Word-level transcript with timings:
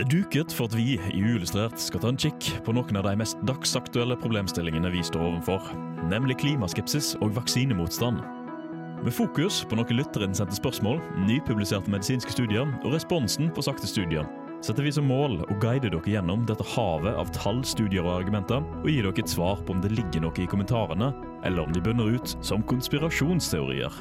Det 0.00 0.06
er 0.06 0.22
duket 0.22 0.52
for 0.56 0.64
at 0.64 0.72
vi 0.78 0.94
i 0.96 1.18
Uillustrert 1.20 1.74
skal 1.76 2.00
ta 2.00 2.08
en 2.08 2.16
kikk 2.16 2.46
på 2.64 2.72
noen 2.72 2.96
av 2.96 3.04
de 3.04 3.10
mest 3.20 3.36
dagsaktuelle 3.44 4.14
problemstillingene 4.16 4.88
vi 4.94 5.02
står 5.04 5.26
overfor, 5.26 5.66
nemlig 6.08 6.38
klimaskepsis 6.40 7.10
og 7.20 7.34
vaksinemotstand. 7.36 8.22
Med 9.04 9.12
fokus 9.12 9.58
på 9.68 9.76
noen 9.76 9.98
lytterinnsendte 9.98 10.56
spørsmål, 10.56 11.02
nypubliserte 11.28 11.92
medisinske 11.92 12.32
studier 12.32 12.64
og 12.80 12.94
responsen 12.94 13.52
på 13.52 13.66
sakte 13.66 13.90
studier, 13.90 14.24
setter 14.64 14.88
vi 14.88 14.94
som 14.96 15.04
mål 15.04 15.42
å 15.42 15.58
guide 15.60 15.90
dere 15.90 16.14
gjennom 16.14 16.46
dette 16.48 16.64
havet 16.72 17.20
av 17.20 17.28
tall, 17.36 17.60
studier 17.60 18.00
og 18.00 18.22
argumenter, 18.22 18.64
og 18.80 18.88
gi 18.88 19.02
dere 19.02 19.12
et 19.20 19.34
svar 19.34 19.60
på 19.60 19.76
om 19.76 19.84
det 19.84 19.92
ligger 19.98 20.24
noe 20.24 20.40
i 20.40 20.48
kommentarene, 20.48 21.12
eller 21.44 21.68
om 21.68 21.76
de 21.76 21.84
bunner 21.84 22.16
ut 22.16 22.38
som 22.40 22.64
konspirasjonsteorier. 22.72 24.00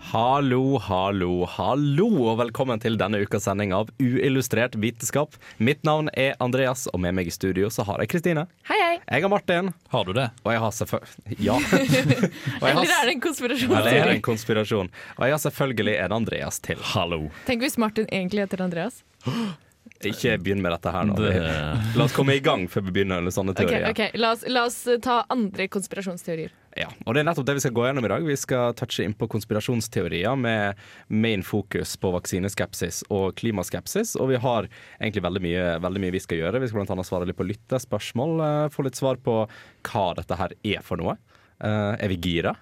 Hallo, 0.00 0.78
hallo, 0.82 1.44
hallo, 1.46 2.06
og 2.30 2.38
velkommen 2.40 2.80
til 2.82 2.96
denne 2.98 3.20
ukas 3.22 3.44
sending 3.46 3.74
av 3.76 3.90
Uillustrert 4.00 4.74
vitenskap. 4.80 5.36
Mitt 5.60 5.84
navn 5.86 6.08
er 6.18 6.32
Andreas, 6.42 6.86
og 6.90 7.02
med 7.04 7.14
meg 7.18 7.28
i 7.28 7.34
studio 7.34 7.68
så 7.70 7.84
har 7.86 8.00
jeg 8.02 8.10
Kristine. 8.14 8.46
Hei, 8.66 8.78
hei. 8.80 8.96
Jeg 9.04 9.22
har 9.26 9.30
Martin. 9.30 9.68
Har 9.92 10.08
du 10.08 10.14
det? 10.16 10.26
Og 10.42 10.52
jeg 10.56 10.62
har 10.64 10.74
selvfølgelig 10.80 11.38
Ja. 11.46 11.54
Og 11.60 12.66
jeg 12.66 12.74
har- 12.74 12.82
Eller 12.82 12.96
er 12.96 13.06
det 13.10 13.14
en 13.14 13.20
konspirasjon? 13.28 13.70
Eller 13.76 13.92
er 14.00 14.04
det 14.10 14.16
en 14.16 14.22
konspirasjon? 14.30 14.90
Og 15.18 15.24
jeg 15.28 15.36
har 15.36 15.42
selvfølgelig 15.44 15.96
en 16.06 16.12
Andreas 16.22 16.58
til. 16.64 16.78
Hallo. 16.96 17.28
Tenk 17.46 17.60
hvis 17.62 17.78
Martin 17.78 18.08
egentlig 18.10 18.46
heter 18.48 18.64
Andreas. 18.66 19.02
Ikke 20.08 20.38
begynn 20.40 20.62
med 20.64 20.72
dette 20.72 20.90
her 20.94 21.04
nå. 21.04 21.14
Det- 21.18 21.94
La 21.98 22.04
oss 22.06 22.14
komme 22.16 22.32
i 22.32 22.40
gang 22.40 22.66
før 22.72 22.86
vi 22.86 22.92
begynner 22.96 23.20
med 23.22 23.34
sånne 23.36 23.52
Ok, 23.52 23.60
Okay, 23.66 23.90
ok, 23.90 24.14
La 24.22 24.30
oss, 24.32 24.44
la 24.48 24.62
oss 24.64 24.78
eh, 24.88 24.96
ta 25.04 25.18
andre 25.28 25.66
konspirasjonsteorier. 25.68 26.50
Ja, 26.78 26.86
og 27.04 27.14
det 27.16 27.20
er 27.20 27.26
nettopp 27.26 27.44
det 27.48 27.56
vi 27.58 27.62
skal 27.64 27.72
gå 27.74 27.82
gjennom 27.84 28.04
i 28.06 28.08
dag. 28.12 28.22
Vi 28.24 28.36
skal 28.38 28.72
touche 28.78 29.02
inn 29.04 29.12
på 29.18 29.26
konspirasjonsteorier 29.28 30.38
med 30.38 30.78
main 31.10 31.42
fokus 31.44 31.96
på 32.00 32.12
vaksineskepsis 32.14 33.02
og 33.10 33.34
klimaskepsis. 33.40 34.14
Og 34.22 34.30
vi 34.30 34.38
har 34.40 34.68
egentlig 35.02 35.24
veldig 35.26 35.42
mye, 35.44 35.64
veldig 35.82 36.00
mye 36.06 36.14
vi 36.14 36.22
skal 36.22 36.38
gjøre. 36.38 36.60
Vi 36.62 36.70
skal 36.70 36.86
annet 36.86 37.08
svare 37.10 37.26
litt 37.28 37.36
på 37.36 37.48
lyttespørsmål. 37.50 38.36
eh, 38.46 38.68
Få 38.72 38.86
litt 38.86 38.96
svar 38.96 39.18
på 39.20 39.42
hva 39.90 40.06
dette 40.16 40.38
her 40.38 40.54
er 40.64 40.80
for 40.86 40.96
noe. 40.96 41.18
Eh, 41.60 41.96
er 42.00 42.08
vi 42.08 42.16
gira? 42.16 42.54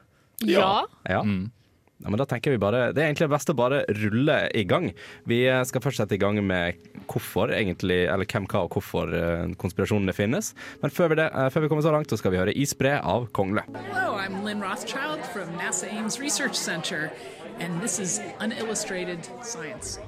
Ja. 0.42 0.86
Ja. 1.06 1.22
Ja, 1.98 2.10
men 2.10 2.18
da 2.20 2.24
tenker 2.30 2.50
vi 2.54 2.58
bare, 2.62 2.92
Det 2.92 3.02
er 3.02 3.08
egentlig 3.08 3.27
best 3.32 3.50
å 3.50 3.56
bare 3.58 3.80
rulle 3.98 4.36
i 4.54 4.62
gang. 4.64 4.92
Vi 5.27 5.41
skal 5.66 5.82
først 5.82 5.98
sette 5.98 6.14
i 6.14 6.20
gang 6.22 6.38
med 6.46 6.78
hvorfor, 7.10 7.50
egentlig, 7.50 8.04
eller 8.06 8.28
hvem, 8.28 8.46
hva 8.46 8.62
og 8.66 8.77
hvorfor 8.77 9.10
eh, 9.10 9.54
konspirasjonene 9.58 10.14
finnes. 10.14 10.52
Men 10.82 10.94
før 10.94 11.10
vi, 11.10 11.16
det, 11.19 11.26
eh, 11.34 11.48
før 11.50 11.64
vi 11.64 11.70
kommer 11.72 11.82
så 11.82 11.91
langt, 11.91 12.10
så 12.10 12.19
skal 12.20 12.30
vi 12.30 12.38
høre 12.38 12.54
'Isbre' 12.54 13.00
av 13.02 13.26
Kongle. 13.34 13.64
Hello, 13.91 14.14
I'm 14.14 14.44
Lynn 14.44 14.62
Rothschild 14.62 15.26
from 15.32 15.50
NASA 15.58 15.88
Ames 15.91 16.20
Research 16.20 16.54
Center, 16.54 17.10
and 17.58 17.82
this 17.82 17.98
is 17.98 18.20
Unillustrated 18.41 19.26
Science. 19.42 19.98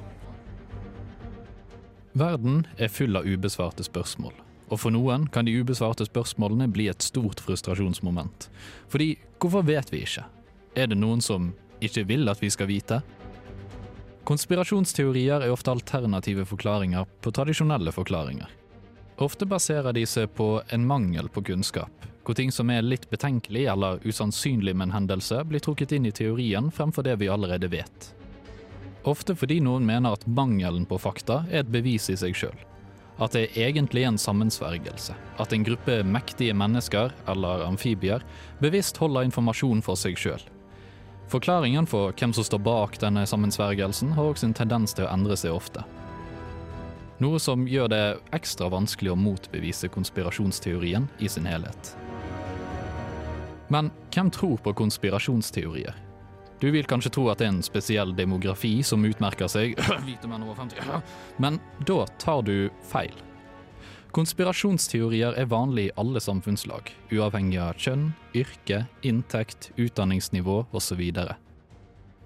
Verden 2.14 2.66
er 2.78 2.88
full 2.88 3.16
av 3.16 3.26
ubesvarte 3.26 3.82
spørsmål. 3.82 4.32
Og 4.70 4.78
for 4.78 4.90
noen 4.90 5.26
kan 5.26 5.44
de 5.44 5.56
ubesvarte 5.58 6.06
spørsmålene 6.06 6.70
bli 6.70 6.86
et 6.88 7.02
stort 7.02 7.40
frustrasjonsmoment. 7.40 8.48
Fordi 8.88 9.16
hvorfor 9.40 9.66
vet 9.66 9.90
vi 9.90 10.04
ikke? 10.06 10.24
Er 10.76 10.86
det 10.86 10.98
noen 10.98 11.20
som 11.20 11.52
ikke 11.80 12.06
vil 12.08 12.28
at 12.30 12.42
vi 12.42 12.50
skal 12.52 12.70
vite? 12.70 13.00
Konspirasjonsteorier 14.28 15.42
er 15.42 15.52
ofte 15.52 15.72
alternative 15.72 16.44
forklaringer 16.46 17.08
på 17.24 17.32
tradisjonelle 17.34 17.92
forklaringer. 17.92 18.50
Ofte 19.20 19.44
baserer 19.48 19.92
de 19.92 20.04
seg 20.08 20.30
på 20.36 20.60
en 20.72 20.86
mangel 20.86 21.28
på 21.32 21.42
kunnskap, 21.44 22.06
hvor 22.24 22.36
ting 22.38 22.52
som 22.54 22.70
er 22.72 22.86
litt 22.86 23.08
betenkelig 23.10 23.66
eller 23.72 24.00
usannsynlig 24.06 24.76
med 24.76 24.88
en 24.88 24.96
hendelse, 25.00 25.42
blir 25.44 25.60
trukket 25.64 25.92
inn 25.96 26.06
i 26.08 26.14
teorien 26.14 26.70
fremfor 26.72 27.04
det 27.04 27.18
vi 27.20 27.28
allerede 27.32 27.68
vet. 27.72 28.10
Ofte 29.08 29.34
fordi 29.36 29.58
noen 29.64 29.86
mener 29.88 30.14
at 30.16 30.26
mangelen 30.28 30.86
på 30.88 31.00
fakta 31.00 31.42
er 31.50 31.64
et 31.64 31.72
bevis 31.72 32.10
i 32.12 32.16
seg 32.20 32.36
sjøl. 32.36 32.56
At 33.20 33.34
det 33.36 33.50
egentlig 33.58 34.04
er 34.04 34.12
en 34.12 34.20
sammensvergelse. 34.20 35.16
At 35.40 35.52
en 35.52 35.64
gruppe 35.64 36.00
mektige 36.04 36.54
mennesker, 36.56 37.12
eller 37.28 37.66
amfibier, 37.66 38.24
bevisst 38.60 39.00
holder 39.00 39.28
informasjon 39.28 39.82
for 39.84 40.00
seg 40.00 40.16
sjøl. 40.20 40.40
Forklaringen 41.30 41.86
for 41.86 42.10
hvem 42.18 42.32
som 42.34 42.44
står 42.44 42.58
bak 42.66 42.96
denne 42.98 43.22
sammensvergelsen, 43.26 44.16
har 44.16 44.32
også 44.32 44.48
en 44.48 44.54
tendens 44.56 44.96
til 44.96 45.06
å 45.06 45.12
endre 45.12 45.36
seg 45.38 45.54
ofte. 45.54 45.84
Noe 47.22 47.38
som 47.38 47.68
gjør 47.70 47.90
det 47.92 48.04
ekstra 48.34 48.66
vanskelig 48.72 49.12
å 49.12 49.18
motbevise 49.20 49.90
konspirasjonsteorien 49.94 51.06
i 51.22 51.28
sin 51.30 51.46
helhet. 51.46 51.92
Men 53.70 53.92
hvem 54.10 54.32
tror 54.34 54.58
på 54.64 54.74
konspirasjonsteorier? 54.82 55.94
Du 56.60 56.66
vil 56.74 56.88
kanskje 56.88 57.12
tro 57.14 57.28
at 57.30 57.38
det 57.38 57.46
er 57.46 57.54
en 57.54 57.62
spesiell 57.64 58.10
demografi 58.16 58.80
som 58.82 59.06
utmerker 59.06 59.48
seg, 59.52 59.78
hvite 60.08 60.26
menn 60.26 60.42
over 60.42 60.58
50, 60.64 60.82
men 61.44 61.62
da 61.86 62.02
tar 62.18 62.42
du 62.42 62.56
feil. 62.90 63.14
Konspirasjonsteorier 64.10 65.36
er 65.38 65.46
vanlig 65.46 65.84
i 65.86 65.92
alle 66.00 66.18
samfunnslag, 66.18 66.88
uavhengig 67.14 67.60
av 67.62 67.78
kjønn, 67.78 68.08
yrke, 68.34 68.82
inntekt, 69.06 69.68
utdanningsnivå 69.78 70.64
osv. 70.74 71.02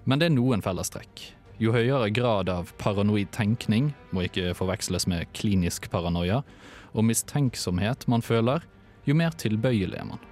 Men 0.09 0.21
det 0.21 0.31
er 0.31 0.33
noen 0.33 0.65
fellestrekk. 0.65 1.27
Jo 1.61 1.75
høyere 1.75 2.09
grad 2.09 2.49
av 2.49 2.73
paranoid 2.81 3.29
tenkning, 3.35 3.93
må 4.09 4.25
ikke 4.25 4.55
forveksles 4.57 5.05
med 5.07 5.29
klinisk 5.37 5.91
paranoia, 5.93 6.41
og 6.97 7.05
mistenksomhet 7.05 8.07
man 8.09 8.25
føler, 8.25 8.65
jo 9.05 9.13
mer 9.13 9.37
tilbøyelig 9.37 9.99
er 10.01 10.09
man. 10.09 10.23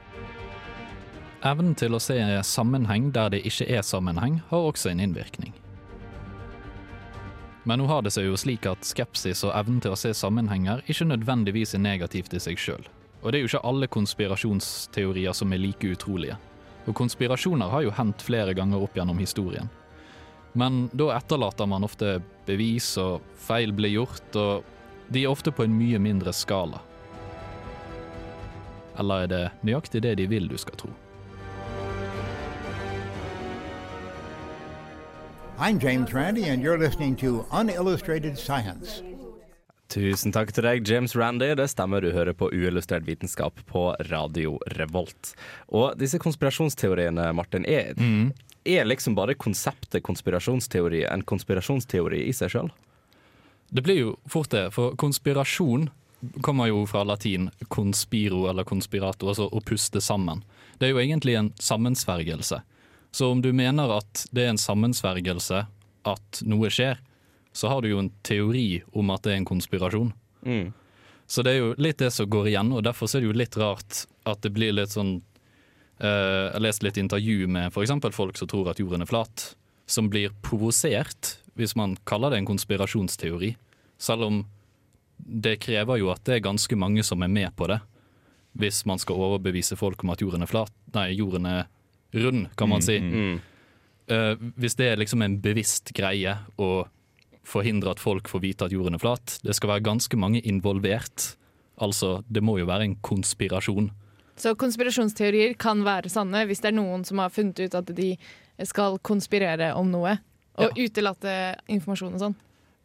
Evnen 1.46 1.78
til 1.78 1.94
å 1.94 2.02
se 2.02 2.18
sammenheng 2.48 3.12
der 3.14 3.30
det 3.36 3.44
ikke 3.46 3.70
er 3.78 3.86
sammenheng, 3.86 4.42
har 4.50 4.72
også 4.74 4.90
en 4.90 5.06
innvirkning. 5.06 5.54
Men 7.64 7.80
nå 7.80 7.88
har 7.88 8.02
det 8.04 8.12
seg 8.12 8.28
jo 8.28 8.40
slik 8.40 8.66
at 8.68 8.84
skepsis 8.84 9.46
og 9.48 9.54
evnen 9.56 9.80
til 9.84 9.94
å 9.96 10.00
se 10.00 10.12
sammenhenger 10.18 10.84
ikke 10.92 11.08
nødvendigvis 11.08 11.76
er 11.78 11.84
negativt 11.84 12.36
i 12.36 12.42
seg 12.44 12.60
sjøl. 12.60 12.84
Og 13.24 13.32
det 13.32 13.40
er 13.40 13.46
jo 13.46 13.52
ikke 13.54 13.68
alle 13.70 13.88
konspirasjonsteorier 13.88 15.36
som 15.38 15.54
er 15.56 15.62
like 15.64 15.94
utrolige. 15.96 16.36
Og 16.84 16.96
konspirasjoner 17.00 17.72
har 17.72 17.86
jo 17.86 17.94
hendt 17.96 18.26
flere 18.26 18.56
ganger 18.58 18.84
opp 18.84 18.98
gjennom 19.00 19.22
historien. 19.24 19.72
Men 20.60 20.90
da 20.94 21.14
etterlater 21.16 21.70
man 21.70 21.88
ofte 21.88 22.18
bevis, 22.46 22.92
og 23.02 23.24
feil 23.40 23.72
blir 23.74 23.96
gjort, 23.96 24.36
og 24.36 24.68
de 25.08 25.24
er 25.24 25.32
ofte 25.32 25.54
på 25.56 25.64
en 25.64 25.78
mye 25.78 26.02
mindre 26.04 26.34
skala. 26.36 26.84
Eller 29.00 29.24
er 29.24 29.32
det 29.32 29.44
nøyaktig 29.64 30.04
det 30.04 30.18
de 30.20 30.28
vil 30.30 30.52
du 30.52 30.60
skal 30.62 30.78
tro? 30.78 30.92
I'm 35.60 35.80
James 35.80 36.12
Randi, 36.14 36.46
and 36.50 36.64
you're 36.64 36.78
listening 36.80 37.16
to 37.18 37.46
Unillustrated 37.52 38.38
Science. 38.38 39.04
Tusen 39.94 40.34
takk 40.34 40.50
til 40.56 40.66
deg, 40.66 40.88
James 40.90 41.14
Randy. 41.16 41.52
Det 41.54 41.68
stemmer, 41.70 42.02
du 42.02 42.10
hører 42.16 42.34
på 42.34 42.48
uillustrert 42.50 43.06
vitenskap 43.06 43.60
på 43.70 43.84
Radio 44.10 44.56
Revolt. 44.74 45.36
Og 45.70 45.94
disse 46.02 46.18
konspirasjonsteoriene, 46.18 47.28
Martin, 47.38 47.68
er, 47.70 47.94
er 48.66 48.90
liksom 48.90 49.14
bare 49.16 49.38
konseptet 49.38 50.02
konspirasjonsteori 50.04 51.04
en 51.06 51.22
konspirasjonsteori 51.30 52.24
i 52.26 52.34
seg 52.34 52.56
sjøl? 52.56 52.74
Det 53.70 53.86
blir 53.86 54.00
jo 54.00 54.16
fort 54.26 54.50
det, 54.50 54.72
for 54.74 54.98
konspirasjon 54.98 55.92
kommer 56.42 56.72
jo 56.72 56.88
fra 56.90 57.06
latin 57.06 57.52
conspiro 57.70 58.48
eller 58.50 58.66
conspirato, 58.66 59.30
altså 59.30 59.46
å 59.54 59.62
puste 59.62 60.02
sammen. 60.02 60.42
Det 60.80 60.90
er 60.90 60.96
jo 60.96 61.04
egentlig 61.04 61.38
en 61.38 61.54
sammensvergelse. 61.62 62.64
Så 63.14 63.30
om 63.32 63.42
du 63.42 63.52
mener 63.54 63.92
at 64.00 64.26
det 64.34 64.46
er 64.46 64.54
en 64.54 64.62
sammensvergelse 64.62 65.66
at 66.10 66.40
noe 66.50 66.70
skjer, 66.74 66.98
så 67.54 67.70
har 67.70 67.84
du 67.84 67.92
jo 67.92 68.00
en 68.02 68.10
teori 68.26 68.82
om 68.98 69.12
at 69.14 69.26
det 69.26 69.36
er 69.36 69.42
en 69.42 69.52
konspirasjon. 69.52 70.10
Så 71.30 71.44
det 71.46 71.54
er 71.54 71.60
jo 71.62 71.76
litt 71.78 72.02
det 72.02 72.10
som 72.14 72.30
går 72.30 72.50
igjen, 72.52 72.72
og 72.74 72.82
derfor 72.86 73.08
er 73.08 73.22
det 73.22 73.30
jo 73.30 73.38
litt 73.38 73.58
rart 73.62 74.04
at 74.30 74.42
det 74.44 74.52
blir 74.56 74.74
litt 74.74 74.96
sånn 74.96 75.16
eh, 76.02 76.10
Jeg 76.10 76.56
har 76.56 76.66
lest 76.66 76.84
litt 76.84 76.98
intervju 77.00 77.48
med 77.48 77.70
f.eks. 77.70 77.94
folk 78.16 78.40
som 78.40 78.50
tror 78.50 78.72
at 78.74 78.82
jorden 78.82 79.06
er 79.06 79.10
flat, 79.10 79.54
som 79.86 80.10
blir 80.10 80.34
provosert 80.42 81.38
hvis 81.54 81.76
man 81.78 81.96
kaller 82.10 82.34
det 82.34 82.42
en 82.42 82.50
konspirasjonsteori. 82.50 83.54
Selv 84.02 84.26
om 84.26 84.44
det 85.18 85.60
krever 85.64 86.02
jo 86.02 86.10
at 86.12 86.24
det 86.26 86.40
er 86.40 86.48
ganske 86.50 86.76
mange 86.76 87.06
som 87.06 87.22
er 87.22 87.32
med 87.32 87.54
på 87.56 87.70
det. 87.70 87.80
Hvis 88.58 88.84
man 88.90 89.00
skal 89.02 89.22
overbevise 89.22 89.78
folk 89.78 90.04
om 90.04 90.12
at 90.14 90.22
jorden 90.22 90.46
er 90.46 90.50
flat 90.50 90.74
Nei, 90.94 91.08
jorden 91.18 91.48
er 91.50 91.64
rund, 92.14 92.48
kan 92.60 92.70
man 92.70 92.84
si. 92.86 92.98
Eh, 94.08 94.34
hvis 94.60 94.76
det 94.76 94.90
er 94.92 95.00
liksom 95.00 95.24
en 95.24 95.40
bevisst 95.42 95.94
greie 95.96 96.36
å 96.60 96.86
forhindre 97.48 97.94
at 97.94 98.02
folk 98.04 98.30
får 98.32 98.44
vite 98.44 98.68
at 98.68 98.76
jorden 98.76 98.98
er 98.98 99.04
flat, 99.04 99.38
det 99.44 99.56
skal 99.56 99.76
være 99.76 99.86
ganske 99.88 100.20
mange 100.20 100.42
involvert. 100.48 101.34
Altså, 101.82 102.22
det 102.30 102.44
må 102.44 102.58
jo 102.60 102.68
være 102.70 102.88
en 102.88 102.98
konspirasjon. 103.04 103.90
Så 104.40 104.56
konspirasjonsteorier 104.58 105.54
kan 105.62 105.84
være 105.86 106.10
sanne 106.10 106.46
hvis 106.50 106.64
det 106.64 106.72
er 106.72 106.80
noen 106.80 107.04
som 107.06 107.22
har 107.22 107.34
funnet 107.34 107.60
ut 107.60 107.76
at 107.78 107.92
de 107.96 108.14
skal 108.66 108.98
konspirere 109.06 109.74
om 109.78 109.90
noe, 109.92 110.18
og 110.62 110.78
utelate 110.78 111.56
informasjon 111.72 112.14
og 112.18 112.22
sånn. 112.22 112.36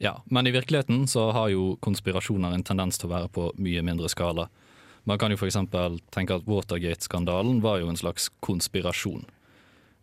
Ja, 0.00 0.14
men 0.30 0.46
i 0.46 0.54
virkeligheten 0.54 1.06
så 1.10 1.28
har 1.34 1.50
jo 1.52 1.74
konspirasjoner 1.84 2.54
en 2.54 2.64
tendens 2.64 3.00
til 3.00 3.10
å 3.10 3.14
være 3.16 3.30
på 3.34 3.48
mye 3.58 3.82
mindre 3.84 4.08
skala. 4.12 4.46
Man 5.08 5.18
kan 5.20 5.32
jo 5.32 5.38
f.eks. 5.40 5.56
tenke 6.12 6.36
at 6.36 6.44
Watergate-skandalen 6.48 7.62
var 7.64 7.80
jo 7.80 7.88
en 7.88 7.96
slags 7.96 8.28
konspirasjon. 8.44 9.24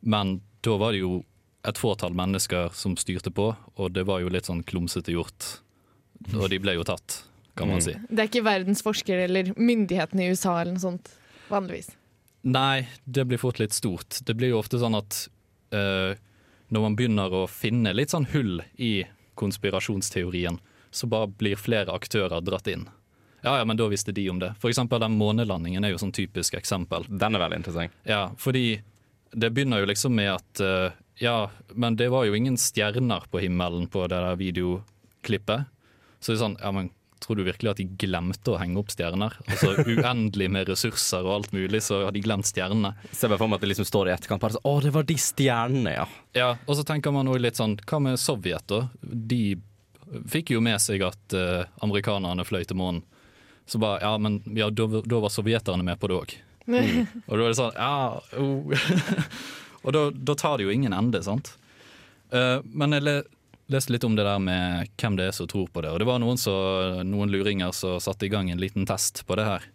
Men 0.02 0.40
da 0.66 0.78
var 0.82 0.96
det 0.96 1.04
jo 1.04 1.20
et 1.66 1.78
fåtall 1.82 2.14
mennesker 2.18 2.72
som 2.78 2.96
styrte 2.98 3.30
på, 3.34 3.52
og 3.78 3.94
det 3.94 4.06
var 4.10 4.22
jo 4.24 4.30
litt 4.34 4.50
sånn 4.50 4.64
klumsete 4.66 5.14
gjort 5.14 5.60
og 6.34 6.48
de 6.50 6.58
ble 6.64 6.74
jo 6.78 6.84
tatt, 6.88 7.20
kan 7.58 7.68
man 7.70 7.78
Mm. 7.78 7.84
si. 7.84 7.94
Det 8.10 8.20
er 8.24 8.30
ikke 8.30 8.44
verdens 8.46 8.82
forskere 8.82 9.26
eller 9.28 9.54
myndighetene 9.58 10.24
i 10.26 10.30
USA 10.32 10.56
eller 10.62 10.74
noe 10.74 10.82
sånt, 10.82 11.10
vanligvis. 11.50 11.90
Nei, 12.44 12.88
det 13.06 13.26
blir 13.28 13.38
fort 13.42 13.60
litt 13.60 13.74
stort. 13.74 14.22
Det 14.26 14.34
blir 14.38 14.50
jo 14.54 14.60
ofte 14.62 14.80
sånn 14.80 14.96
at 14.98 15.28
uh, 15.74 16.16
når 16.72 16.82
man 16.82 16.96
begynner 16.96 17.34
å 17.34 17.44
finne 17.50 17.94
litt 17.94 18.10
sånn 18.14 18.28
hull 18.32 18.62
i 18.78 19.04
konspirasjonsteorien, 19.36 20.60
så 20.92 21.08
bare 21.10 21.28
blir 21.28 21.58
flere 21.60 21.92
aktører 21.94 22.42
dratt 22.46 22.68
inn. 22.72 22.88
Ja, 23.46 23.60
ja, 23.62 23.66
men 23.70 23.78
da 23.78 23.86
visste 23.92 24.14
de 24.16 24.26
om 24.30 24.40
det. 24.42 24.56
For 24.62 24.72
eksempel 24.72 25.04
den 25.04 25.18
månelandingen 25.20 25.86
er 25.86 25.94
jo 25.94 26.02
sånn 26.02 26.16
typisk 26.16 26.58
eksempel. 26.58 27.06
Den 27.08 27.38
er 27.38 27.44
veldig 27.46 27.62
interessant. 27.62 27.98
Ja, 28.10 28.28
fordi 28.42 28.82
det 29.36 29.52
begynner 29.54 29.84
jo 29.84 29.90
liksom 29.92 30.16
med 30.18 30.32
at 30.34 30.64
uh, 30.66 30.96
Ja, 31.22 31.52
men 31.78 31.96
det 31.96 32.10
var 32.12 32.26
jo 32.26 32.36
ingen 32.36 32.58
stjerner 32.60 33.28
på 33.32 33.40
himmelen 33.44 33.86
på 33.92 34.08
det 34.10 34.18
der 34.18 34.40
videoklippet. 34.40 35.70
Så 36.20 36.32
det 36.32 36.40
er 36.40 36.42
sånn, 36.42 36.58
ja, 36.60 36.72
men 36.74 36.90
tror 37.22 37.40
du 37.40 37.46
virkelig 37.46 37.72
at 37.72 37.80
de 37.80 37.86
glemte 38.02 38.52
å 38.54 38.58
henge 38.60 38.82
opp 38.82 38.92
stjerner? 38.94 39.38
Altså 39.46 39.76
uendelig 39.94 40.50
med 40.52 40.70
ressurser 40.70 41.26
og 41.26 41.34
alt 41.38 41.56
mulig, 41.56 41.84
så 41.86 42.02
har 42.08 42.16
de 42.16 42.24
glemt 42.26 42.50
stjernene. 42.50 42.96
Ser 43.12 43.32
bare 43.32 43.42
for 43.42 43.52
meg 43.52 43.60
at 43.60 43.66
det 43.66 43.72
liksom 43.72 43.88
står 43.88 44.10
i 44.10 44.16
etterkant 44.16 44.44
bare 44.44 44.58
sånn 44.58 44.68
Å, 44.68 44.76
det 44.84 44.94
var 44.98 45.08
de 45.08 45.18
stjernene, 45.22 45.96
ja. 45.96 46.10
Ja, 46.38 46.50
og 46.66 46.80
så 46.80 46.86
tenker 46.88 47.16
man 47.16 47.30
også 47.32 47.46
litt 47.46 47.62
sånn, 47.62 47.78
hva 47.86 48.02
med 48.10 48.22
Sovjet 48.22 48.68
da? 48.72 48.86
De 49.02 49.44
fikk 50.32 50.54
jo 50.54 50.62
med 50.66 50.82
seg 50.82 51.06
at 51.06 51.38
uh, 51.38 51.66
amerikanerne 51.86 52.46
fløy 52.46 52.64
til 52.68 52.82
månen. 52.82 53.06
Så 53.66 53.82
bare, 53.82 54.02
ja, 54.02 54.18
men 54.22 54.42
ja, 54.58 54.70
da, 54.70 54.88
da 55.02 55.22
var 55.24 55.34
sovjeterne 55.34 55.86
med 55.86 56.00
på 56.00 56.10
det 56.12 56.18
òg. 56.20 56.36
Og 56.66 57.38
da 57.38 57.44
er 57.44 57.48
det 57.50 57.58
sånn, 57.60 57.78
ja 57.78 58.18
oh. 58.42 58.74
Og 59.86 59.94
da, 59.94 60.08
da 60.10 60.34
tar 60.34 60.58
det 60.58 60.66
jo 60.66 60.74
ingen 60.74 60.96
ende, 60.98 61.22
sant? 61.22 61.52
Uh, 62.34 62.58
men 62.66 62.96
jeg 62.96 63.06
le, 63.06 63.14
leste 63.70 63.94
litt 63.94 64.06
om 64.08 64.16
det 64.18 64.26
der 64.26 64.42
med 64.42 64.90
hvem 64.98 65.18
det 65.20 65.30
er 65.30 65.36
som 65.38 65.50
tror 65.50 65.70
på 65.70 65.84
det. 65.86 65.92
Og 65.94 66.02
det 66.02 66.08
var 66.10 66.22
noen, 66.24 66.40
så, 66.42 66.56
noen 67.06 67.30
luringer 67.30 67.70
som 67.76 68.00
satte 68.02 68.26
i 68.26 68.32
gang 68.34 68.50
en 68.50 68.62
liten 68.62 68.88
test 68.90 69.22
på 69.30 69.38
det 69.38 69.46
her. 69.46 69.68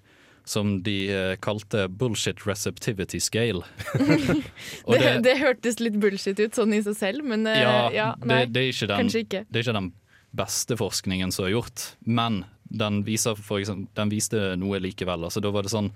Som 0.50 0.80
de 0.82 0.96
uh, 1.14 1.36
kalte 1.38 1.86
bullshit 1.86 2.42
receptivity 2.48 3.20
scale. 3.22 3.62
det, 3.94 4.42
Det, 4.90 5.14
det 5.28 5.38
hørtes 5.38 5.78
litt 5.78 6.00
bullshit 6.02 6.42
ut 6.42 6.58
sånn 6.58 6.74
i 6.74 6.82
seg 6.82 6.98
selv, 6.98 7.26
men 7.30 7.46
uh, 7.46 7.54
ja, 7.54 7.74
ja, 7.94 8.12
det, 8.18 8.30
nei, 8.32 8.42
det, 8.50 8.66
er 8.72 8.90
den, 8.90 9.04
kanskje 9.04 9.26
ikke. 9.28 9.44
det 9.46 9.62
er 9.62 9.68
ikke 9.68 9.78
den 9.78 9.92
beste 10.34 10.78
forskningen 10.78 11.30
som 11.34 11.46
er 11.46 11.54
gjort, 11.54 11.92
men 12.02 12.44
den, 12.70 13.02
viser 13.04 13.36
eksempel, 13.36 13.88
den 13.98 14.12
viste 14.12 14.54
noe 14.60 14.80
likevel. 14.80 15.26
Altså, 15.28 15.42
da 15.42 15.52
var 15.52 15.66
det 15.66 15.72
sånn 15.74 15.90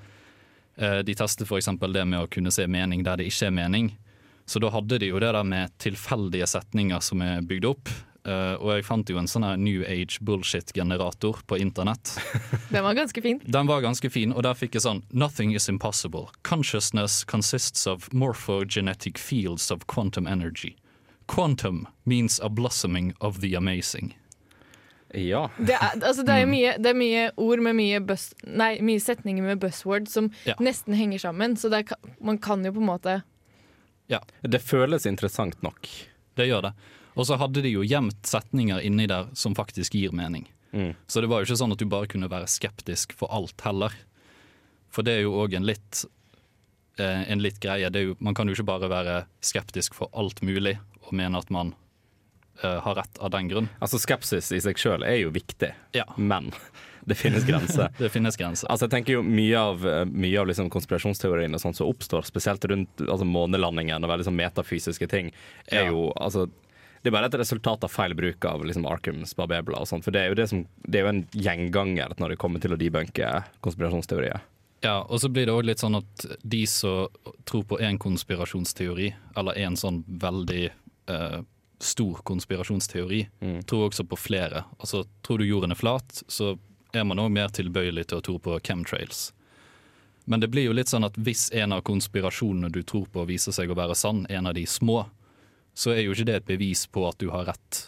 eh, 0.77 1.01
De 1.07 1.15
testet 1.15 1.47
f.eks. 1.47 1.71
det 1.81 2.05
med 2.05 2.21
å 2.21 2.31
kunne 2.31 2.53
se 2.55 2.67
mening 2.67 3.05
der 3.07 3.21
det 3.21 3.29
ikke 3.31 3.49
er 3.49 3.55
mening. 3.55 3.93
Så 4.47 4.61
da 4.61 4.71
hadde 4.75 4.99
de 5.01 5.09
jo 5.09 5.21
det 5.23 5.33
der 5.33 5.47
med 5.47 5.73
tilfeldige 5.81 6.49
setninger 6.51 7.01
som 7.01 7.23
er 7.25 7.47
bygd 7.47 7.71
opp. 7.71 7.95
Uh, 8.25 8.57
og 8.57 8.71
jeg 8.73 8.85
fant 8.89 9.11
jo 9.13 9.19
en 9.21 9.27
sånn 9.29 9.45
New 9.61 9.83
Age 9.85 10.17
bullshit-generator 10.25 11.43
på 11.45 11.59
internett. 11.61 12.15
Den 12.73 12.87
var 12.87 12.97
ganske 12.97 13.21
fin. 13.21 13.41
Den 13.45 13.69
var 13.69 13.85
ganske 13.85 14.09
fin, 14.09 14.33
og 14.33 14.47
der 14.47 14.57
fikk 14.57 14.79
jeg 14.79 14.87
sånn 14.87 15.03
Nothing 15.13 15.53
is 15.53 15.69
impossible. 15.69 16.31
Consciousness 16.43 17.21
consists 17.29 17.85
of 17.87 18.09
morphogenetic 18.17 19.21
fields 19.21 19.69
of 19.71 19.85
quantum 19.93 20.27
energy. 20.27 20.73
Quantum 21.29 21.87
means 22.05 22.41
a 22.41 22.49
blossoming 22.49 23.13
of 23.21 23.43
the 23.45 23.55
amazing. 23.55 24.15
Ja. 25.15 25.45
Det 25.59 25.75
er, 25.77 25.95
altså, 26.01 26.25
det 26.27 26.35
Mm. 26.35 26.41
er, 26.43 26.47
mye, 26.51 26.73
det 26.83 26.91
er 26.91 26.99
mye 26.99 27.31
ord 27.37 27.61
med 27.63 27.77
mye, 27.79 28.01
buzz, 28.01 28.33
nei, 28.47 28.79
mye 28.83 28.99
setninger 29.01 29.43
med 29.47 29.61
buzzword 29.63 30.09
som 30.09 30.31
Ja. 30.45 30.55
nesten 30.61 30.95
henger 30.95 31.19
sammen. 31.19 31.55
Så 31.57 31.71
det 31.71 31.85
er, 31.91 31.97
man 32.21 32.39
kan 32.39 32.65
jo 32.65 32.73
på 32.73 32.81
en 32.83 32.87
måte 32.87 33.23
Det 34.43 34.61
føles 34.63 35.07
interessant 35.07 35.63
nok. 35.63 35.89
Det 36.37 36.47
gjør 36.49 36.63
det. 36.63 36.73
Og 37.17 37.27
så 37.27 37.39
hadde 37.39 37.63
de 37.63 37.71
jo 37.71 37.83
gjemt 37.83 38.23
setninger 38.27 38.83
inni 38.85 39.07
der 39.07 39.29
som 39.35 39.55
faktisk 39.55 39.93
gir 39.95 40.11
mening. 40.13 40.49
Mm. 40.73 40.95
Så 41.09 41.21
det 41.21 41.29
var 41.31 41.41
jo 41.41 41.47
ikke 41.47 41.59
sånn 41.63 41.73
at 41.73 41.79
du 41.79 41.87
bare 41.87 42.07
kunne 42.11 42.29
være 42.29 42.47
skeptisk 42.51 43.13
for 43.13 43.29
alt 43.33 43.61
heller. 43.65 43.93
For 44.91 45.03
det 45.03 45.19
er 45.19 45.23
jo 45.23 45.33
òg 45.41 45.55
en 45.55 45.65
litt 45.65 46.05
eh, 46.99 47.25
en 47.31 47.39
litt 47.43 47.59
greie. 47.61 47.89
Det 47.91 47.97
er 48.01 48.05
jo, 48.11 48.17
man 48.21 48.35
kan 48.35 48.47
jo 48.47 48.55
ikke 48.55 48.67
bare 48.67 48.89
være 48.91 49.25
skeptisk 49.43 49.95
for 49.95 50.11
alt 50.15 50.43
mulig 50.43 50.77
og 51.07 51.13
mene 51.13 51.39
at 51.39 51.51
man 51.51 51.75
har 52.63 52.95
rett 52.95 53.19
av 53.19 53.31
den 53.35 53.49
grunn. 53.49 53.69
Altså 53.81 53.99
Skepsis 53.99 54.53
i 54.55 54.61
seg 54.63 54.79
sjøl 54.79 55.03
er 55.05 55.19
jo 55.25 55.31
viktig, 55.35 55.73
Ja, 55.97 56.05
men 56.17 56.53
det 57.09 57.15
finnes 57.21 57.45
grenser. 57.45 57.91
det 57.99 58.09
finnes 58.15 58.37
grenser. 58.41 58.69
Altså 58.71 58.87
jeg 58.87 58.95
tenker 58.95 59.17
jo 59.19 59.23
Mye 59.27 59.59
av, 59.61 59.83
mye 60.09 60.41
av 60.41 60.47
liksom 60.49 60.71
konspirasjonsteoriene 60.73 61.59
som 61.61 61.75
oppstår, 61.85 62.23
spesielt 62.25 62.65
rundt 62.71 63.03
altså 63.05 63.27
månelandingen 63.29 64.05
og 64.05 64.11
veldig 64.15 64.29
sånn 64.31 64.39
metafysiske 64.39 65.09
ting, 65.11 65.33
er 65.71 65.85
Ja. 65.85 65.91
jo 65.91 66.13
altså 66.17 66.47
det 67.05 67.11
er 67.11 67.19
bare 67.19 67.27
et 67.29 67.35
resultat 67.37 67.83
av 67.85 67.91
feil 67.93 68.15
bruk 68.17 68.47
av 68.49 68.63
liksom 68.65 68.87
Arkhams 68.89 69.35
Babebla 69.37 69.83
og 69.83 69.87
sånt. 69.91 70.07
For 70.07 70.11
det 70.15 70.23
er 70.23 70.31
jo 70.31 70.37
det 70.39 70.47
som 70.49 70.63
Det 70.89 71.01
er 71.01 71.05
jo 71.05 71.11
en 71.11 71.27
gjenganger 71.37 72.15
når 72.17 72.33
det 72.33 72.39
kommer 72.41 72.63
til 72.65 72.73
å 72.73 72.79
debunke 72.81 73.43
konspirasjonsteorier. 73.61 74.41
Ja, 74.81 75.03
og 75.05 75.21
så 75.21 75.29
blir 75.29 75.45
det 75.45 75.53
òg 75.53 75.67
litt 75.69 75.81
sånn 75.85 75.99
at 75.99 76.25
de 76.41 76.63
som 76.65 77.09
tror 77.45 77.67
på 77.69 77.77
én 77.85 77.99
konspirasjonsteori, 78.01 79.11
eller 79.37 79.61
én 79.61 79.77
sånn 79.77 80.03
veldig 80.09 80.65
eh, 81.13 81.39
stor 81.83 82.21
konspirasjonsteori, 82.27 83.23
tror 83.67 83.89
også 83.89 84.05
på 84.09 84.17
flere. 84.17 84.65
Altså, 84.79 85.05
tror 85.27 85.39
du 85.39 85.47
jorden 85.49 85.75
er 85.75 85.79
flat, 85.79 86.23
så 86.29 86.55
er 86.95 87.05
man 87.05 87.19
òg 87.19 87.33
mer 87.35 87.51
tilbøyelig 87.55 88.09
til 88.11 88.21
å 88.21 88.25
tro 88.25 88.39
på 88.39 88.59
chemtrails. 88.65 89.33
Men 90.25 90.41
det 90.41 90.49
blir 90.49 90.69
jo 90.69 90.77
litt 90.77 90.89
sånn 90.89 91.05
at 91.05 91.19
hvis 91.21 91.51
en 91.53 91.75
av 91.77 91.83
konspirasjonene 91.85 92.71
du 92.73 92.81
tror 92.83 93.09
på 93.13 93.27
viser 93.29 93.53
seg 93.53 93.71
å 93.71 93.77
være 93.77 93.97
sann, 93.99 94.25
en 94.31 94.49
av 94.49 94.55
de 94.57 94.65
små, 94.67 95.03
så 95.75 95.93
er 95.93 96.07
jo 96.07 96.15
ikke 96.15 96.29
det 96.31 96.37
et 96.39 96.51
bevis 96.55 96.87
på 96.87 97.05
at 97.09 97.19
du 97.21 97.29
har 97.35 97.49
rett 97.51 97.81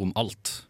om 0.00 0.12
alt. 0.18 0.60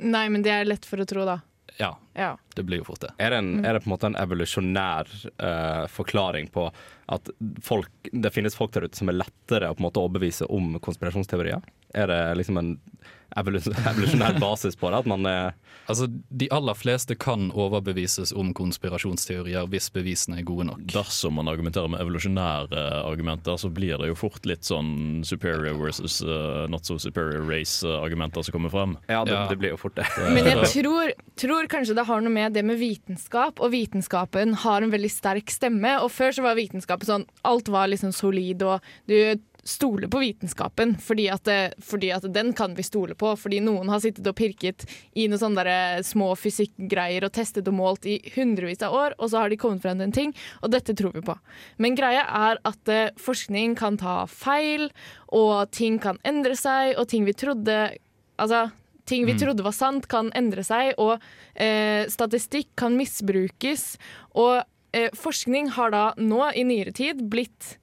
Nei, 0.00 0.26
men 0.32 0.44
det 0.44 0.52
er 0.52 0.68
lett 0.68 0.86
for 0.88 1.00
å 1.00 1.06
tro, 1.08 1.24
da. 1.28 1.40
Ja, 1.80 1.94
Ja. 2.14 2.34
det 2.54 2.64
blir 2.68 2.82
jo 2.82 2.84
fort 2.90 3.00
det. 3.00 3.10
Er 3.18 3.32
det, 3.32 3.38
en, 3.40 3.64
er 3.64 3.72
det 3.74 3.82
på 3.84 3.88
en 3.88 3.94
måte 3.94 4.10
en 4.10 4.18
evolusjonær 4.20 5.08
uh, 5.40 5.86
forklaring 5.88 6.50
på 6.52 6.66
at 7.10 7.30
folk, 7.64 7.90
det 8.12 8.32
finnes 8.34 8.56
folk 8.58 8.74
der 8.76 8.84
ute 8.86 9.00
som 9.00 9.08
er 9.08 9.16
lettere 9.16 9.70
å 9.70 9.76
på 9.78 9.80
en 9.82 9.88
måte 9.88 10.02
overbevise 10.02 10.48
om 10.52 10.74
konspirasjonsteorier? 10.84 11.64
Er 11.96 12.12
det 12.12 12.20
liksom 12.42 12.60
en 12.60 12.74
evolusjonær 13.40 14.38
basis 14.42 14.76
på 14.76 14.90
det? 14.90 15.02
At 15.04 15.06
man 15.10 15.26
er 15.26 15.52
Altså, 15.90 16.06
De 16.30 16.46
aller 16.54 16.76
fleste 16.78 17.16
kan 17.18 17.48
overbevises 17.50 18.30
om 18.36 18.52
konspirasjonsteorier 18.54 19.66
hvis 19.72 19.88
bevisene 19.90 20.38
er 20.38 20.46
gode 20.46 20.68
nok. 20.68 20.84
Dersom 20.92 21.34
man 21.40 21.48
argumenterer 21.50 21.90
med 21.90 22.00
evolusjonære 22.04 22.84
argumenter, 23.08 23.56
så 23.58 23.70
blir 23.74 23.96
det 23.98 24.10
jo 24.12 24.14
fort 24.18 24.46
litt 24.46 24.62
sånn 24.68 25.22
superior 25.26 25.74
versus 25.80 26.20
uh, 26.22 26.66
not 26.70 26.86
so 26.86 26.98
superior 27.02 27.42
race-argumenter 27.50 28.44
som 28.46 28.54
kommer 28.54 28.70
frem. 28.70 28.96
Ja, 29.08 29.24
det, 29.24 29.34
Ja. 29.34 29.46
det 29.50 29.58
blir 29.58 29.74
jo 29.74 29.80
fort 29.80 29.96
det. 29.98 30.06
Men 30.30 30.46
jeg 30.46 30.62
tror, 30.76 31.12
tror 31.40 31.66
kanskje 31.72 31.96
det 31.98 32.06
har 32.06 32.22
noe 32.22 32.32
med 32.34 32.54
det 32.54 32.64
med 32.66 32.78
vitenskap, 32.78 33.58
og 33.60 33.72
vitenskapen 33.74 34.54
har 34.62 34.82
en 34.82 34.92
veldig 34.94 35.10
sterk 35.10 35.50
stemme. 35.50 35.96
Og 36.04 36.10
før 36.14 36.34
så 36.36 36.42
var 36.46 36.58
vitenskapen 36.58 37.06
sånn 37.08 37.26
Alt 37.46 37.68
var 37.72 37.88
liksom 37.90 38.12
solid, 38.14 38.62
og 38.62 38.80
du 39.10 39.16
stoler 39.64 40.08
på 40.10 40.20
vitenskapen 40.22 40.96
fordi 41.02 41.26
at, 41.32 41.44
det, 41.44 41.74
fordi 41.84 42.10
at 42.14 42.26
den 42.32 42.52
kan 42.56 42.74
vi 42.76 42.84
stole 42.86 43.16
på. 43.18 43.32
Fordi 43.38 43.60
noen 43.64 43.90
har 43.92 44.02
sittet 44.02 44.26
og 44.26 44.36
pirket 44.38 44.86
i 45.12 45.26
noen 45.28 45.42
sånne 45.42 45.64
der 45.66 46.04
små 46.06 46.32
fysikkgreier 46.38 47.26
og 47.26 47.34
testet 47.36 47.68
og 47.70 47.76
målt 47.76 48.08
i 48.08 48.18
hundrevis 48.34 48.82
av 48.86 48.96
år, 48.96 49.16
og 49.18 49.32
så 49.32 49.42
har 49.42 49.52
de 49.52 49.60
kommet 49.60 49.84
frem 49.84 50.00
til 50.00 50.08
en 50.08 50.16
ting, 50.16 50.34
og 50.64 50.72
dette 50.74 50.94
tror 50.96 51.14
vi 51.16 51.24
på. 51.26 51.36
Men 51.82 51.98
greia 51.98 52.24
er 52.24 52.60
at 52.68 52.92
eh, 52.92 53.14
forskning 53.20 53.76
kan 53.78 53.98
ta 54.00 54.22
feil, 54.30 54.88
og 55.36 55.70
ting 55.74 56.00
kan 56.02 56.20
endre 56.26 56.56
seg, 56.58 56.96
og 56.98 57.10
ting 57.10 57.28
vi 57.28 57.36
trodde 57.36 57.80
Altså, 58.40 58.70
ting 59.04 59.26
vi 59.28 59.34
trodde 59.36 59.60
var 59.60 59.74
sant, 59.76 60.06
kan 60.08 60.30
endre 60.38 60.62
seg, 60.64 60.94
og 60.96 61.18
eh, 61.52 62.06
statistikk 62.08 62.70
kan 62.80 62.94
misbrukes. 62.96 63.98
Og 64.40 64.62
eh, 64.96 65.10
forskning 65.12 65.68
har 65.76 65.92
da 65.92 66.04
nå, 66.16 66.40
i 66.56 66.64
nyere 66.64 66.94
tid, 66.96 67.20
blitt 67.28 67.74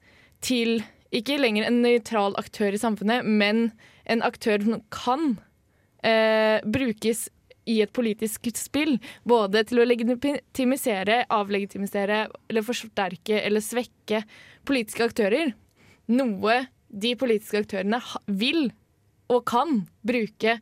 til 0.42 0.80
ikke 1.14 1.38
lenger 1.40 1.68
en 1.68 1.80
nøytral 1.84 2.36
aktør 2.40 2.74
i 2.76 2.80
samfunnet, 2.80 3.24
men 3.24 3.70
en 4.08 4.24
aktør 4.24 4.60
som 4.64 4.82
kan 4.92 5.36
eh, 6.04 6.60
brukes 6.68 7.28
i 7.68 7.78
et 7.84 7.92
politisk 7.96 8.48
spill. 8.56 8.96
Både 9.28 9.64
til 9.68 9.82
å 9.82 9.86
legitimisere, 9.88 11.22
avlegitimisere, 11.32 12.26
eller 12.48 12.66
forsterke 12.66 13.40
eller 13.42 13.64
svekke 13.64 14.22
politiske 14.68 15.08
aktører. 15.08 15.54
Noe 16.12 16.60
de 16.88 17.14
politiske 17.20 17.64
aktørene 17.64 18.00
vil 18.26 18.70
og 19.28 19.44
kan 19.48 19.82
bruke 20.08 20.58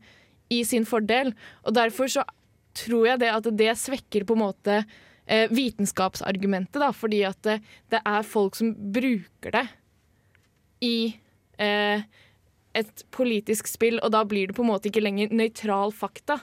i 0.50 0.62
sin 0.66 0.86
fordel. 0.86 1.32
Og 1.66 1.74
derfor 1.78 2.10
så 2.10 2.26
tror 2.76 3.12
jeg 3.12 3.22
det 3.22 3.32
at 3.32 3.50
det 3.58 3.72
svekker 3.78 4.26
på 4.26 4.36
en 4.36 4.42
måte 4.42 4.80
eh, 4.82 5.46
vitenskapsargumentet, 5.54 6.78
da, 6.82 6.90
fordi 6.94 7.22
at 7.26 7.38
det, 7.46 7.60
det 7.94 8.02
er 8.02 8.26
folk 8.26 8.58
som 8.58 8.74
bruker 8.74 9.54
det 9.54 9.66
i 10.80 11.16
eh, 11.58 12.02
et 12.74 13.04
politisk 13.10 13.66
spill, 13.70 13.98
og 14.02 14.12
da 14.12 14.24
blir 14.24 14.48
det 14.48 14.56
på 14.56 14.62
en 14.64 14.68
måte 14.74 14.90
ikke 14.90 15.02
lenger 15.02 15.28
nøytral 15.32 15.92
fakta. 15.96 16.40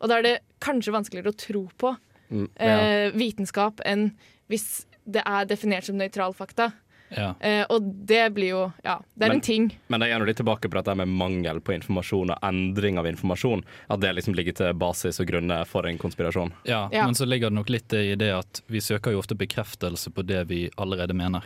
Og 0.00 0.08
da 0.08 0.18
er 0.18 0.22
det 0.22 0.36
kanskje 0.62 0.92
vanskeligere 0.94 1.32
å 1.34 1.38
tro 1.38 1.68
på 1.78 1.96
Mm, 2.32 2.46
ja. 2.56 2.64
eh, 2.80 3.10
vitenskap 3.12 3.80
enn 3.84 4.06
hvis 4.48 4.86
det 5.04 5.20
er 5.26 5.44
definert 5.44 5.84
som 5.84 5.98
nøytral 5.98 6.32
fakta. 6.32 6.70
Ja. 7.12 7.34
Eh, 7.44 7.66
og 7.68 7.82
det 8.08 8.32
blir 8.32 8.48
jo 8.54 8.72
Ja, 8.86 9.00
det 9.18 9.24
er 9.26 9.28
Men- 9.28 9.36
en 9.36 9.40
ting. 9.42 9.72
Men 9.88 10.00
jeg 10.00 10.12
er 10.12 10.18
nå 10.18 10.24
litt 10.26 10.38
tilbake 10.38 10.70
på 10.70 10.82
dette 10.82 10.96
med 10.96 11.08
mangel 11.08 11.60
på 11.60 11.74
informasjon 11.78 12.30
og 12.30 12.38
endring 12.42 12.96
av 12.96 13.04
informasjon. 13.04 13.62
At 13.90 14.00
det 14.00 14.14
liksom 14.16 14.34
ligger 14.34 14.54
til 14.54 14.72
basis 14.72 15.20
og 15.20 15.26
grunne 15.26 15.66
for 15.66 15.84
en 15.86 15.98
konspirasjon. 15.98 16.52
Ja, 16.64 16.88
Ja. 16.90 17.04
men 17.04 17.14
så 17.14 17.26
ligger 17.28 17.50
det 17.50 17.52
nok 17.52 17.68
litt 17.68 17.92
i 17.92 18.14
det 18.14 18.32
at 18.32 18.62
vi 18.66 18.78
søker 18.78 19.10
jo 19.12 19.18
ofte 19.20 19.36
bekreftelse 19.36 20.08
på 20.10 20.24
det 20.24 20.46
vi 20.48 20.70
allerede 20.78 21.12
mener. 21.14 21.42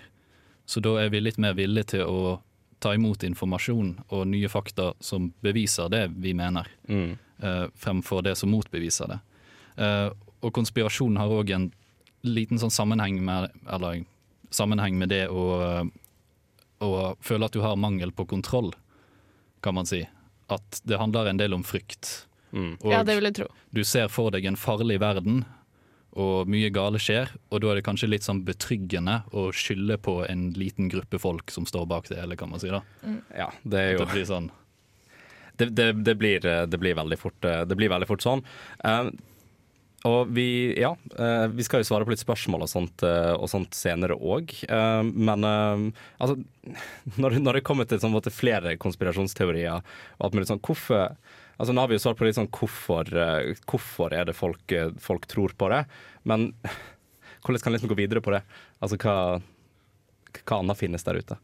Så 0.66 0.80
da 0.82 0.96
er 0.98 1.10
vi 1.10 1.20
litt 1.22 1.38
mer 1.38 1.54
villige 1.54 1.92
til 1.94 2.02
å 2.10 2.40
ta 2.82 2.92
imot 2.94 3.22
informasjon 3.24 3.92
og 4.12 4.26
nye 4.28 4.48
fakta 4.52 4.90
som 5.00 5.30
beviser 5.42 5.88
det 5.90 6.08
vi 6.16 6.34
mener, 6.34 6.66
Mm. 6.88 7.18
uh, 7.42 7.66
fremfor 7.74 8.22
det 8.22 8.36
som 8.36 8.50
motbeviser 8.50 9.08
det. 9.08 9.18
Uh, 9.78 10.10
og 10.42 10.52
konspirasjon 10.52 11.16
har 11.16 11.28
òg 11.32 11.50
en 11.54 11.72
liten 12.26 12.58
sånn 12.58 12.70
sammenheng 12.74 13.20
med, 13.24 13.50
eller, 13.70 14.04
sammenheng 14.50 14.98
med 14.98 15.08
det 15.08 15.28
å, 15.28 15.44
eh, 15.62 15.84
å 16.84 17.16
føle 17.20 17.44
at 17.46 17.52
du 17.52 17.60
har 17.62 17.76
mangel 17.76 18.12
på 18.12 18.26
kontroll, 18.26 18.72
kan 19.62 19.74
man 19.74 19.86
si. 19.86 20.02
At 20.50 20.80
det 20.84 20.98
handler 20.98 21.26
en 21.30 21.36
del 21.40 21.54
om 21.54 21.62
frykt. 21.66 22.26
Mm. 22.52 22.76
Og 22.82 22.90
Ja, 22.92 23.02
det 23.02 23.16
vil 23.16 23.24
jeg 23.24 23.34
tro. 23.34 23.46
du 23.72 23.82
ser 23.84 24.08
for 24.08 24.30
deg 24.30 24.44
en 24.44 24.56
farlig 24.56 24.98
verden, 25.00 25.44
og 26.16 26.48
mye 26.48 26.70
gale 26.72 27.00
skjer, 27.02 27.30
og 27.52 27.60
da 27.62 27.70
er 27.70 27.80
det 27.80 27.86
kanskje 27.86 28.08
litt 28.08 28.24
sånn 28.26 28.40
betryggende 28.46 29.18
å 29.36 29.50
skylde 29.52 29.98
på 30.00 30.22
en 30.24 30.48
liten 30.56 30.88
gruppe 30.92 31.20
folk 31.20 31.52
som 31.52 31.68
står 31.68 31.84
bak 31.90 32.08
det 32.08 32.20
hele, 32.22 32.38
kan 32.40 32.52
man 32.52 32.62
si. 32.62 32.72
da. 32.72 32.80
Ja, 33.36 33.50
det 33.64 33.82
er 33.82 33.90
jo 33.94 34.04
det 34.04 34.10
blir 34.14 34.28
sånn. 34.28 34.50
det, 35.60 35.70
det, 35.76 35.90
det, 36.06 36.16
blir, 36.16 36.40
det, 36.40 36.80
blir 36.80 36.96
veldig 36.96 37.20
fort, 37.20 37.40
det 37.42 37.76
blir 37.76 37.92
veldig 37.92 38.08
fort 38.08 38.24
sånn. 38.24 38.44
Eh, 38.84 39.10
og 40.06 40.30
vi, 40.34 40.74
ja, 40.78 40.92
eh, 41.18 41.46
vi 41.52 41.64
skal 41.66 41.82
jo 41.82 41.88
svare 41.88 42.06
på 42.06 42.12
litt 42.12 42.22
spørsmål 42.22 42.66
og 42.66 42.70
sånt, 42.70 43.02
eh, 43.06 43.32
og 43.34 43.48
sånt 43.50 43.74
senere 43.76 44.16
òg. 44.16 44.52
men 45.12 45.46
eh, 45.48 46.04
altså, 46.22 46.36
når, 47.22 47.40
når 47.42 47.58
det 47.58 47.66
kommer 47.66 47.88
til 47.88 48.00
sånn, 48.02 48.16
flere 48.30 48.76
konspirasjonsteorier 48.80 49.80
og 49.80 50.28
alt 50.28 50.36
mulig 50.36 50.50
sånn, 50.50 50.62
hvorfor 50.62 51.16
Altså, 51.56 51.72
nå 51.72 51.80
har 51.80 51.88
vi 51.88 51.96
jo 51.96 52.02
svart 52.04 52.18
på 52.20 52.26
litt 52.26 52.36
sånn 52.36 52.50
hvorfor, 52.52 53.08
eh, 53.16 53.56
hvorfor 53.64 54.12
er 54.12 54.28
det 54.28 54.36
folk, 54.36 54.64
eh, 54.76 54.92
folk 55.00 55.24
tror 55.30 55.54
på 55.56 55.70
det, 55.72 55.82
men 56.28 56.50
hvordan 57.46 57.64
kan 57.64 57.76
liksom 57.76 57.90
gå 57.92 57.98
videre 57.98 58.20
på 58.24 58.34
det? 58.34 58.42
Altså, 58.84 58.98
hva, 59.00 59.38
hva 60.42 60.58
annet 60.60 60.80
finnes 60.80 61.06
der 61.06 61.20
ute? 61.22 61.38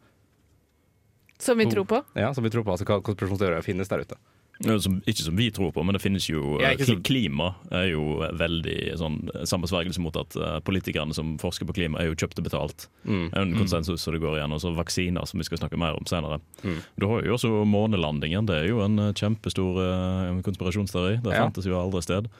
Som 1.43 1.59
vi 1.59 1.67
tror 1.67 1.89
på. 1.89 1.99
Ja, 2.15 2.29
som 2.37 2.45
vi 2.45 2.53
tror 2.55 2.63
på, 2.63 2.71
altså 2.71 2.87
Hva 2.87 3.01
konspirasjonsteorier 3.03 3.65
finnes 3.67 3.89
der 3.91 4.05
ute? 4.05 4.19
Som, 4.63 5.01
ikke 5.11 5.25
som 5.25 5.37
vi 5.37 5.49
tror 5.51 5.73
på, 5.75 5.83
men 5.83 5.97
det 5.97 6.03
finnes 6.03 6.29
jo 6.31 6.57
Ja, 6.63 6.71
eh, 6.77 6.91
Klima 7.03 7.49
er 7.75 7.89
jo 7.91 8.21
veldig 8.39 8.77
sånn 9.01 9.17
sammensvergelse 9.49 10.03
mot 10.05 10.15
at 10.21 10.37
uh, 10.39 10.61
politikerne 10.63 11.15
som 11.17 11.35
forsker 11.43 11.67
på 11.67 11.75
klima, 11.81 11.99
er 11.99 12.13
jo 12.13 12.19
kjøpt 12.21 12.39
og 12.39 12.47
betalt. 12.47 12.87
Mm. 13.03 13.25
Det 13.33 13.41
er 13.41 13.43
en 13.43 13.57
konsensus 13.59 14.05
som 14.05 14.15
det 14.15 14.21
går 14.23 14.39
igjen. 14.39 14.55
Og 14.55 14.63
så 14.63 14.71
vaksiner, 14.77 15.27
som 15.27 15.43
vi 15.43 15.49
skal 15.49 15.59
snakke 15.65 15.81
mer 15.81 15.99
om 15.99 16.07
senere. 16.07 16.39
Mm. 16.63 16.79
Du 17.01 17.09
har 17.11 17.27
jo 17.27 17.35
også 17.35 17.51
månelandingen. 17.67 18.47
Det 18.47 18.61
er 18.61 18.69
jo 18.71 18.85
en 18.85 18.99
eh, 19.09 19.13
kjempestor 19.19 19.81
uh, 19.83 20.39
konspirasjonsteori. 20.47 21.19
Det 21.25 21.35
Ja. 21.35 21.43
fantes 21.43 21.67
jo 21.67 21.81
aldri 21.81 22.05
sted. 22.07 22.31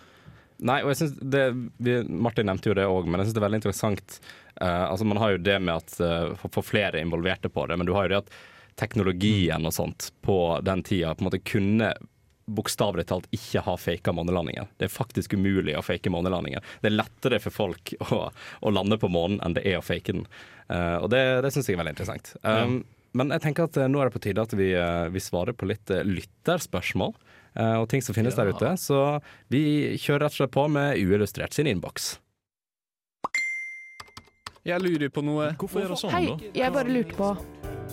Nei, 0.63 0.79
og 0.85 0.93
jeg 0.93 1.01
synes 1.01 1.19
det, 1.35 1.45
vi, 1.83 1.99
Martin 2.07 2.47
nevnte 2.47 2.71
jo 2.71 2.79
det 2.79 2.87
òg, 2.87 3.09
men 3.11 3.19
jeg 3.19 3.27
syns 3.31 3.35
det 3.35 3.43
er 3.43 3.49
veldig 3.49 3.63
interessant. 3.65 4.21
Uh, 4.61 4.87
altså 4.93 5.05
Man 5.11 5.19
har 5.19 5.35
jo 5.35 5.43
det 5.43 5.59
med 5.59 5.75
at 5.81 5.99
for, 6.39 6.49
for 6.61 6.63
flere 6.63 7.03
involverte 7.03 7.51
på 7.51 7.67
det, 7.67 7.81
men 7.81 7.89
du 7.89 7.97
har 7.99 8.07
jo 8.07 8.15
det 8.15 8.23
at 8.23 8.35
teknologien 8.79 9.67
og 9.69 9.75
sånt 9.75 10.11
på 10.25 10.37
den 10.65 10.83
tida 10.87 11.13
på 11.15 11.25
en 11.25 11.29
måte 11.29 11.43
kunne 11.45 11.93
bokstavelig 12.47 13.07
talt 13.11 13.29
ikke 13.35 13.63
ha 13.67 13.77
faka 13.79 14.15
månelandingen. 14.17 14.71
Det 14.79 14.89
er 14.89 14.95
faktisk 14.95 15.37
umulig 15.39 15.77
å 15.79 15.85
fake 15.85 16.11
månelandingen. 16.11 16.65
Det 16.83 16.91
er 16.91 16.97
lettere 16.97 17.39
for 17.43 17.55
folk 17.55 17.95
å, 18.09 18.25
å 18.33 18.73
lande 18.75 18.99
på 18.99 19.11
månen 19.13 19.41
enn 19.45 19.55
det 19.59 19.67
er 19.69 19.79
å 19.79 19.85
fake 19.85 20.17
den. 20.17 20.27
Uh, 20.67 21.03
og 21.05 21.13
det, 21.13 21.23
det 21.45 21.53
syns 21.55 21.69
jeg 21.69 21.77
er 21.77 21.83
veldig 21.83 21.95
interessant. 21.97 22.35
Um, 22.43 22.83
Men 23.13 23.33
jeg 23.35 23.45
tenker 23.45 23.69
at 23.69 23.77
eh, 23.77 23.91
nå 23.93 24.01
er 24.01 24.09
det 24.09 24.17
på 24.17 24.23
tide 24.25 24.41
at 24.41 24.55
vi, 24.57 24.71
eh, 24.73 25.07
vi 25.13 25.21
svarer 25.21 25.53
på 25.53 25.69
litt 25.69 25.91
eh, 25.93 26.05
lytterspørsmål. 26.07 27.13
Uh, 27.53 27.83
og 27.83 27.89
ting 27.93 28.01
som 28.01 28.17
finnes 28.17 28.33
der 28.39 28.49
ute. 28.49 28.71
Så 28.81 28.97
vi 29.53 29.93
kjører 30.01 30.25
rett 30.25 30.33
og 30.33 30.39
slett 30.41 30.55
på 30.55 30.65
med 30.73 30.97
Uillustrert 30.97 31.53
sin 31.53 31.69
innboks. 31.69 32.15
Jeg 34.65 34.81
lurer 34.81 35.13
på 35.13 35.25
noe. 35.27 35.51
Hvorfor 35.61 35.85
er 35.85 35.93
det 35.93 36.01
sånn, 36.01 36.15
Hei, 36.15 36.25
da? 36.31 36.55
jeg 36.63 36.73
bare 36.79 36.97
lurte 36.97 37.19
på. 37.19 37.35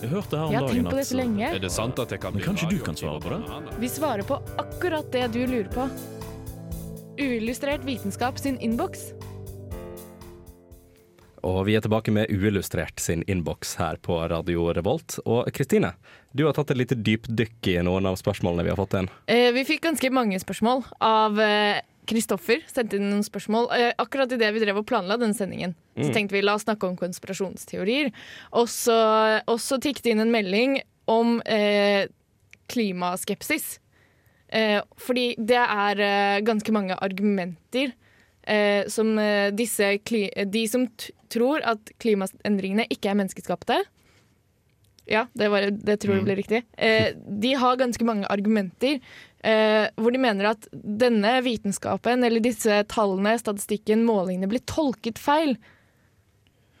Jeg 0.00 0.10
hørte 0.12 0.38
her 0.38 0.46
om 0.46 0.52
Jeg 0.52 0.60
har 0.60 0.68
dagen 0.68 0.76
tenkt 0.78 0.90
på 0.90 0.96
det 0.96 1.06
så 1.08 1.18
lenge. 1.18 1.46
Er 1.50 1.62
det 1.62 1.72
sant 1.74 1.98
at 2.00 2.14
jeg 2.14 2.22
kan 2.22 2.32
Men 2.32 2.40
bli 2.40 2.46
kanskje 2.48 2.68
du 2.70 2.78
kan 2.84 2.96
svare 2.96 3.20
på 3.20 3.32
det? 3.34 3.78
Vi 3.82 3.90
svarer 3.90 4.26
på 4.26 4.38
akkurat 4.62 5.10
det 5.12 5.26
du 5.34 5.42
lurer 5.44 5.70
på. 5.74 5.88
Uillustrert 7.20 7.84
vitenskap 7.84 8.38
sin 8.40 8.56
innboks. 8.64 9.10
Og 11.46 11.62
vi 11.68 11.74
er 11.76 11.84
tilbake 11.84 12.12
med 12.12 12.28
Uillustrert 12.32 13.00
sin 13.00 13.22
innboks 13.26 13.74
her 13.80 13.96
på 14.04 14.18
Radio 14.28 14.66
Revolt. 14.76 15.18
Og 15.24 15.48
Kristine, 15.56 15.94
du 16.36 16.44
har 16.46 16.56
tatt 16.56 16.72
et 16.72 16.80
lite 16.80 16.98
dypdykk 17.00 17.70
i 17.72 17.78
noen 17.84 18.08
av 18.10 18.18
spørsmålene 18.20 18.66
vi 18.66 18.72
har 18.72 18.80
fått 18.80 18.98
inn. 19.00 19.08
Eh, 19.26 19.48
vi 19.56 19.64
fikk 19.68 19.86
ganske 19.88 20.12
mange 20.12 20.40
spørsmål 20.42 20.84
av 21.00 21.40
eh, 21.40 21.80
Kristoffer. 22.10 22.64
Sendte 22.70 22.98
inn 22.98 23.08
noen 23.12 23.24
spørsmål 23.26 23.70
eh, 23.76 23.90
akkurat 24.02 24.32
idet 24.34 24.50
vi 24.56 24.62
drev 24.64 24.82
og 24.82 24.88
planla 24.90 25.18
den 25.20 25.34
sendingen. 25.36 25.76
Så 26.00 26.10
tenkte 26.14 26.36
vi 26.36 26.42
la 26.42 26.56
oss 26.56 26.64
snakke 26.66 26.88
om 26.88 26.96
konspirasjonsteorier. 26.98 28.10
Og 28.58 28.70
så, 28.72 28.96
og 29.44 29.60
så 29.62 29.78
tikket 29.82 30.06
det 30.06 30.14
inn 30.14 30.24
en 30.24 30.34
melding 30.34 30.80
om 31.10 31.38
eh, 31.46 32.08
klimaskepsis. 32.70 33.78
Eh, 34.50 34.80
fordi 34.98 35.32
det 35.38 35.60
er 35.62 36.02
eh, 36.02 36.42
ganske 36.46 36.74
mange 36.74 36.96
argumenter 36.98 37.92
eh, 38.42 38.82
som 38.90 39.14
eh, 39.18 39.52
disse 39.54 39.92
De 40.50 40.64
som 40.66 40.88
tror 41.30 41.62
at 41.62 41.92
klimaendringene 42.02 42.88
ikke 42.90 43.12
er 43.12 43.18
menneskeskapte 43.20 43.78
Ja, 45.06 45.28
det, 45.38 45.50
var, 45.52 45.68
det 45.70 46.00
tror 46.02 46.16
jeg 46.16 46.26
ble 46.26 46.38
riktig. 46.38 46.64
Eh, 46.78 47.14
de 47.14 47.54
har 47.58 47.78
ganske 47.78 48.04
mange 48.06 48.26
argumenter 48.30 48.98
eh, 49.44 49.88
hvor 49.96 50.14
de 50.14 50.20
mener 50.22 50.52
at 50.52 50.66
denne 50.72 51.36
vitenskapen, 51.46 52.24
eller 52.26 52.42
disse 52.44 52.82
tallene, 52.92 53.36
statistikken, 53.40 54.04
målingene, 54.08 54.50
blir 54.50 54.64
tolket 54.68 55.20
feil. 55.20 55.56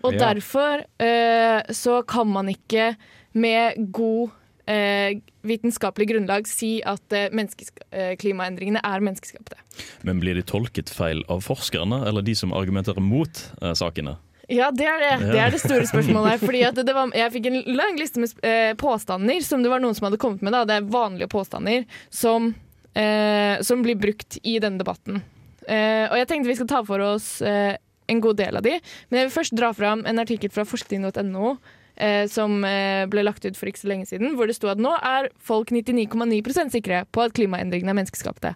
Og 0.02 0.14
Ja. 0.14 0.30
derfor 0.32 0.84
eh, 0.98 1.62
så 1.72 2.00
kan 2.06 2.28
man 2.28 2.48
ikke 2.48 2.94
med 3.32 3.92
god 3.92 4.30
eh, 4.66 5.20
vitenskapelig 5.46 6.08
grunnlag 6.08 6.48
si 6.48 6.80
at 6.86 7.12
eh, 7.12 7.28
eh, 7.28 8.16
klimaendringene 8.16 8.80
er 8.84 9.04
menneskeskapte. 9.04 9.58
Men 10.02 10.20
blir 10.20 10.34
de 10.34 10.42
tolket 10.46 10.90
feil 10.92 11.22
av 11.28 11.44
forskerne, 11.44 12.06
eller 12.08 12.22
de 12.22 12.34
som 12.34 12.52
argumenterer 12.52 13.00
mot 13.00 13.44
sakene? 13.74 14.16
Ja, 14.50 14.70
det 14.74 14.86
er 14.90 15.02
det. 15.02 15.10
Det 15.30 15.38
er 15.38 15.52
det 15.54 15.60
store 15.62 15.86
spørsmålet. 15.86 16.40
Fordi 16.42 16.62
at 16.66 16.78
det 16.82 16.94
var, 16.94 17.12
jeg 17.14 17.34
fikk 17.36 17.50
en 17.50 17.60
lang 17.78 17.98
liste 18.00 18.22
med 18.22 18.32
eh, 18.46 18.72
påstander 18.78 19.44
som 19.46 19.62
det 19.62 19.70
var 19.70 19.82
noen 19.82 19.94
som 19.94 20.08
hadde 20.08 20.18
kommet 20.22 20.42
med. 20.42 20.54
Da. 20.56 20.64
Det 20.66 20.78
er 20.80 20.88
vanlige 20.90 21.30
påstander 21.30 21.84
som, 22.10 22.50
eh, 22.98 23.60
som 23.66 23.84
blir 23.86 23.98
brukt 24.00 24.40
i 24.42 24.58
denne 24.62 24.82
debatten. 24.82 25.20
Eh, 25.68 26.06
og 26.08 26.16
jeg 26.18 26.26
tenkte 26.30 26.50
vi 26.50 26.56
skal 26.58 26.70
ta 26.72 26.80
for 26.86 27.04
oss 27.12 27.36
eh, 27.46 27.76
en 28.10 28.22
god 28.24 28.40
del 28.40 28.58
av 28.58 28.66
de. 28.66 28.78
Men 29.08 29.20
jeg 29.20 29.28
vil 29.28 29.36
først 29.36 29.54
dra 29.60 29.70
fram 29.76 30.02
en 30.08 30.22
artikkel 30.22 30.50
fra 30.50 30.66
forskning.no. 30.66 31.54
Eh, 32.00 32.24
som 32.32 32.62
eh, 32.64 33.04
ble 33.12 33.22
lagt 33.26 33.44
ut 33.44 33.58
for 33.58 33.68
ikke 33.68 33.82
så 33.82 33.90
lenge 33.90 34.08
siden, 34.08 34.32
hvor 34.38 34.48
det 34.48 34.54
sto 34.56 34.70
at 34.72 34.80
nå 34.80 34.94
er 35.04 35.28
folk 35.44 35.68
99,9% 35.74 36.72
sikre 36.72 37.02
på 37.12 37.26
at 37.26 37.34
klimaendringene 37.36 37.92
er 37.92 37.98
menneskeskapte. 37.98 38.54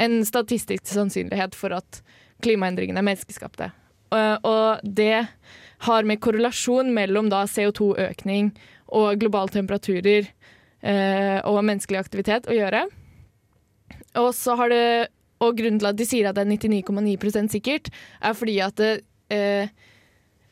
En 0.00 0.22
statistisk 0.24 0.88
sannsynlighet 0.88 1.58
for 1.58 1.76
at 1.76 2.00
klimaendringene 2.42 3.02
er 3.02 3.06
menneskeskapte. 3.10 3.68
Eh, 4.12 4.36
og 4.48 4.82
det 4.84 5.26
har 5.86 6.06
med 6.06 6.20
korrelasjon 6.22 6.92
mellom 6.94 7.30
da 7.32 7.44
CO2-økning 7.50 8.52
og 8.92 9.18
globale 9.20 9.50
temperaturer 9.54 10.28
eh, 10.28 11.38
og 11.48 11.62
menneskelig 11.64 12.02
aktivitet 12.02 12.46
å 12.50 12.56
gjøre. 12.56 12.84
Og 14.20 14.30
det 14.70 14.84
og 15.42 15.56
grunnen 15.58 15.80
til 15.80 15.90
at 15.90 15.98
de 15.98 16.06
sier 16.06 16.28
at 16.28 16.36
det 16.38 16.44
er 16.44 16.52
99,9 16.52 17.50
sikkert, 17.50 17.90
er 18.22 18.34
fordi 18.38 18.58
at 18.62 18.76
det, 18.78 18.92
eh, 19.30 19.68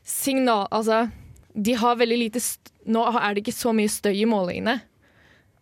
signal... 0.02 0.66
Altså, 0.70 1.08
de 1.54 1.74
har 1.74 1.98
veldig 1.98 2.18
lite 2.18 2.40
Nå 2.86 3.02
er 3.10 3.34
det 3.34 3.42
ikke 3.42 3.54
så 3.54 3.72
mye 3.76 3.90
støy 3.90 4.14
i 4.22 4.26
målingene 4.26 4.80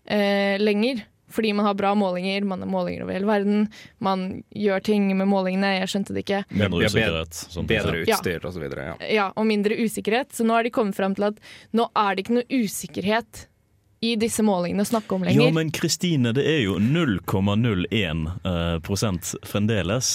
eh, 0.07 0.57
lenger. 0.61 1.03
Fordi 1.31 1.53
man 1.53 1.67
har 1.69 1.75
bra 1.77 1.95
målinger, 1.99 2.45
man 2.49 2.63
har 2.65 2.71
målinger 2.71 3.03
over 3.05 3.13
hele 3.13 3.29
verden. 3.29 3.67
Man 4.05 4.43
gjør 4.57 4.81
ting 4.87 5.11
med 5.17 5.29
målingene, 5.29 5.75
jeg 5.83 5.91
skjønte 5.93 6.15
det 6.17 6.25
ikke. 6.25 6.43
Mindre 6.57 6.89
usikkerhet. 6.89 7.43
sånn 7.53 7.69
Bedre 7.69 8.01
utstyr 8.05 8.47
så 8.55 8.63
videre. 8.63 8.87
Ja. 8.89 8.97
Ja, 9.19 9.27
og 9.37 9.47
mindre 9.51 9.77
usikkerhet. 9.77 10.33
Så 10.33 10.47
nå 10.49 10.57
har 10.57 10.65
de 10.65 10.73
kommet 10.75 10.97
fram 10.97 11.15
til 11.19 11.29
at 11.29 11.41
nå 11.77 11.89
er 11.95 12.17
det 12.17 12.25
ikke 12.25 12.39
noe 12.41 12.63
usikkerhet 12.65 13.45
i 14.01 14.15
disse 14.17 14.45
målingene 14.47 14.85
å 14.87 14.89
snakke 14.89 15.17
om 15.17 15.25
Ja, 15.27 15.33
lenger. 15.35 15.55
men 15.57 15.71
Kristine, 15.75 16.33
det 16.33 16.45
er 16.47 16.61
jo 16.63 16.79
0,01 16.79 18.29
eh, 18.47 19.39
fremdeles. 19.49 20.13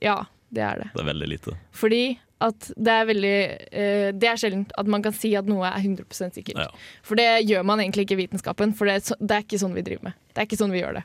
Ja, 0.00 0.20
det 0.54 0.62
er 0.62 0.78
det. 0.84 0.90
Det 0.94 1.02
er 1.02 1.08
veldig 1.10 1.28
lite. 1.28 1.56
Fordi 1.74 2.02
at 2.44 2.68
det 2.76 2.92
er 2.92 3.06
veldig 3.08 3.36
uh, 3.64 4.08
Det 4.16 4.28
er 4.30 4.40
sjelden 4.40 4.66
at 4.80 4.90
man 4.90 5.04
kan 5.04 5.14
si 5.16 5.32
at 5.38 5.48
noe 5.48 5.66
er 5.68 5.80
100 5.80 6.34
sikkert. 6.34 6.60
Ja. 6.60 6.68
For 7.06 7.18
det 7.20 7.46
gjør 7.48 7.64
man 7.66 7.82
egentlig 7.82 8.06
ikke 8.06 8.18
i 8.18 8.24
vitenskapen, 8.24 8.74
for 8.76 8.90
det 8.90 8.98
er, 8.98 9.06
så, 9.08 9.18
det 9.20 9.38
er 9.38 9.46
ikke 9.46 9.62
sånn 9.62 9.76
vi 9.76 9.86
driver 9.86 10.10
med. 10.10 10.20
Det 10.32 10.42
er 10.42 10.48
ikke 10.48 10.60
sånn 10.60 10.74
vi 10.74 10.82
gjør 10.82 11.00
det. 11.00 11.04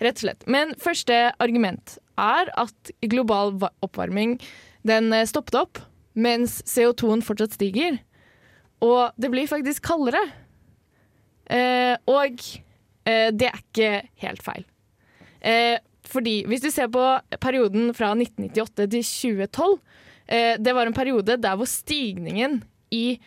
Rett 0.00 0.16
og 0.16 0.24
slett. 0.24 0.46
Men 0.48 0.72
første 0.80 1.18
argument 1.42 1.98
er 2.20 2.50
at 2.60 2.92
global 3.12 3.52
oppvarming 3.84 4.38
den 4.88 5.12
eh, 5.12 5.26
stoppet 5.28 5.58
opp 5.60 5.80
mens 6.16 6.60
CO2-en 6.68 7.22
fortsatt 7.24 7.54
stiger. 7.54 8.00
og 8.80 9.12
det 9.20 9.30
blir 9.30 9.46
faktisk 9.46 9.84
kaldere. 9.84 10.20
Eh, 11.50 11.96
og 12.08 12.40
eh, 13.04 13.28
det 13.32 13.48
er 13.50 13.60
ikke 13.60 13.90
helt 14.24 14.42
feil. 14.42 14.64
Eh, 15.40 15.76
fordi 16.10 16.44
hvis 16.48 16.62
du 16.64 16.70
ser 16.72 16.88
på 16.88 17.02
perioden 17.40 17.92
fra 17.94 18.14
1998 18.14 18.88
til 18.88 19.04
2012, 19.04 19.74
eh, 19.74 20.09
det 20.30 20.72
var 20.76 20.86
en 20.86 20.94
periode 20.94 21.34
der 21.42 21.56
hvor 21.58 21.66
stigningen 21.66 22.60
i 22.94 23.18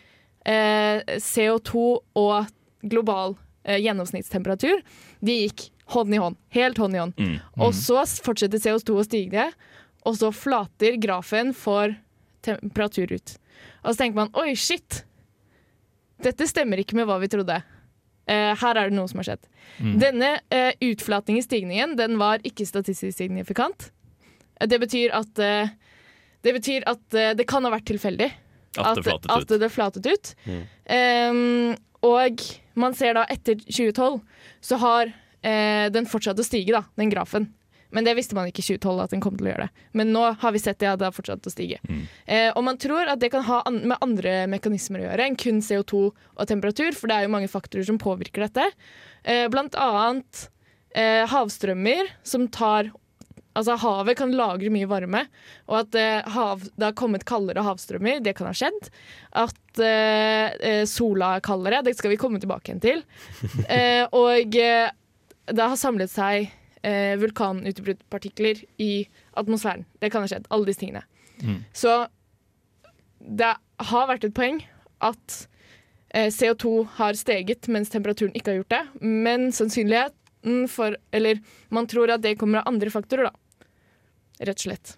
eh, 0.44 1.00
CO2 1.20 1.84
og 2.16 2.52
global 2.84 3.36
eh, 3.64 3.80
gjennomsnittstemperatur, 3.82 4.82
de 5.24 5.38
gikk 5.44 5.68
hånd 5.94 6.14
i 6.14 6.20
hånd. 6.20 6.38
Helt 6.56 6.80
hånd 6.80 6.96
i 6.96 7.02
hånd. 7.02 7.16
Mm. 7.20 7.36
Og 7.64 7.74
så 7.76 8.04
fortsetter 8.24 8.60
CO2 8.62 8.98
å 9.00 9.06
stige, 9.06 9.48
og 10.04 10.18
så 10.20 10.30
flater 10.34 10.98
grafen 11.00 11.52
for 11.56 11.96
temperatur 12.44 13.14
ut. 13.14 13.36
Og 13.84 13.92
så 13.92 13.98
tenker 14.02 14.24
man 14.24 14.32
oi, 14.40 14.52
shit! 14.56 15.02
Dette 16.24 16.46
stemmer 16.48 16.80
ikke 16.80 16.96
med 16.96 17.08
hva 17.08 17.18
vi 17.20 17.28
trodde. 17.32 17.56
Uh, 18.24 18.52
her 18.56 18.78
er 18.80 18.88
det 18.88 18.96
noe 18.96 19.08
som 19.10 19.20
har 19.20 19.26
skjedd. 19.28 19.48
Denne 20.00 20.30
uh, 20.48 20.70
utflatingen 20.86 21.42
i 21.42 21.44
stigningen 21.44 21.92
den 21.98 22.16
var 22.20 22.44
ikke 22.48 22.64
statistisk 22.68 23.18
signifikant. 23.18 23.90
Eh, 24.60 24.68
Det 24.68 24.78
betyr 24.80 25.12
at, 25.12 25.38
eh, 25.38 25.68
det, 26.44 26.54
betyr 26.58 26.86
at 26.90 27.02
uh, 27.16 27.32
det 27.36 27.48
kan 27.50 27.64
ha 27.66 27.72
vært 27.74 27.88
tilfeldig. 27.90 28.30
At 28.78 28.98
det 28.98 29.06
flatet 29.06 29.30
at 29.30 29.44
ut. 29.44 29.58
det 29.60 29.70
flatet 29.70 30.06
ut. 30.10 30.30
Ehm, 30.90 31.74
og 32.04 32.40
man 32.74 32.96
ser 32.98 33.14
da 33.14 33.22
etter 33.30 33.60
2012 33.62 34.18
så 34.66 34.78
har 34.82 35.12
uh, 35.12 35.86
den 35.94 36.08
fortsatt 36.10 36.40
å 36.40 36.46
stige, 36.46 36.74
da, 36.74 36.82
den 36.98 37.12
grafen. 37.12 37.52
Men 37.94 38.06
det 38.06 38.16
visste 38.18 38.34
man 38.34 38.48
ikke 38.50 38.58
i 38.64 38.66
2012 38.74 39.02
at 39.04 39.12
den 39.14 39.22
kom 39.22 39.36
til 39.38 39.46
å 39.46 39.52
gjøre 39.52 39.68
det. 39.68 39.84
Men 39.94 40.10
nå 40.14 40.24
har 40.40 40.54
vi 40.54 40.62
sett 40.62 40.80
det 40.82 40.88
at 40.90 40.98
det 40.98 41.06
har 41.06 41.14
fortsatt 41.14 41.46
å 41.46 41.52
stige. 41.52 41.78
Eh, 42.26 42.48
og 42.50 42.64
man 42.66 42.78
tror 42.82 43.06
at 43.12 43.20
det 43.22 43.30
kan 43.30 43.44
ha 43.46 43.60
an 43.70 43.84
med 43.84 44.02
andre 44.02 44.32
mekanismer 44.50 45.04
å 45.04 45.06
gjøre 45.06 45.28
enn 45.28 45.38
kun 45.38 45.62
CO2 45.62 46.00
og 46.08 46.48
temperatur, 46.50 46.90
for 46.98 47.10
det 47.10 47.20
er 47.20 47.28
jo 47.28 47.34
mange 47.36 47.50
faktorer 47.52 47.86
som 47.86 48.00
påvirker 48.02 48.48
dette. 48.48 48.66
Eh, 49.22 49.46
blant 49.52 49.78
annet 49.78 50.48
eh, 50.90 51.22
havstrømmer 51.30 52.10
som 52.26 52.48
tar 52.50 52.90
Altså 53.54 53.76
Havet 53.78 54.18
kan 54.18 54.32
lagre 54.34 54.70
mye 54.74 54.88
varme, 54.90 55.20
og 55.70 55.76
at 55.84 55.98
eh, 56.00 56.32
hav, 56.34 56.64
det 56.74 56.88
har 56.88 56.96
kommet 56.98 57.26
kaldere 57.28 57.62
havstrømmer, 57.62 58.18
det 58.24 58.34
kan 58.38 58.48
ha 58.50 58.54
skjedd. 58.56 58.88
At 59.44 59.82
eh, 59.82 60.56
eh, 60.58 60.82
sola 60.90 61.36
er 61.36 61.44
kaldere, 61.46 61.82
det 61.86 61.94
skal 61.98 62.10
vi 62.10 62.18
komme 62.20 62.42
tilbake 62.42 62.72
igjen 62.72 62.82
til. 62.84 63.04
Eh, 63.74 64.04
og 64.12 64.56
eh, 64.58 64.90
det 65.46 65.64
har 65.70 65.78
samlet 65.78 66.10
seg 66.12 66.48
eh, 66.84 67.14
vulkanutbruddpartikler 67.22 68.60
i 68.82 68.92
atmosfæren. 69.40 69.86
Det 70.02 70.10
kan 70.12 70.24
ha 70.24 70.30
skjedd, 70.30 70.50
alle 70.52 70.68
disse 70.68 70.82
tingene. 70.82 71.04
Så 71.74 71.94
det 73.24 73.54
har 73.90 74.08
vært 74.10 74.26
et 74.28 74.34
poeng 74.36 74.60
at 75.04 75.38
eh, 76.14 76.28
CO2 76.32 76.74
har 76.98 77.16
steget 77.18 77.68
mens 77.72 77.90
temperaturen 77.92 78.34
ikke 78.36 78.52
har 78.52 78.60
gjort 78.62 78.74
det, 78.74 78.82
men 79.06 79.48
sannsynligheten 79.52 80.20
for 80.68 80.92
Eller 81.16 81.38
man 81.72 81.86
tror 81.88 82.10
at 82.12 82.20
det 82.20 82.34
kommer 82.36 82.60
av 82.60 82.68
andre 82.68 82.90
faktorer, 82.92 83.30
da. 83.30 83.43
Rett 84.44 84.60
og 84.60 84.66
slett. 84.68 84.94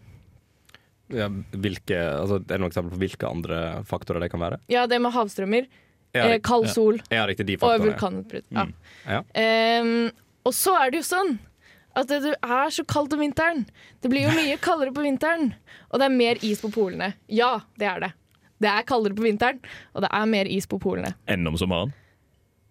Ja, 1.14 1.28
hvilke, 1.30 1.98
altså, 2.18 2.40
er 2.40 2.46
det 2.48 2.58
noen 2.58 2.72
eksempler 2.72 2.96
på 2.96 3.02
hvilke 3.04 3.28
andre 3.30 3.58
faktorer 3.86 4.24
det 4.24 4.30
kan 4.32 4.42
være? 4.42 4.58
Ja, 4.72 4.86
det 4.90 4.98
med 5.02 5.14
havstrømmer, 5.14 5.68
Ja, 6.16 6.24
eh, 6.32 6.38
kald 6.40 6.66
sol 6.72 6.96
Ja, 7.12 7.26
riktig, 7.28 7.46
de 7.46 7.58
og 7.60 7.82
vulkanutbrudd. 7.84 8.46
Ja. 8.50 8.64
Ja. 9.06 9.20
Ehm, 9.38 10.10
og 10.46 10.54
så 10.56 10.74
er 10.80 10.90
det 10.90 11.02
jo 11.02 11.06
sånn 11.06 11.36
at 11.96 12.08
det 12.10 12.34
er 12.34 12.72
så 12.74 12.84
kaldt 12.84 13.14
om 13.16 13.20
vinteren. 13.22 13.66
Det 14.02 14.10
blir 14.12 14.26
jo 14.26 14.34
mye 14.34 14.56
kaldere 14.66 14.92
på 14.96 15.04
vinteren, 15.04 15.52
og 15.90 16.00
det 16.00 16.08
er 16.08 16.16
mer 16.16 16.42
is 16.44 16.60
på 16.64 16.72
polene. 16.74 17.12
Ja, 17.28 17.60
det 17.78 17.86
er 17.86 18.02
det. 18.06 18.10
Det 18.58 18.68
er 18.72 18.82
kaldere 18.88 19.16
på 19.16 19.26
vinteren, 19.26 19.60
og 19.94 20.02
det 20.04 20.10
er 20.12 20.26
mer 20.26 20.50
is 20.50 20.66
på 20.66 20.80
polene. 20.80 21.14
Enn 21.28 21.46
om 21.46 21.56
sommeren? 21.60 21.92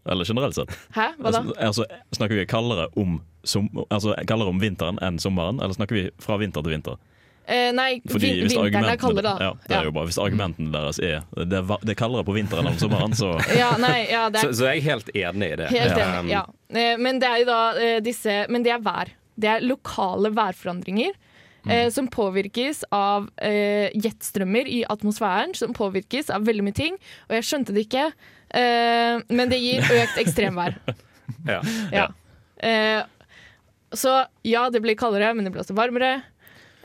Eller 0.06 0.26
generelt 0.26 0.56
sett? 0.56 0.70
Hæ, 0.96 1.10
hva 1.18 1.32
da? 1.34 1.42
Altså, 1.42 1.56
altså, 1.58 1.86
snakker 2.14 2.38
vi 2.40 2.46
kaldere 2.46 2.88
om, 2.96 3.20
som, 3.44 3.70
altså, 3.90 4.14
kaldere 4.30 4.52
om 4.54 4.60
vinteren 4.62 5.00
enn 5.02 5.18
sommeren, 5.22 5.58
eller 5.62 5.74
snakker 5.78 5.98
vi 5.98 6.04
fra 6.22 6.38
vinter 6.42 6.62
til 6.66 6.76
vinter? 6.76 7.00
Eh, 7.46 7.70
nei, 7.78 8.00
Fordi 8.10 8.30
vin 8.42 8.48
vinteren 8.50 8.88
er 8.90 8.98
kaldere, 8.98 9.26
da. 9.26 9.34
Ja, 9.42 9.50
det 9.68 9.76
er 9.78 9.84
jo 9.90 9.92
bare, 9.94 10.10
hvis 10.10 10.18
argumentene 10.22 10.72
deres 10.74 10.98
er 10.98 11.20
det 11.38 11.60
er, 11.60 11.68
det 11.86 11.94
er 11.94 12.00
kaldere 12.00 12.26
på 12.26 12.34
vinteren 12.38 12.66
enn 12.66 12.74
om 12.74 12.80
sommeren, 12.82 13.14
så 13.18 13.36
Ja, 13.62 13.76
nei, 13.82 14.08
ja, 14.10 14.24
det 14.34 14.42
Så, 14.42 14.50
er 14.50 14.58
så 14.58 14.70
jeg 14.72 14.82
er 14.82 14.88
helt 14.90 15.12
enig 15.14 15.52
i 15.52 15.60
det. 15.62 15.68
helt 15.74 16.00
enig. 16.06 16.34
Ja. 16.34 16.42
Eh, 16.74 16.96
Men 16.98 17.22
det 17.22 17.30
er 17.30 17.44
jo 17.44 17.48
da 17.52 17.60
eh, 17.78 18.00
disse 18.06 18.40
Men 18.50 18.66
det 18.66 18.74
er 18.74 18.82
vær. 18.82 19.14
Det 19.38 19.52
er 19.52 19.66
lokale 19.66 20.32
værforandringer. 20.34 21.14
Eh, 21.66 21.88
som 21.90 22.06
påvirkes 22.14 22.84
av 22.94 23.26
eh, 23.42 23.90
jetstrømmer 23.98 24.68
i 24.70 24.84
atmosfæren, 24.86 25.56
som 25.58 25.74
påvirkes 25.74 26.30
av 26.30 26.46
veldig 26.46 26.62
mye 26.68 26.78
ting. 26.78 26.98
Og 27.26 27.34
jeg 27.40 27.48
skjønte 27.48 27.74
det 27.74 27.88
ikke, 27.88 28.04
eh, 28.56 29.20
men 29.30 29.52
det 29.52 29.60
gir 29.62 29.84
økt 30.02 30.18
ekstremvær. 30.24 30.78
Ja. 31.48 31.60
Ja. 31.94 32.08
Uh, 32.62 33.04
så 33.96 34.26
ja, 34.44 34.70
det 34.74 34.82
blir 34.84 34.96
kaldere, 35.00 35.34
men 35.36 35.46
det 35.46 35.52
blir 35.54 35.62
også 35.64 35.76
varmere. 35.78 36.22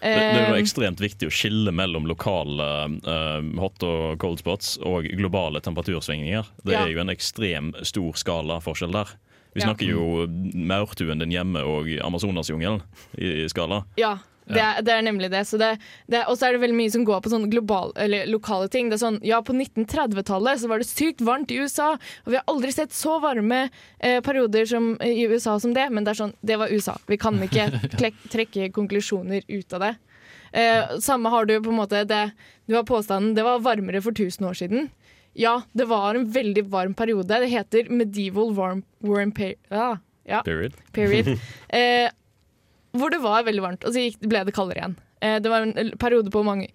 det, 0.01 0.11
det 0.15 0.41
er 0.41 0.49
jo 0.51 0.55
Eh, 0.57 0.61
ekstremt 0.63 1.01
viktig 1.03 1.29
å 1.29 1.33
skille 1.35 1.73
mellom 1.75 2.07
lokale 2.09 2.67
uh, 3.05 3.41
hot 3.61 3.83
og 3.85 4.19
cold 4.23 4.39
spots 4.41 4.77
og 4.87 5.09
globale 5.19 5.61
temperatursvingninger. 5.65 6.47
Det 6.65 6.73
Ja. 6.77 6.85
er 6.87 6.95
jo 6.95 7.01
en 7.03 7.11
ekstrem 7.13 7.73
stor 7.85 8.13
skalaforskjell 8.17 8.93
der. 8.97 9.13
Vi 9.55 9.61
Ja. 9.61 9.67
snakker 9.67 9.89
jo 9.91 10.27
maurtuen 10.55 11.19
din 11.19 11.33
hjemme 11.35 11.65
og 11.67 11.89
Amazonasjungelen 12.07 12.81
i, 13.19 13.45
i 13.45 13.49
skala. 13.51 13.83
Ja, 13.99 14.19
det 14.55 14.63
er, 14.63 14.83
det 14.87 14.95
er 14.95 15.07
nemlig 15.07 15.31
det. 15.33 15.43
Så 15.49 15.59
det, 15.61 15.71
det 16.11 16.25
og 16.27 16.39
så 16.39 16.49
er 16.49 16.57
det 16.57 16.63
veldig 16.65 16.79
mye 16.79 16.93
som 16.95 17.07
går 17.09 17.23
på 17.25 17.33
sånne 17.33 17.51
global, 17.53 17.95
eller 18.01 18.29
lokale 18.31 18.69
ting. 18.73 18.91
Det 18.91 18.99
er 18.99 19.05
sånn, 19.05 19.21
ja, 19.27 19.41
På 19.45 19.57
1930-tallet 19.57 20.63
så 20.63 20.71
var 20.71 20.83
det 20.83 20.91
sykt 20.91 21.25
varmt 21.27 21.53
i 21.55 21.61
USA, 21.63 21.95
og 22.25 22.33
vi 22.33 22.39
har 22.39 22.47
aldri 22.51 22.75
sett 22.75 22.95
så 22.97 23.19
varme 23.23 23.63
eh, 23.99 24.21
perioder 24.25 24.69
som, 24.71 24.93
i 25.05 25.27
USA 25.31 25.59
som 25.63 25.75
det. 25.77 25.89
Men 25.91 26.07
det 26.07 26.15
er 26.15 26.23
sånn, 26.25 26.37
det 26.47 26.61
var 26.61 26.73
USA. 26.73 26.99
Vi 27.11 27.21
kan 27.21 27.41
ikke 27.47 27.71
trekke 28.31 28.71
konklusjoner 28.77 29.47
ut 29.49 29.77
av 29.79 29.87
det. 29.89 29.97
Eh, 30.53 30.97
samme 30.99 31.31
har 31.31 31.47
du 31.47 31.61
på 31.63 31.71
en 31.71 31.79
måte 31.79 32.05
det, 32.05 32.31
Du 32.67 32.75
har 32.75 32.83
påstanden 32.83 33.35
det 33.35 33.45
var 33.47 33.63
varmere 33.63 34.03
for 34.03 34.11
1000 34.11 34.47
år 34.47 34.55
siden. 34.59 34.91
Ja, 35.33 35.63
det 35.73 35.87
var 35.87 36.15
en 36.15 36.31
veldig 36.33 36.65
varm 36.71 36.95
periode. 36.95 37.41
Det 37.41 37.51
heter 37.51 37.91
medieval 37.91 38.55
warm, 38.55 38.83
warm 38.99 39.33
per, 39.33 39.55
ja, 39.71 39.99
ja 40.27 40.43
Period. 40.43 40.75
period. 40.93 41.39
Eh, 41.69 42.11
hvor 42.97 43.13
det 43.13 43.21
var 43.23 43.45
veldig 43.47 43.63
varmt, 43.65 43.85
og 43.87 43.95
så 43.95 44.07
ble 44.21 44.45
det 44.47 44.55
kaldere 44.57 44.83
igjen. 44.83 44.97
Eh, 45.21 45.39
det 45.43 45.53
var 45.53 45.67
en 45.67 45.93
periode 46.01 46.33
på 46.33 46.43
mange, 46.47 46.71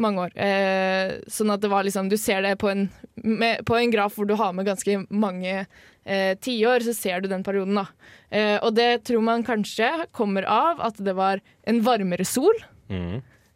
mange 0.00 0.26
år. 0.26 0.34
Eh, 0.38 1.14
sånn 1.30 1.52
at 1.54 1.62
det 1.64 1.70
var 1.72 1.86
liksom 1.86 2.08
Du 2.10 2.16
ser 2.20 2.42
det 2.46 2.56
på 2.62 2.70
en, 2.70 2.88
med, 3.16 3.64
på 3.66 3.76
en 3.78 3.92
graf 3.92 4.16
hvor 4.18 4.28
du 4.28 4.36
har 4.38 4.54
med 4.56 4.68
ganske 4.68 5.00
mange 5.10 5.54
eh, 5.60 6.34
tiår, 6.40 6.86
så 6.86 6.94
ser 6.96 7.20
du 7.20 7.28
den 7.28 7.44
perioden, 7.46 7.80
da. 7.80 7.86
Eh, 8.30 8.56
og 8.62 8.74
det 8.78 9.04
tror 9.08 9.24
man 9.24 9.46
kanskje 9.46 9.90
kommer 10.16 10.46
av 10.48 10.80
at 10.88 11.00
det 11.02 11.16
var 11.18 11.42
en 11.68 11.82
varmere 11.86 12.26
sol. 12.28 12.66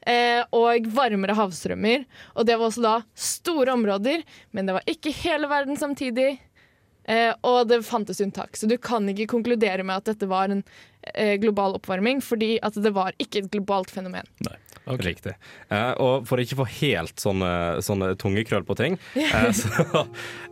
Eh, 0.03 0.43
og 0.51 0.89
varmere 0.91 1.37
havstrømmer. 1.39 2.07
Og 2.35 2.47
det 2.49 2.57
var 2.59 2.69
også 2.69 2.83
da 2.83 2.97
store 3.15 3.77
områder, 3.77 4.25
men 4.51 4.67
det 4.67 4.75
var 4.75 4.89
ikke 4.91 5.15
hele 5.23 5.51
verden 5.51 5.79
samtidig. 5.79 6.41
Eh, 7.05 7.33
og 7.43 7.67
det 7.71 7.81
fantes 7.87 8.21
unntak, 8.23 8.55
så 8.59 8.69
du 8.71 8.77
kan 8.79 9.09
ikke 9.11 9.31
konkludere 9.31 9.83
med 9.87 10.03
at 10.03 10.13
dette 10.13 10.29
var 10.31 10.53
en 10.53 10.63
global 11.43 11.77
oppvarming, 11.79 12.21
fordi 12.25 12.57
at 12.63 12.77
det 12.79 12.93
var 12.95 13.17
ikke 13.23 13.45
et 13.45 13.51
globalt 13.53 13.91
fenomen. 13.91 14.29
Riktig. 14.87 15.35
Eh, 15.71 15.93
og 16.03 16.27
for 16.27 16.43
ikke 16.43 16.57
å 16.57 16.63
få 16.65 16.69
helt 16.81 17.23
sånne, 17.23 17.51
sånne 17.87 18.13
tunge 18.19 18.43
krøll 18.49 18.65
på 18.67 18.75
ting, 18.79 18.97
eh, 19.15 19.51
så, 19.55 20.03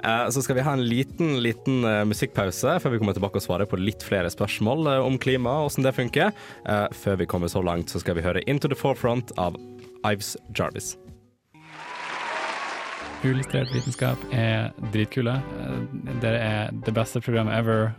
eh, 0.04 0.26
så 0.30 0.44
skal 0.44 0.60
vi 0.60 0.64
ha 0.66 0.74
en 0.76 0.84
liten, 0.86 1.34
liten 1.42 1.82
eh, 1.84 2.04
musikkpause 2.06 2.78
før 2.82 2.94
vi 2.94 3.02
kommer 3.02 3.16
tilbake 3.16 3.40
og 3.40 3.46
svarer 3.46 3.70
på 3.70 3.80
litt 3.80 4.04
flere 4.06 4.30
spørsmål 4.30 4.92
eh, 4.92 5.02
om 5.02 5.18
klima 5.20 5.56
og 5.64 5.70
hvordan 5.72 5.88
det 5.88 5.96
funker. 5.98 6.32
Eh, 6.62 6.86
før 7.02 7.20
vi 7.24 7.28
kommer 7.30 7.50
så 7.50 7.62
langt, 7.66 7.90
så 7.90 8.02
skal 8.02 8.18
vi 8.18 8.26
høre 8.26 8.44
'Into 8.46 8.70
the 8.70 8.78
Forefront' 8.78 9.34
av 9.36 9.58
Ives 10.06 10.36
Jarvis. 10.54 10.96
Uillustrert 13.20 13.68
vitenskap 13.74 14.16
er 14.32 14.70
dritkule. 14.94 15.34
Eh, 15.60 15.82
Dere 16.22 16.38
er 16.38 16.70
det 16.86 16.94
beste 16.94 17.20
programmet 17.20 17.58
ever. 17.58 17.94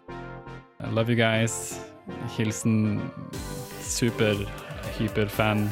I 0.80 0.90
love 0.90 1.12
you 1.12 1.20
guys. 1.20 1.91
Hilsen 2.36 3.02
super, 3.86 4.45
hyperfan. 4.97 5.67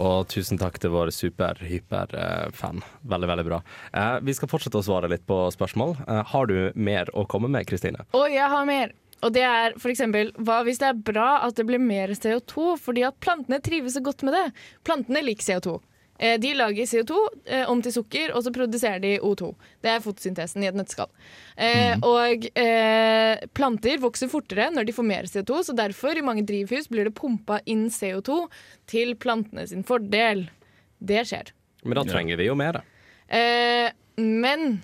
Og 0.00 0.24
tusen 0.32 0.56
takk 0.60 0.78
til 0.80 0.92
vår 0.94 1.10
super-hyper-fan. 1.12 2.80
Veldig, 3.12 3.28
veldig 3.32 3.44
bra. 3.50 3.60
Eh, 3.92 4.16
vi 4.24 4.34
skal 4.36 4.48
fortsette 4.48 4.80
å 4.80 4.86
svare 4.86 5.10
litt 5.12 5.26
på 5.28 5.42
spørsmål. 5.52 5.98
Eh, 6.06 6.22
har 6.32 6.48
du 6.48 6.72
mer 6.74 7.12
å 7.12 7.26
komme 7.28 7.50
med, 7.52 7.68
Kristine? 7.68 8.06
Å, 8.16 8.24
jeg 8.32 8.48
har 8.48 8.64
mer. 8.68 8.94
Og 9.20 9.34
det 9.36 9.44
er 9.44 9.76
f.eks.: 9.76 10.00
hva 10.40 10.62
hvis 10.64 10.80
det 10.80 10.88
er 10.88 11.02
bra 11.12 11.28
at 11.44 11.58
det 11.58 11.66
blir 11.68 11.82
mer 11.82 12.14
CO2, 12.16 12.78
fordi 12.80 13.04
at 13.04 13.20
plantene 13.20 13.60
trives 13.60 13.98
så 13.98 14.00
godt 14.04 14.24
med 14.24 14.36
det? 14.38 14.46
Plantene 14.88 15.20
liker 15.26 15.44
CO2. 15.44 15.76
Eh, 16.20 16.40
De 16.40 16.54
lager 16.54 16.84
CO2 16.84 17.16
eh, 17.46 17.70
om 17.70 17.80
til 17.82 17.94
sukker, 17.94 18.34
og 18.36 18.44
så 18.44 18.52
produserer 18.52 19.00
de 19.00 19.14
O2. 19.24 19.54
Det 19.80 19.92
er 19.92 20.02
fotosyntesen 20.04 20.64
i 20.64 20.68
et 20.68 20.76
nøtteskall. 20.76 21.08
Mm. 21.56 22.04
Og 22.06 22.44
eh, 22.60 23.46
planter 23.56 24.02
vokser 24.02 24.28
fortere 24.32 24.68
når 24.74 24.88
de 24.88 24.96
får 24.96 25.08
mer 25.08 25.30
CO2, 25.30 25.62
så 25.70 25.76
derfor 25.76 26.18
i 26.18 26.24
mange 26.24 26.44
drivhus 26.48 26.90
blir 26.92 27.08
det 27.08 27.16
pumpa 27.16 27.62
inn 27.64 27.88
CO2 27.92 28.42
til 28.90 29.14
plantene 29.20 29.64
sin 29.70 29.86
fordel. 29.88 30.46
Det 31.00 31.24
skjer. 31.30 31.54
Men 31.86 31.96
da 32.02 32.04
trenger 32.04 32.36
vi 32.36 32.50
jo 32.50 32.58
mer. 32.58 32.80
da. 32.80 32.84
men 34.20 34.82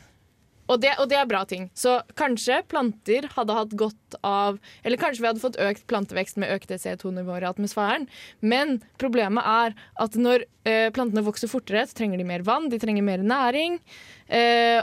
og 0.67 0.81
det, 0.83 0.93
og 1.01 1.09
det 1.11 1.19
er 1.21 1.29
bra 1.31 1.45
ting. 1.49 1.69
Så 1.79 1.99
kanskje 2.19 2.63
planter 2.71 3.29
hadde 3.37 3.57
hatt 3.57 3.77
godt 3.79 4.17
av 4.27 4.59
Eller 4.83 5.01
kanskje 5.01 5.23
vi 5.23 5.29
hadde 5.29 5.43
fått 5.43 5.61
økt 5.63 5.87
plantevekst 5.91 6.41
med 6.43 6.51
økte 6.55 6.79
CO2-nivåer 6.83 7.47
i 7.47 7.51
atmosfæren. 7.51 8.09
Men 8.41 8.81
problemet 9.01 9.47
er 9.47 9.77
at 10.03 10.19
når 10.19 10.47
eh, 10.67 10.91
plantene 10.95 11.25
vokser 11.27 11.51
fortere, 11.51 11.87
så 11.87 11.99
trenger 11.99 12.21
de 12.21 12.29
mer 12.29 12.45
vann, 12.47 12.71
de 12.73 12.81
trenger 12.83 13.07
mer 13.07 13.23
næring. 13.23 13.79
Eh, 14.27 14.83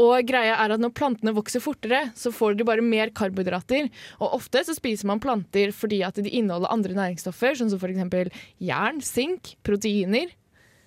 og 0.00 0.24
greia 0.28 0.56
er 0.56 0.72
at 0.74 0.80
når 0.80 0.94
plantene 0.96 1.34
vokser 1.36 1.60
fortere, 1.60 2.06
så 2.16 2.32
får 2.32 2.56
de 2.56 2.66
bare 2.68 2.84
mer 2.84 3.12
karbohydrater. 3.16 3.90
Og 4.20 4.36
ofte 4.40 4.62
så 4.64 4.76
spiser 4.76 5.08
man 5.10 5.20
planter 5.20 5.74
fordi 5.76 6.00
at 6.06 6.16
de 6.16 6.32
inneholder 6.32 6.72
andre 6.72 6.96
næringsstoffer, 6.96 7.58
sånn 7.58 7.72
som 7.72 7.80
f.eks. 7.80 8.44
jern, 8.64 9.00
sink, 9.04 9.54
proteiner. 9.66 10.32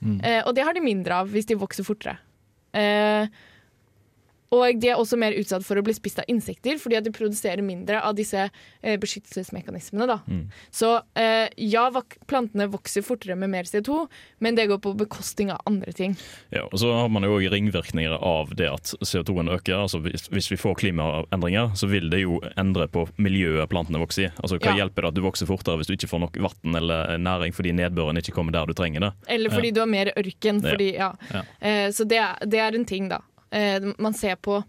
Eh, 0.04 0.42
og 0.44 0.54
det 0.58 0.66
har 0.68 0.76
de 0.76 0.84
mindre 0.84 1.22
av 1.22 1.30
hvis 1.32 1.48
de 1.50 1.60
vokser 1.60 1.86
fortere. 1.88 2.18
Eh, 2.76 3.30
og 4.54 4.80
de 4.80 4.92
er 4.94 5.00
også 5.02 5.18
mer 5.20 5.34
utsatt 5.40 5.66
for 5.66 5.80
å 5.80 5.84
bli 5.86 5.96
spist 5.98 6.20
av 6.22 6.28
insekter, 6.32 6.78
fordi 6.82 6.98
at 7.00 7.08
de 7.08 7.12
produserer 7.16 7.64
mindre 7.66 8.00
av 8.06 8.14
disse 8.18 8.44
eh, 8.46 8.98
beskyttelsesmekanismene. 9.02 10.06
Da. 10.10 10.20
Så 10.72 10.92
eh, 11.20 11.48
ja, 11.58 11.88
plantene 12.30 12.68
vokser 12.72 13.02
fortere 13.06 13.36
med 13.40 13.50
mer 13.54 13.64
CO2, 13.70 14.04
men 14.46 14.56
det 14.58 14.68
går 14.70 14.80
på 14.84 14.94
bekostning 15.00 15.52
av 15.54 15.62
andre 15.70 15.94
ting. 15.96 16.16
Ja, 16.54 16.66
og 16.70 16.78
så 16.82 16.92
har 16.94 17.10
man 17.14 17.26
jo 17.26 17.36
òg 17.40 17.48
ringvirkninger 17.54 18.14
av 18.20 18.54
det 18.60 18.70
at 18.70 18.94
CO2-en 19.02 19.50
øker. 19.56 19.82
altså 19.86 20.00
hvis, 20.06 20.28
hvis 20.34 20.52
vi 20.54 20.60
får 20.62 20.78
klimaendringer, 20.84 21.74
så 21.80 21.90
vil 21.90 22.10
det 22.14 22.24
jo 22.24 22.40
endre 22.60 22.88
på 22.94 23.08
miljøet 23.18 23.70
plantene 23.74 24.02
vokser 24.04 24.28
i. 24.30 24.32
Altså 24.44 24.60
Hva 24.60 24.74
Ja. 24.74 24.84
hjelper 24.84 25.02
det 25.08 25.14
at 25.14 25.18
du 25.18 25.22
vokser 25.26 25.50
fortere 25.50 25.78
hvis 25.82 25.90
du 25.90 25.96
ikke 25.98 26.10
får 26.12 26.24
nok 26.28 26.38
vann 26.46 26.76
eller 26.80 27.18
næring 27.18 27.54
fordi 27.54 27.74
nedbøren 27.74 28.18
ikke 28.22 28.34
kommer 28.36 28.52
der 28.56 28.66
du 28.70 28.74
trenger 28.78 29.08
det? 29.08 29.12
Eller 29.28 29.50
fordi 29.54 29.72
du 29.74 29.80
har 29.82 29.90
mer 29.90 30.12
ørken. 30.18 30.62
Ja. 30.64 30.70
Fordi, 30.74 30.90
ja. 30.96 31.12
Ja. 31.34 31.44
Eh, 31.60 31.90
så 31.92 32.06
det, 32.08 32.22
det 32.50 32.60
er 32.60 32.76
en 32.78 32.86
ting, 32.86 33.10
da. 33.12 33.20
Eh, 33.54 33.82
man 33.98 34.14
ser 34.14 34.36
på 34.36 34.64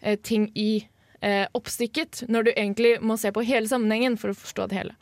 eh, 0.00 0.18
ting 0.18 0.52
i 0.54 0.88
eh, 1.20 1.46
oppstykket, 1.56 2.22
når 2.28 2.42
du 2.42 2.50
egentlig 2.52 3.00
må 3.00 3.16
se 3.16 3.32
på 3.32 3.40
hele 3.48 3.68
sammenhengen 3.70 4.16
for 4.20 4.30
å 4.30 4.34
forstå 4.36 4.66
det 4.68 4.76
hele. 4.76 4.94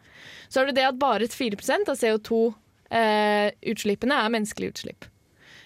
Så 0.49 0.61
er 0.61 0.67
det 0.71 0.77
det 0.79 0.87
at 0.87 0.99
bare 1.03 1.27
4% 1.27 1.91
av 1.91 1.97
CO2-utslippene 1.99 4.15
er 4.23 4.31
menneskelige 4.33 4.71
utslipp. 4.77 5.05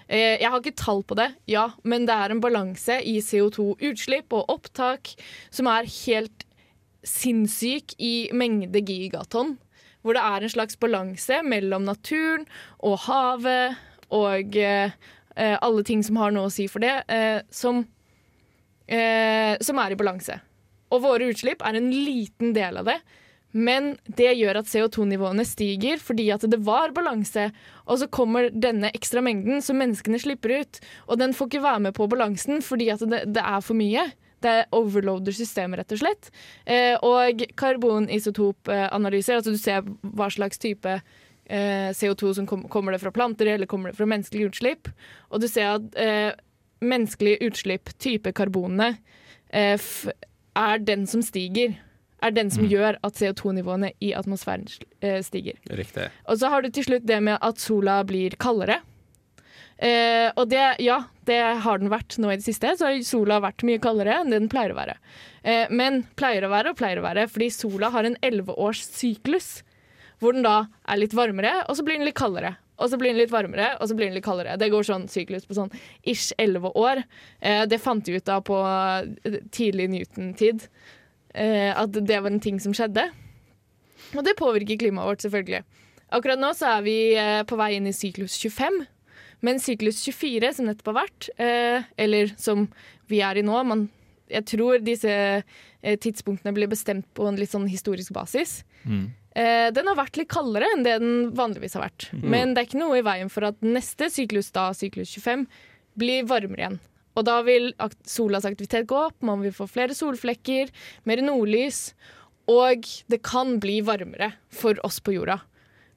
Jeg 0.09 0.49
har 0.49 0.59
ikke 0.63 0.81
tall 0.81 1.03
på 1.05 1.15
det, 1.19 1.37
ja, 1.53 1.67
men 1.85 2.07
det 2.09 2.17
er 2.17 2.33
en 2.33 2.41
balanse 2.41 2.97
i 3.05 3.21
CO2-utslipp 3.21 4.33
og 4.33 4.49
opptak 4.55 5.13
som 5.53 5.69
er 5.69 5.85
helt 6.07 6.49
sinnssyk 7.05 7.93
i 8.01 8.33
mengde 8.33 8.81
gigatonn. 8.81 9.61
Hvor 10.01 10.17
det 10.17 10.25
er 10.25 10.41
en 10.41 10.49
slags 10.55 10.81
balanse 10.81 11.45
mellom 11.45 11.85
naturen 11.85 12.49
og 12.81 13.05
havet 13.05 13.77
og 14.09 14.57
alle 15.39 15.85
ting 15.87 16.03
som 16.03 16.19
har 16.19 16.35
noe 16.35 16.49
å 16.49 16.53
si 16.53 16.67
for 16.71 16.83
det, 16.83 16.97
eh, 17.09 17.41
som, 17.51 17.85
eh, 18.89 19.55
som 19.61 19.79
er 19.79 19.95
i 19.95 19.99
balanse. 20.01 20.41
Og 20.91 21.05
våre 21.05 21.31
utslipp 21.31 21.63
er 21.63 21.79
en 21.79 21.91
liten 21.93 22.55
del 22.57 22.81
av 22.81 22.89
det. 22.89 23.01
Men 23.57 23.95
det 24.05 24.35
gjør 24.37 24.61
at 24.61 24.69
CO2-nivåene 24.69 25.45
stiger 25.49 26.01
fordi 26.03 26.29
at 26.35 26.45
det 26.51 26.61
var 26.67 26.93
balanse. 26.97 27.49
Og 27.89 28.01
så 28.01 28.09
kommer 28.13 28.51
denne 28.53 28.91
ekstra 28.97 29.23
mengden 29.25 29.63
som 29.65 29.81
menneskene 29.81 30.21
slipper 30.21 30.61
ut. 30.61 30.81
Og 31.09 31.21
den 31.21 31.35
får 31.37 31.49
ikke 31.49 31.65
være 31.65 31.85
med 31.89 31.97
på 31.97 32.09
balansen 32.13 32.61
fordi 32.65 32.91
at 32.93 33.05
det, 33.09 33.25
det 33.33 33.45
er 33.45 33.65
for 33.65 33.79
mye. 33.79 34.11
Det 34.45 34.69
overloader 34.77 35.35
systemet, 35.35 35.81
rett 35.81 35.97
og 35.97 36.03
slett. 36.03 36.29
Eh, 36.69 36.95
og 37.03 37.43
karbonisotopanalyser, 37.59 39.41
altså 39.41 39.55
du 39.55 39.59
ser 39.59 39.89
hva 40.15 40.29
slags 40.31 40.61
type 40.63 41.01
eh, 41.49 41.91
CO2 41.97 42.35
som 42.39 42.47
kom, 42.47 42.67
kommer 42.69 42.95
det 42.95 43.01
fra 43.03 43.13
planter 43.15 43.51
eller 43.55 43.67
kommer 43.67 43.91
det 43.91 43.99
fra 43.99 44.09
menneskelige 44.09 44.53
utslipp. 44.53 44.91
Og 45.33 45.43
du 45.43 45.49
ser 45.51 45.75
at 45.79 45.99
eh, 45.99 46.31
menneskelige 46.85 47.43
utslipp, 47.49 47.93
type 47.99 48.33
karbonene, 48.37 48.95
eh, 49.51 49.91
er 50.59 50.85
den 50.85 51.07
som 51.11 51.23
stiger. 51.25 51.77
Er 52.19 52.35
den 52.35 52.51
som 52.51 52.67
gjør 52.67 52.97
at 53.07 53.15
CO2-nivåene 53.15 53.93
i 54.03 54.11
atmosfæren 54.19 54.67
eh, 55.01 55.21
stiger. 55.23 55.59
Riktig. 55.71 56.09
Og 56.27 56.41
så 56.41 56.51
har 56.51 56.63
du 56.63 56.71
til 56.75 56.89
slutt 56.89 57.07
det 57.07 57.21
med 57.23 57.39
at 57.39 57.63
sola 57.63 58.01
blir 58.07 58.35
kaldere. 58.43 58.81
Eh, 59.79 60.27
og 60.35 60.49
det, 60.51 60.65
ja, 60.83 61.05
det 61.31 61.39
har 61.63 61.79
den 61.79 61.93
vært 61.93 62.17
nå 62.19 62.33
i 62.33 62.39
det 62.41 62.47
siste. 62.47 62.75
Så 62.75 62.89
har 62.89 62.99
sola 63.07 63.39
vært 63.45 63.63
mye 63.67 63.79
kaldere 63.83 64.19
enn 64.19 64.33
det 64.33 64.43
den 64.43 64.51
pleier 64.51 64.75
å 64.75 64.81
være. 64.81 64.99
Eh, 65.47 65.71
men 65.71 66.03
pleier 66.19 66.47
å 66.47 66.53
være 66.53 66.75
og 66.75 66.81
pleier 66.81 66.99
å 66.99 67.07
være, 67.07 67.29
fordi 67.31 67.51
sola 67.55 67.93
har 67.95 68.09
en 68.09 68.19
elleveårs 68.27 68.83
syklus. 68.89 69.61
Hvor 70.19 70.35
den 70.35 70.47
da 70.47 70.65
er 70.89 70.99
litt 70.99 71.15
varmere, 71.15 71.61
og 71.69 71.79
så 71.79 71.85
blir 71.87 71.99
den 72.01 72.09
litt 72.09 72.19
kaldere. 72.19 72.57
Og 72.79 72.91
så 72.91 72.99
blir 72.99 73.11
den 73.11 73.19
litt 73.19 73.33
varmere, 73.35 73.73
og 73.79 73.91
så 73.91 73.97
blir 73.99 74.07
den 74.07 74.15
litt 74.19 74.27
kaldere. 74.27 74.55
Det 74.59 74.71
går 74.71 74.87
sånn 74.87 75.09
syklus 75.11 75.47
på 75.47 75.57
sånn 75.57 75.73
ish 76.07 76.31
elleve 76.39 76.71
år. 76.79 77.03
Eh, 77.41 77.65
det 77.71 77.81
fant 77.83 78.05
de 78.07 78.19
ut 78.19 78.31
av 78.31 78.45
på 78.47 78.59
eh, 78.63 79.41
tidlig 79.55 79.89
Newton-tid. 79.95 80.69
Eh, 81.35 81.73
at 81.75 81.99
det 81.99 82.21
var 82.23 82.31
en 82.31 82.43
ting 82.43 82.61
som 82.63 82.75
skjedde. 82.75 83.09
Og 84.15 84.23
det 84.25 84.39
påvirker 84.39 84.79
klimaet 84.79 85.11
vårt, 85.11 85.25
selvfølgelig. 85.27 85.65
Akkurat 86.15 86.41
nå 86.41 86.53
så 86.57 86.71
er 86.79 86.87
vi 86.87 86.97
eh, 87.19 87.43
på 87.49 87.59
vei 87.59 87.73
inn 87.77 87.91
i 87.91 87.97
syklus 87.97 88.39
25. 88.41 88.79
Men 89.45 89.61
syklus 89.63 90.01
24, 90.07 90.55
som 90.57 90.67
nettopp 90.67 90.93
har 90.93 91.01
vært, 91.03 91.29
eh, 91.39 91.89
eller 92.01 92.33
som 92.41 92.67
vi 93.11 93.21
er 93.23 93.39
i 93.39 93.47
nå 93.47 93.63
man, 93.67 93.89
Jeg 94.29 94.45
tror 94.45 94.83
disse 94.85 95.09
tidspunktene 95.83 96.55
blir 96.57 96.71
bestemt 96.71 97.07
på 97.15 97.29
en 97.29 97.39
litt 97.39 97.53
sånn 97.53 97.69
historisk 97.71 98.13
basis. 98.17 98.63
Eh, 99.39 99.69
den 99.71 99.87
har 99.87 99.99
vært 99.99 100.19
litt 100.19 100.31
kaldere 100.33 100.67
enn 100.75 100.85
det 100.87 100.97
den 100.99 101.31
vanligvis 101.39 101.77
har 101.79 101.85
vært. 101.87 102.09
Men 102.35 102.55
det 102.55 102.63
er 102.63 102.69
ikke 102.71 102.81
noe 102.81 102.99
i 102.99 103.07
veien 103.07 103.31
for 103.31 103.47
at 103.47 103.61
neste 103.63 104.09
syklus, 104.11 104.51
da 104.55 104.73
syklus 104.75 105.13
25, 105.15 105.47
blir 105.99 106.27
varmere 106.31 106.65
igjen. 106.65 106.79
Og 107.19 107.27
da 107.27 107.41
vil 107.47 107.73
solas 108.07 108.47
aktivitet 108.47 108.87
gå 108.91 108.99
opp, 109.09 109.17
man 109.27 109.43
vil 109.43 109.55
få 109.55 109.67
flere 109.71 109.95
solflekker, 109.97 110.71
mer 111.09 111.23
nordlys, 111.23 111.93
og 112.49 112.87
det 113.11 113.21
kan 113.27 113.59
bli 113.61 113.81
varmere 113.85 114.33
for 114.55 114.79
oss 114.87 115.01
på 115.05 115.17
jorda. 115.17 115.41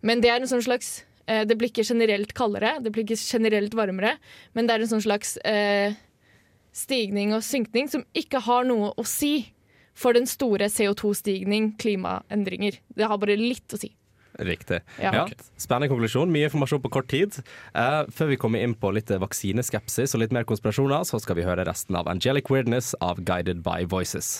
Men 0.02 0.22
det 0.22 0.32
er 0.34 0.42
en 0.42 0.50
sånn 0.50 0.64
slags 0.66 1.04
eh, 1.30 1.46
Det 1.46 1.56
blir 1.56 1.70
ikke 1.70 1.86
generelt 1.86 2.34
kaldere, 2.34 2.80
det 2.82 2.92
blir 2.92 3.06
ikke 3.06 3.22
generelt 3.22 3.76
varmere, 3.78 4.16
men 4.58 4.68
det 4.68 4.76
er 4.76 4.86
en 4.86 4.92
sånn 4.96 5.06
slags 5.06 5.38
eh, 5.46 5.94
stigning 6.74 7.36
og 7.38 7.46
synkning 7.46 7.90
som 7.92 8.04
ikke 8.18 8.42
har 8.48 8.66
noe 8.68 8.92
å 8.98 9.06
si 9.08 9.52
for 9.98 10.18
den 10.18 10.28
store 10.30 10.70
CO2-stigning, 10.72 11.74
klimaendringer. 11.82 12.80
Det 12.96 13.08
har 13.08 13.20
bare 13.22 13.40
litt 13.40 13.76
å 13.76 13.80
si. 13.82 13.92
Riktig. 14.40 14.80
Ja. 15.02 15.12
Ja, 15.14 15.26
Spennende 15.60 15.92
konklusjon. 15.92 16.32
Mye 16.32 16.48
informasjon 16.48 16.82
på 16.82 16.92
kort 16.94 17.10
tid. 17.12 17.36
Uh, 17.76 18.08
før 18.14 18.32
vi 18.32 18.40
kommer 18.40 18.64
inn 18.64 18.74
på 18.80 18.94
litt 18.96 19.12
vaksineskepsis 19.12 20.16
og 20.16 20.24
litt 20.24 20.36
mer 20.36 20.48
konspirasjoner, 20.48 21.04
så 21.08 21.20
skal 21.22 21.38
vi 21.38 21.46
høre 21.46 21.68
resten 21.68 22.00
av 22.00 22.10
Angelic 22.12 22.50
Weirdness 22.54 22.96
av 23.04 23.22
Guided 23.28 23.62
by 23.66 23.84
Voices. 23.92 24.40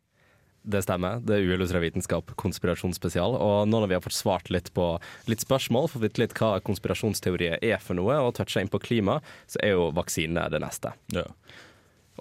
Det 0.61 0.83
stemmer. 0.85 1.21
Det 1.25 1.39
er 1.39 1.47
uillustrert 1.49 1.81
vitenskap, 1.81 2.35
konspirasjonsspesial. 2.37 3.33
Og 3.33 3.65
nå 3.69 3.81
når 3.81 3.89
vi 3.89 3.97
har 3.97 4.03
fått 4.05 4.17
svart 4.17 4.51
litt 4.53 4.69
på 4.77 4.93
litt 5.31 5.41
spørsmål, 5.41 5.89
fått 5.89 6.05
vite 6.05 6.21
litt 6.21 6.35
hva 6.37 6.53
konspirasjonsteorier 6.65 7.57
er 7.65 7.81
for 7.81 7.97
noe, 7.97 8.19
og 8.21 8.35
toucha 8.37 8.61
inn 8.61 8.69
på 8.71 8.81
klima, 8.83 9.19
så 9.49 9.61
er 9.65 9.73
jo 9.73 9.89
vaksine 9.97 10.45
det 10.53 10.61
neste. 10.61 10.93
Ja. 11.15 11.25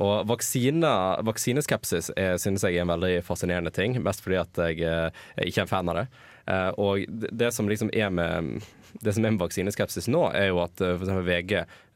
Og 0.01 0.27
vaksine, 0.31 0.91
vaksineskepsis 1.29 2.11
er, 2.17 2.39
synes 2.41 2.65
jeg 2.65 2.79
er 2.79 2.87
en 2.87 2.93
veldig 2.95 3.21
fascinerende 3.27 3.73
ting, 3.75 3.99
mest 4.03 4.25
fordi 4.25 4.39
at 4.41 4.61
jeg 4.65 4.81
eh, 4.87 5.09
er 5.37 5.49
ikke 5.49 5.65
er 5.65 5.67
en 5.69 5.73
fan 5.75 5.93
av 5.93 5.99
det. 6.01 6.07
Eh, 6.51 6.69
og 6.81 7.05
det, 7.11 7.51
som 7.53 7.69
liksom 7.69 7.93
er 7.93 8.11
med 8.15 8.63
det 8.99 9.13
som 9.15 9.25
er 9.25 9.35
med 9.35 9.43
vaksineskepsis 9.43 10.09
nå, 10.11 10.23
er 10.35 10.49
jo 10.51 10.61
at 10.65 10.81
eh, 10.83 10.97
for 10.99 11.23
VG, 11.27 11.53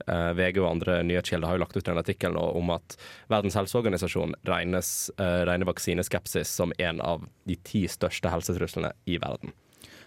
eh, 0.07 0.31
VG 0.38 0.61
og 0.62 0.69
andre 0.71 1.01
nyhetskilder 1.07 1.49
har 1.49 1.59
jo 1.59 1.64
lagt 1.64 1.77
ut 1.79 1.90
en 1.90 2.01
artikkel 2.01 2.37
nå 2.37 2.45
om 2.61 2.71
at 2.77 2.97
Verdens 3.33 3.57
helseorganisasjon 3.59 4.37
regnes, 4.47 5.11
eh, 5.19 5.40
regner 5.49 5.69
vaksineskepsis 5.69 6.53
som 6.61 6.73
en 6.79 7.01
av 7.03 7.27
de 7.49 7.57
ti 7.67 7.87
største 7.90 8.31
helsetruslene 8.31 8.93
i 9.11 9.19
verden. 9.23 9.55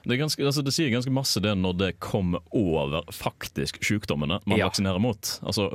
Det, 0.08 0.16
ganske, 0.22 0.40
altså 0.46 0.64
det 0.64 0.72
sier 0.72 0.94
ganske 0.94 1.12
masse 1.12 1.42
det 1.44 1.52
når 1.60 1.74
det 1.82 1.90
kommer 2.00 2.40
over 2.56 3.04
faktisk 3.12 3.82
sykdommene 3.84 4.40
man 4.46 4.62
Ja. 4.62 4.70
vaksinerer 4.70 5.02
mot. 5.04 5.34
Altså 5.44 5.68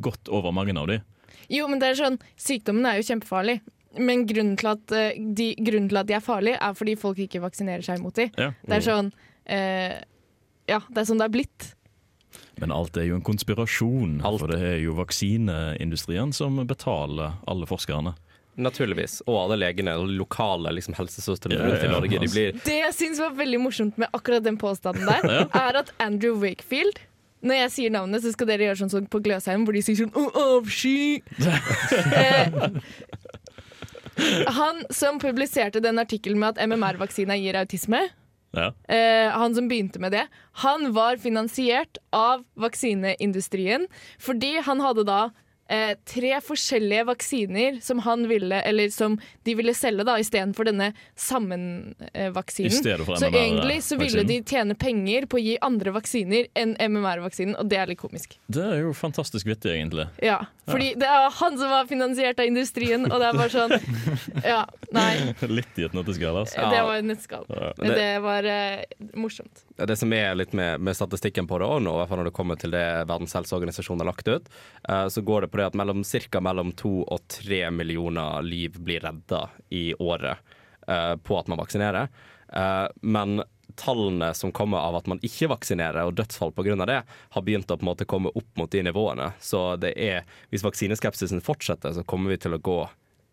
godt 0.00 0.30
over 0.32 0.54
mange 0.56 0.72
av 0.78 0.88
de. 0.88 1.02
Jo, 1.52 1.68
men 1.70 1.82
det 1.82 1.92
er 1.92 2.00
sånn, 2.00 2.18
Sykdommen 2.40 2.86
er 2.88 3.00
jo 3.00 3.06
kjempefarlig. 3.10 3.60
Men 3.98 4.24
grunnen 4.26 4.56
til, 4.58 4.72
at, 4.72 4.90
eh, 4.96 5.20
de, 5.38 5.52
grunnen 5.62 5.86
til 5.90 6.00
at 6.00 6.08
de 6.08 6.16
er 6.16 6.24
farlige, 6.24 6.58
er 6.58 6.74
fordi 6.74 6.96
folk 6.98 7.20
ikke 7.22 7.42
vaksinerer 7.44 7.84
seg 7.86 8.02
mot 8.02 8.14
dem. 8.16 8.32
Ja. 8.40 8.50
Det 8.66 8.80
er 8.80 8.84
sånn 8.88 9.12
eh, 9.46 10.02
Ja, 10.70 10.80
det 10.88 11.02
er 11.02 11.08
sånn 11.08 11.20
det 11.22 11.28
er 11.28 11.34
blitt. 11.36 11.70
Men 12.58 12.72
alt 12.74 12.96
er 12.98 13.08
jo 13.08 13.18
en 13.18 13.26
konspirasjon, 13.26 14.18
for 14.22 14.50
det 14.50 14.60
er 14.62 14.78
jo 14.82 14.94
vaksineindustrien 14.98 16.32
som 16.34 16.60
betaler 16.66 17.36
alle 17.50 17.68
forskerne. 17.70 18.14
Naturligvis. 18.54 19.18
Og 19.26 19.38
alle 19.40 19.58
legene 19.58 19.96
og 19.98 20.10
lokale 20.14 20.70
liksom, 20.76 20.94
helsesøstrene 20.98 21.58
rundt 21.58 21.82
i 21.82 21.90
Norge. 21.90 22.12
De 22.12 22.20
altså. 22.22 22.36
blir 22.36 22.60
Det 22.62 22.76
jeg 22.78 22.94
syns 22.94 23.22
var 23.22 23.34
veldig 23.38 23.60
morsomt 23.64 23.98
med 23.98 24.14
akkurat 24.14 24.46
den 24.46 24.58
påstanden 24.60 25.08
der, 25.10 25.48
er 25.66 25.80
at 25.82 25.90
Andrew 26.02 26.38
Wakefield 26.42 27.02
når 27.44 27.58
jeg 27.58 27.70
sier 27.74 27.92
navnet, 27.94 28.22
så 28.24 28.32
skal 28.32 28.48
dere 28.48 28.64
gjøre 28.70 28.80
sånn 28.80 28.92
som 28.92 29.06
på 29.12 29.20
Gløsheim, 29.24 29.66
hvor 29.68 29.76
de 29.76 29.82
sier 29.84 29.98
sånn 30.00 30.14
«Å, 30.16 30.24
avsky. 30.58 31.20
eh, 32.24 32.48
han 34.58 34.82
som 34.94 35.18
publiserte 35.22 35.82
den 35.84 35.98
artikkelen 36.02 36.38
med 36.40 36.54
at 36.54 36.62
MMR-vaksina 36.68 37.36
gir 37.40 37.58
autisme, 37.60 38.04
Ja. 38.54 38.68
eh, 38.88 39.30
han 39.34 39.54
som 39.54 39.66
begynte 39.68 39.98
med 39.98 40.12
det, 40.14 40.26
han 40.62 40.92
var 40.94 41.16
finansiert 41.18 41.98
av 42.14 42.44
vaksineindustrien 42.54 43.88
fordi 44.22 44.60
han 44.62 44.78
hadde 44.80 45.04
da 45.08 45.20
eh, 45.68 45.94
tre 46.04 46.40
forskjellige 46.44 47.04
vaksiner 47.08 47.78
som 47.84 47.98
han 48.04 48.28
ville, 48.28 48.60
eller 48.62 48.90
som 48.90 49.16
de 49.42 49.54
ville 49.54 49.74
selge 49.74 50.04
da, 50.06 50.16
istedenfor 50.20 50.68
denne 50.68 50.92
sammenvaksinen. 51.16 52.86
Eh, 52.86 53.14
så 53.18 53.30
egentlig 53.30 53.82
så 53.84 53.98
ville 54.00 54.24
de 54.28 54.40
tjene 54.42 54.76
penger 54.78 55.28
på 55.30 55.38
å 55.40 55.44
gi 55.44 55.56
andre 55.64 55.94
vaksiner 55.96 56.50
enn 56.58 56.76
MMR-vaksinen, 56.80 57.56
og 57.60 57.70
det 57.72 57.80
er 57.80 57.92
litt 57.92 58.02
komisk. 58.02 58.38
Det 58.46 58.64
er 58.64 58.82
jo 58.84 58.94
fantastisk 58.96 59.48
vittig, 59.48 59.74
egentlig. 59.76 60.08
Ja, 60.24 60.40
fordi 60.68 60.94
det 61.00 61.08
er 61.08 61.28
han 61.40 61.58
som 61.60 61.72
var 61.72 61.88
finansiert 61.90 62.40
av 62.40 62.48
industrien, 62.48 63.08
og 63.10 63.20
det 63.20 63.30
er 63.30 63.38
bare 63.38 63.52
sånn 63.52 63.74
Ja, 64.54 64.62
nei. 64.94 65.34
Litt 65.50 65.80
i 65.80 65.86
et 65.88 65.96
nøtteskall, 65.96 66.42
altså. 66.44 66.68
Det 66.72 66.82
var 66.88 67.00
en 67.00 67.10
nøtteskall. 67.12 67.48
Ja. 67.50 67.72
Men 67.80 67.96
det 67.98 68.10
var 68.24 68.48
eh, 68.48 68.84
morsomt. 69.20 69.64
Det 69.76 69.96
som 69.98 70.12
er 70.14 70.36
litt 70.38 70.52
med, 70.54 70.80
med 70.80 70.94
statistikken 70.94 71.48
på 71.50 71.58
det 71.58 71.66
òg 71.66 71.80
i 71.82 71.86
hvert 71.90 72.10
fall 72.10 72.20
når 72.20 72.28
det 72.28 72.36
kommer 72.36 72.58
til 72.60 72.70
det 72.70 72.84
Verdens 73.10 73.34
helseorganisasjon 73.34 73.98
har 73.98 74.06
lagt 74.06 74.28
ut, 74.28 74.46
eh, 74.88 75.06
så 75.10 75.22
går 75.26 75.44
det 75.44 75.48
på 75.50 75.58
det 75.58 75.66
at 75.66 75.78
mellom, 75.78 76.04
cirka 76.06 76.42
mellom 76.44 76.70
to 76.78 77.00
og 77.02 77.24
tre 77.26 77.64
millioner 77.74 78.44
liv 78.46 78.78
blir 78.78 79.02
redda 79.02 79.48
i 79.74 79.88
året 79.98 80.54
eh, 80.86 81.16
på 81.18 81.38
at 81.40 81.50
man 81.50 81.58
vaksinerer. 81.58 82.06
Eh, 82.54 82.86
men 83.02 83.42
tallene 83.74 84.30
som 84.38 84.52
kommer 84.54 84.78
av 84.78 85.00
at 85.00 85.10
man 85.10 85.22
ikke 85.26 85.50
vaksinerer, 85.50 86.04
og 86.06 86.14
dødsfall 86.20 86.54
pga. 86.54 86.76
det, 86.86 87.00
har 87.34 87.42
begynt 87.42 87.70
å 87.70 87.76
på 87.76 87.82
en 87.82 87.90
måte 87.90 88.06
komme 88.06 88.30
opp 88.30 88.60
mot 88.60 88.70
de 88.70 88.84
nivåene. 88.86 89.32
Så 89.40 89.74
det 89.82 89.96
er, 89.98 90.22
hvis 90.54 90.62
vaksineskepsisen 90.62 91.42
fortsetter, 91.42 91.92
så 91.98 92.06
kommer 92.06 92.30
vi 92.30 92.38
til 92.46 92.54
å 92.54 92.62
gå 92.62 92.78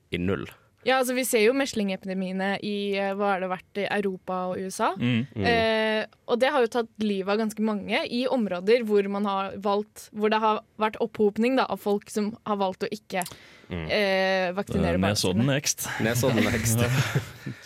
i 0.10 0.18
null. 0.18 0.50
Ja, 0.88 0.98
altså 0.98 1.14
Vi 1.18 1.26
ser 1.28 1.44
jo 1.46 1.56
meslingepidemiene 1.58 2.56
i 2.66 2.98
eh, 2.98 3.14
hva 3.18 3.36
har 3.36 3.44
det 3.44 3.52
vært 3.52 3.82
i 3.84 3.86
Europa 3.86 4.40
og 4.52 4.62
USA. 4.64 4.92
Mm. 4.98 5.28
Mm. 5.36 5.46
Eh, 5.52 6.04
og 6.32 6.42
det 6.42 6.52
har 6.54 6.66
jo 6.66 6.72
tatt 6.74 7.06
livet 7.06 7.34
av 7.34 7.42
ganske 7.44 7.66
mange 7.66 8.04
i 8.10 8.24
områder 8.30 8.86
hvor 8.90 9.06
man 9.12 9.28
har 9.30 9.56
valgt 9.62 10.08
Hvor 10.16 10.32
det 10.34 10.42
har 10.42 10.62
vært 10.82 11.00
opphopning 11.04 11.60
da, 11.60 11.68
av 11.70 11.82
folk 11.84 12.10
som 12.10 12.32
har 12.50 12.62
valgt 12.62 12.88
å 12.88 12.92
ikke 12.94 13.26
Mm. 13.72 13.86
eh, 13.88 14.52
vaksinere 14.52 14.98
barna 14.98 15.14
Nesodden 15.14 15.46
next. 15.48 15.88
Nesodden 16.04 16.44
next. 16.44 16.82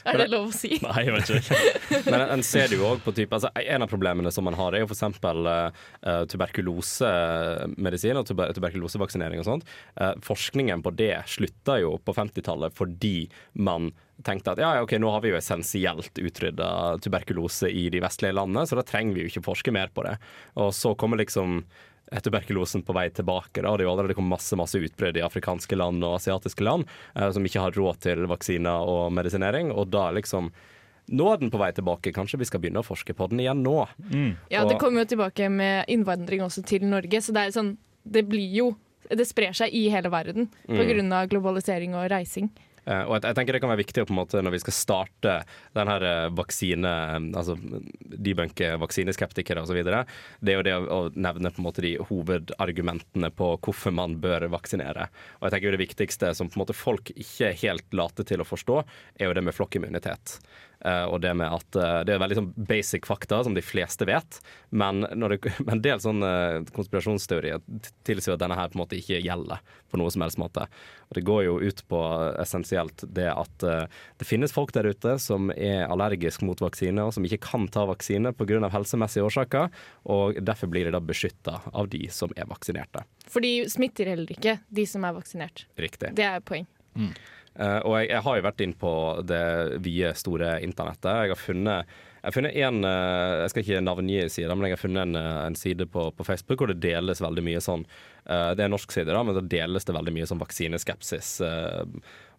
Er 0.06 0.20
det 0.22 0.28
lov 0.30 0.52
å 0.52 0.54
si? 0.54 0.76
Nei, 0.86 1.02
jeg 1.08 1.16
vet 1.16 1.32
ikke. 1.40 1.60
Men 2.06 2.20
en, 2.20 2.28
en 2.38 2.46
ser 2.46 2.70
det 2.70 2.78
jo 2.78 2.86
også 2.92 3.06
på 3.08 3.16
type, 3.18 3.34
altså, 3.34 3.50
En 3.66 3.86
av 3.86 3.90
problemene 3.90 4.32
som 4.34 4.46
man 4.46 4.58
har, 4.60 4.78
er 4.78 4.86
jo 4.86 4.90
f.eks. 4.92 5.04
Uh, 5.26 6.22
tuberkulosemedisin 6.30 8.22
og 8.22 8.28
tuber 8.30 8.54
tuberkulosevaksinering 8.54 9.42
og 9.42 9.50
sånt. 9.50 9.70
Uh, 9.98 10.14
forskningen 10.26 10.86
på 10.86 10.94
det 10.94 11.16
slutta 11.32 11.80
jo 11.82 11.96
på 11.98 12.14
50-tallet 12.14 12.76
fordi 12.78 13.18
man 13.66 13.90
tenkte 14.24 14.54
at 14.54 14.62
ja, 14.62 14.70
ok, 14.84 14.96
nå 15.02 15.10
har 15.12 15.26
vi 15.26 15.34
jo 15.34 15.40
essensielt 15.40 16.22
utrydda 16.22 16.70
tuberkulose 17.04 17.68
i 17.68 17.90
de 17.92 18.00
vestlige 18.04 18.38
landene, 18.38 18.64
så 18.70 18.78
da 18.78 18.86
trenger 18.88 19.18
vi 19.18 19.26
jo 19.26 19.34
ikke 19.34 19.48
forske 19.50 19.74
mer 19.76 19.92
på 19.92 20.06
det. 20.08 20.16
Og 20.62 20.72
så 20.76 20.94
kommer 20.96 21.20
liksom 21.20 21.64
tuberkulosen 22.12 22.84
på 22.86 22.94
vei 22.94 23.10
tilbake. 23.10 23.62
Da. 23.62 23.72
Det 23.76 23.84
er 23.84 23.88
jo 23.88 23.92
allerede 23.96 24.16
kommet 24.18 24.36
masse 24.38 24.58
masse 24.60 24.78
utbrudd 24.78 25.18
i 25.18 25.24
afrikanske 25.26 25.76
land 25.78 26.04
og 26.06 26.20
asiatiske 26.20 26.64
land 26.64 26.86
eh, 27.16 27.32
som 27.34 27.46
ikke 27.46 27.64
har 27.64 27.72
råd 27.76 28.00
til 28.06 28.26
vaksiner 28.30 28.86
og 28.92 29.12
medisinering. 29.16 29.72
Og 29.74 29.90
da 29.94 30.12
liksom 30.16 30.52
Nå 31.06 31.28
er 31.30 31.38
den 31.38 31.52
på 31.54 31.60
vei 31.62 31.68
tilbake. 31.70 32.10
Kanskje 32.10 32.40
vi 32.42 32.48
skal 32.50 32.64
begynne 32.64 32.82
å 32.82 32.86
forske 32.86 33.14
på 33.14 33.28
den 33.30 33.44
igjen 33.44 33.60
nå. 33.62 33.76
Ja, 34.50 34.64
det 34.66 34.80
kommer 34.82 35.04
jo 35.04 35.12
tilbake 35.12 35.52
med 35.54 35.86
innvandring 35.94 36.42
også 36.42 36.64
til 36.66 36.82
Norge, 36.90 37.22
så 37.22 37.30
det 37.36 37.44
er 37.44 37.54
sånn 37.54 37.76
Det 38.02 38.24
blir 38.26 38.50
jo 38.50 38.72
Det 39.06 39.28
sprer 39.30 39.54
seg 39.54 39.70
i 39.70 39.84
hele 39.94 40.10
verden 40.10 40.50
Mm. 40.68 41.12
av 41.14 41.30
globalisering 41.30 41.94
og 41.94 42.10
reising. 42.10 42.50
Eh, 42.86 43.04
og 43.08 43.18
jeg, 43.18 43.36
tenker 43.38 43.56
det 43.56 43.62
kan 43.64 43.72
være 43.72 43.82
viktig 43.82 44.06
på 44.06 44.14
en 44.14 44.20
måte, 44.20 44.42
når 44.46 44.56
vi 44.56 44.62
skal 44.62 44.78
starte 44.78 45.36
den 45.78 45.90
her 45.90 46.06
eh, 46.06 46.34
vaksine 46.38 46.94
Altså 47.36 47.56
debunke 48.26 48.76
vaksineskeptikere 48.82 49.64
osv. 49.64 49.80
Det 49.86 50.54
er 50.54 50.60
jo 50.60 50.66
det 50.66 50.76
å, 50.76 51.00
nevne 51.16 51.52
på 51.54 51.62
en 51.62 51.68
måte 51.68 51.84
de 51.86 51.96
hovedargumentene 52.10 53.32
på 53.36 53.52
hvorfor 53.66 53.96
man 53.96 54.18
bør 54.22 54.48
vaksinere. 54.54 55.10
Og 55.40 55.48
jeg 55.48 55.56
tenker 55.56 55.70
jo 55.70 55.76
det 55.78 55.84
viktigste 55.86 56.32
som 56.38 56.52
på 56.52 56.60
en 56.60 56.66
måte 56.66 56.78
folk 56.78 57.12
ikke 57.16 57.54
helt 57.64 57.98
late 57.98 58.28
til 58.28 58.44
å 58.44 58.48
forstå, 58.48 58.82
er 59.20 59.30
jo 59.30 59.38
det 59.38 59.46
med 59.46 59.58
flokkimmunitet. 59.58 60.38
Eh, 60.86 61.06
og 61.10 61.18
det 61.24 61.32
med 61.34 61.50
at 61.50 61.78
eh, 61.82 62.00
det 62.06 62.14
er 62.14 62.20
veldig 62.22 62.36
sånn 62.38 62.50
basic 62.70 63.08
fakta 63.10 63.40
som 63.48 63.56
de 63.58 63.64
fleste 63.66 64.06
vet, 64.06 64.38
men, 64.70 65.00
når 65.18 65.34
det, 65.36 65.54
men 65.66 65.78
en 65.80 65.82
del 65.82 66.02
sånne 66.04 66.30
konspirasjonsteorier 66.76 67.64
t- 67.66 67.94
tilsier 68.06 68.36
at 68.36 68.42
denne 68.44 68.58
her 68.60 68.70
på 68.70 68.78
en 68.78 68.84
måte 68.84 69.00
ikke 69.00 69.18
gjelder 69.24 69.64
på 69.90 69.98
noe 69.98 70.12
som 70.14 70.22
helst 70.26 70.38
måte. 70.42 70.68
Og 71.10 71.18
det 71.18 71.24
går 71.26 71.44
jo 71.48 71.56
ut 71.64 71.82
på 71.90 72.02
essensielt 72.44 73.06
det 73.18 73.28
at 73.32 73.66
eh, 73.66 73.86
det 74.22 74.28
finnes 74.30 74.54
folk 74.54 74.74
der 74.76 74.92
ute 74.92 75.16
som 75.22 75.50
er 75.56 75.88
allergisk 75.90 76.46
mot 76.46 76.62
vaksine, 76.62 77.02
og 77.08 77.16
som 77.18 77.26
ikke 77.26 77.42
kan 77.48 77.66
ta 77.74 77.88
vaksine 77.90 78.34
pga. 78.38 78.62
helsemessige 78.76 79.26
årsaker, 79.26 79.72
og 80.06 80.38
derfor 80.46 80.70
blir 80.70 80.86
de 80.86 80.94
da 80.96 81.02
beskytta 81.02 81.62
av 81.74 81.90
de 81.90 82.06
som 82.14 82.30
er 82.38 82.46
vaksinerte. 82.52 83.06
For 83.26 83.42
de 83.42 83.66
smitter 83.72 84.14
heller 84.14 84.36
ikke, 84.38 84.60
de 84.70 84.86
som 84.86 85.04
er 85.08 85.18
vaksinert. 85.18 85.66
Riktig. 85.82 86.14
Det 86.18 86.26
er 86.30 86.46
poeng. 86.46 86.68
Eh, 86.96 87.18
og 87.56 87.94
jeg, 87.96 88.10
jeg 88.10 88.24
har 88.26 88.36
jo 88.36 88.44
vært 88.44 88.62
inn 88.66 88.74
på 88.76 88.92
det 89.24 89.46
vide, 89.86 90.10
store 90.20 90.58
internettet. 90.66 91.24
Jeg 91.24 91.32
har 91.32 91.40
funnet 91.40 91.96
jeg 92.26 92.32
har 92.32 92.34
funnet 92.40 92.56
en, 92.58 92.78
eh, 92.90 93.32
jeg 93.44 93.50
skal 93.52 93.62
ikke 93.62 93.82
navngi 93.86 94.22
sida, 94.34 94.56
men 94.58 94.66
jeg 94.66 94.74
har 94.74 94.82
funnet 94.82 95.02
en, 95.04 95.16
eh, 95.20 95.42
en 95.46 95.56
side 95.56 95.86
på, 95.94 96.08
på 96.10 96.26
Facebook 96.26 96.58
hvor 96.58 96.72
det 96.72 96.82
deles 96.82 97.20
veldig 97.22 97.44
mye 97.46 97.60
sånn 97.62 97.84
eh, 97.86 98.56
Det 98.58 98.64
er 98.64 98.66
en 98.66 98.74
norsk 98.74 98.96
side, 98.96 99.14
da, 99.14 99.22
men 99.22 99.38
da 99.38 99.44
deles 99.46 99.86
det 99.86 99.94
veldig 99.94 100.14
mye 100.16 100.26
sånn 100.26 100.42
vaksineskepsis 100.42 101.30
eh, 101.46 101.84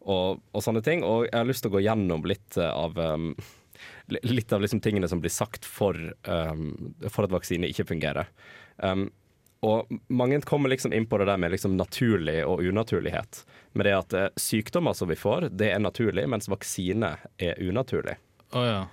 og, 0.03 0.43
og 0.51 0.65
sånne 0.65 0.83
ting. 0.83 1.05
Og 1.07 1.29
jeg 1.29 1.39
har 1.39 1.47
lyst 1.47 1.63
til 1.63 1.71
å 1.71 1.77
gå 1.77 1.85
gjennom 1.87 2.27
litt 2.27 2.59
eh, 2.59 2.67
av 2.67 2.99
Litt 4.09 4.53
av 4.55 4.63
liksom 4.63 4.81
tingene 4.81 5.09
som 5.11 5.21
blir 5.21 5.33
sagt 5.35 5.67
for, 5.69 5.99
for 6.25 7.27
at 7.27 7.33
vaksine 7.35 7.69
ikke 7.69 7.85
fungerer. 7.91 8.31
Og 9.67 9.91
mange 10.09 10.39
kommer 10.49 10.73
liksom 10.73 10.95
inn 10.97 11.05
på 11.11 11.19
det 11.21 11.27
der 11.29 11.41
med 11.43 11.53
liksom 11.53 11.75
naturlig 11.77 12.39
og 12.47 12.63
unaturlighet. 12.65 13.43
Med 13.77 13.89
det 13.89 13.97
at 13.97 14.15
eh, 14.17 14.29
sykdommer 14.41 14.97
som 14.97 15.11
vi 15.11 15.19
får, 15.21 15.51
det 15.53 15.73
er 15.75 15.83
naturlig, 15.83 16.25
mens 16.33 16.49
vaksine 16.49 17.17
er 17.37 17.61
unaturlig. 17.61 18.17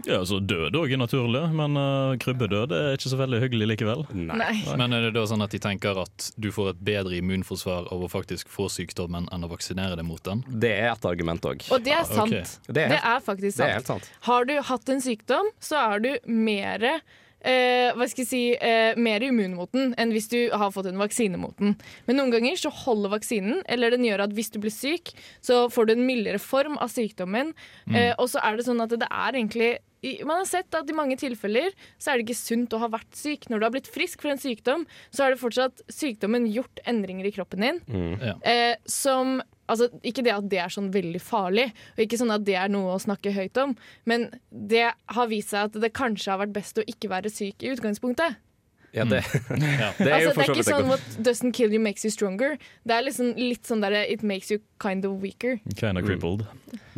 ja. 0.06 0.26
så 0.26 0.40
Død 0.42 0.76
òg 0.76 0.92
er 0.96 1.00
naturlig, 1.00 1.44
men 1.56 1.78
uh, 1.78 2.16
krybbedød 2.20 2.74
er 2.74 2.96
ikke 2.98 3.12
så 3.12 3.20
veldig 3.20 3.40
hyggelig 3.44 3.68
likevel. 3.70 4.02
Nei. 4.18 4.56
Men 4.80 4.96
er 4.98 5.08
det 5.08 5.14
da 5.16 5.24
sånn 5.30 5.46
at 5.46 5.54
de 5.54 5.62
tenker 5.62 6.00
at 6.02 6.32
du 6.42 6.50
får 6.52 6.74
et 6.74 6.82
bedre 6.84 7.16
immunforsvar 7.20 7.92
av 7.94 8.04
å 8.04 8.10
faktisk 8.12 8.50
få 8.52 8.66
sykdommen 8.74 9.30
enn 9.32 9.46
å 9.46 9.52
vaksinere 9.52 9.96
deg 10.00 10.08
mot 10.10 10.24
den? 10.26 10.42
Det 10.50 10.74
er 10.74 10.90
et 10.96 11.08
argument 11.08 11.46
òg. 11.48 11.68
Og 11.70 11.86
det 11.86 11.94
er 11.96 12.08
sant. 12.10 12.34
Okay. 12.34 12.76
Det 12.80 12.88
er, 12.98 13.20
faktisk 13.24 13.54
det 13.54 13.60
sant. 13.62 13.70
er 13.70 13.78
helt 13.78 13.92
sant. 13.94 14.10
Har 14.28 14.50
du 14.50 14.58
hatt 14.74 14.96
en 14.96 15.06
sykdom, 15.06 15.54
så 15.64 15.80
er 15.94 16.04
du 16.04 16.12
mer 16.26 16.90
eh, 17.44 17.92
hva 17.94 18.08
skal 18.10 18.24
jeg 18.24 18.30
si, 18.30 18.44
eh, 18.56 18.98
mer 19.00 19.24
immun 19.26 19.56
mot 19.58 19.72
den 19.76 19.94
enn 20.00 20.14
hvis 20.16 20.30
du 20.32 20.40
har 20.52 20.74
fått 20.74 20.90
en 20.90 21.02
vaksine 21.02 21.40
mot 21.40 21.56
den. 21.60 21.76
Men 22.08 22.20
noen 22.20 22.34
ganger 22.34 22.60
så 22.60 22.72
holder 22.84 23.14
vaksinen, 23.16 23.64
eller 23.72 23.94
den 23.94 24.06
gjør 24.08 24.26
at 24.28 24.36
hvis 24.36 24.54
du 24.54 24.60
blir 24.64 24.74
syk, 24.74 25.14
så 25.44 25.66
får 25.72 25.90
du 25.90 25.96
en 25.96 26.06
mildere 26.08 26.42
form 26.42 26.78
av 26.82 26.94
sykdommen. 26.94 27.54
Mm. 27.88 27.96
Eh, 27.96 28.14
og 28.18 28.30
så 28.32 28.44
er 28.44 28.58
det 28.58 28.68
sånn 28.68 28.84
at 28.84 28.96
det 28.96 29.10
er 29.10 29.40
egentlig 29.40 29.74
man 30.28 30.42
har 30.42 30.48
sett 30.50 30.76
at 30.76 30.90
i 30.92 30.96
mange 30.96 31.16
tilfeller 31.16 31.70
så 31.96 32.12
er 32.12 32.20
det 32.20 32.26
ikke 32.26 32.36
sunt 32.36 32.74
å 32.76 32.82
ha 32.82 32.90
vært 32.92 33.16
syk. 33.16 33.48
Når 33.48 33.62
du 33.62 33.66
har 33.66 33.72
blitt 33.72 33.88
frisk 33.88 34.26
for 34.26 34.34
en 34.34 34.42
sykdom, 34.42 34.84
så 35.16 35.24
har 35.24 35.32
det 35.32 35.40
fortsatt 35.40 35.80
sykdommen 35.88 36.50
gjort 36.52 36.82
endringer 36.84 37.30
i 37.30 37.32
kroppen 37.32 37.64
din. 37.64 37.80
Ja. 38.20 38.36
Eh, 38.44 38.76
som 38.84 39.38
Altså, 39.72 39.88
ikke 40.04 40.24
det 40.26 40.34
at 40.36 40.48
det 40.52 40.60
er 40.60 40.72
sånn 40.74 40.90
veldig 40.94 41.22
farlig, 41.24 41.70
og 41.96 42.02
ikke 42.04 42.20
sånn 42.20 42.34
at 42.36 42.44
det 42.48 42.58
er 42.60 42.72
noe 42.74 42.96
å 42.96 43.02
snakke 43.02 43.32
høyt 43.36 43.60
om, 43.62 43.76
men 44.10 44.28
det 44.52 44.90
har 44.92 45.30
vist 45.32 45.54
seg 45.54 45.70
at 45.70 45.78
det 45.84 45.94
kanskje 45.96 46.34
har 46.34 46.42
vært 46.44 46.56
best 46.58 46.82
å 46.82 46.88
ikke 46.88 47.12
være 47.14 47.32
syk 47.32 47.64
i 47.64 47.72
utgangspunktet. 47.72 48.36
Ja, 48.94 49.08
det, 49.10 49.24
det 49.50 49.66
er 49.66 49.88
altså, 49.88 50.04
jo 50.04 50.28
det 50.30 50.36
for 50.36 50.44
er 50.44 50.46
så 50.46 50.46
ikke 50.46 50.58
vidt 50.60 50.68
sånn 50.68 50.84
et 50.84 50.92
godt- 50.92 51.08
what 51.16 51.26
doesn't 51.26 51.56
kill 51.58 51.74
you 51.74 51.82
makes 51.82 52.06
you 52.06 52.12
stronger. 52.14 52.60
Det 52.86 52.94
er 52.94 53.08
liksom 53.08 53.32
litt 53.40 53.66
sånn 53.66 53.82
derre 53.82 54.04
it 54.06 54.22
makes 54.22 54.52
you 54.54 54.60
kind 54.84 55.08
of 55.10 55.18
weaker. 55.24 55.58
Kind 55.80 55.98
of 55.98 56.06
crippled, 56.06 56.46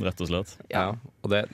rett 0.04 0.26
og 0.26 0.32
slett. 0.34 0.58
Ja, 0.74 0.90
og 1.24 1.32
det, 1.32 1.46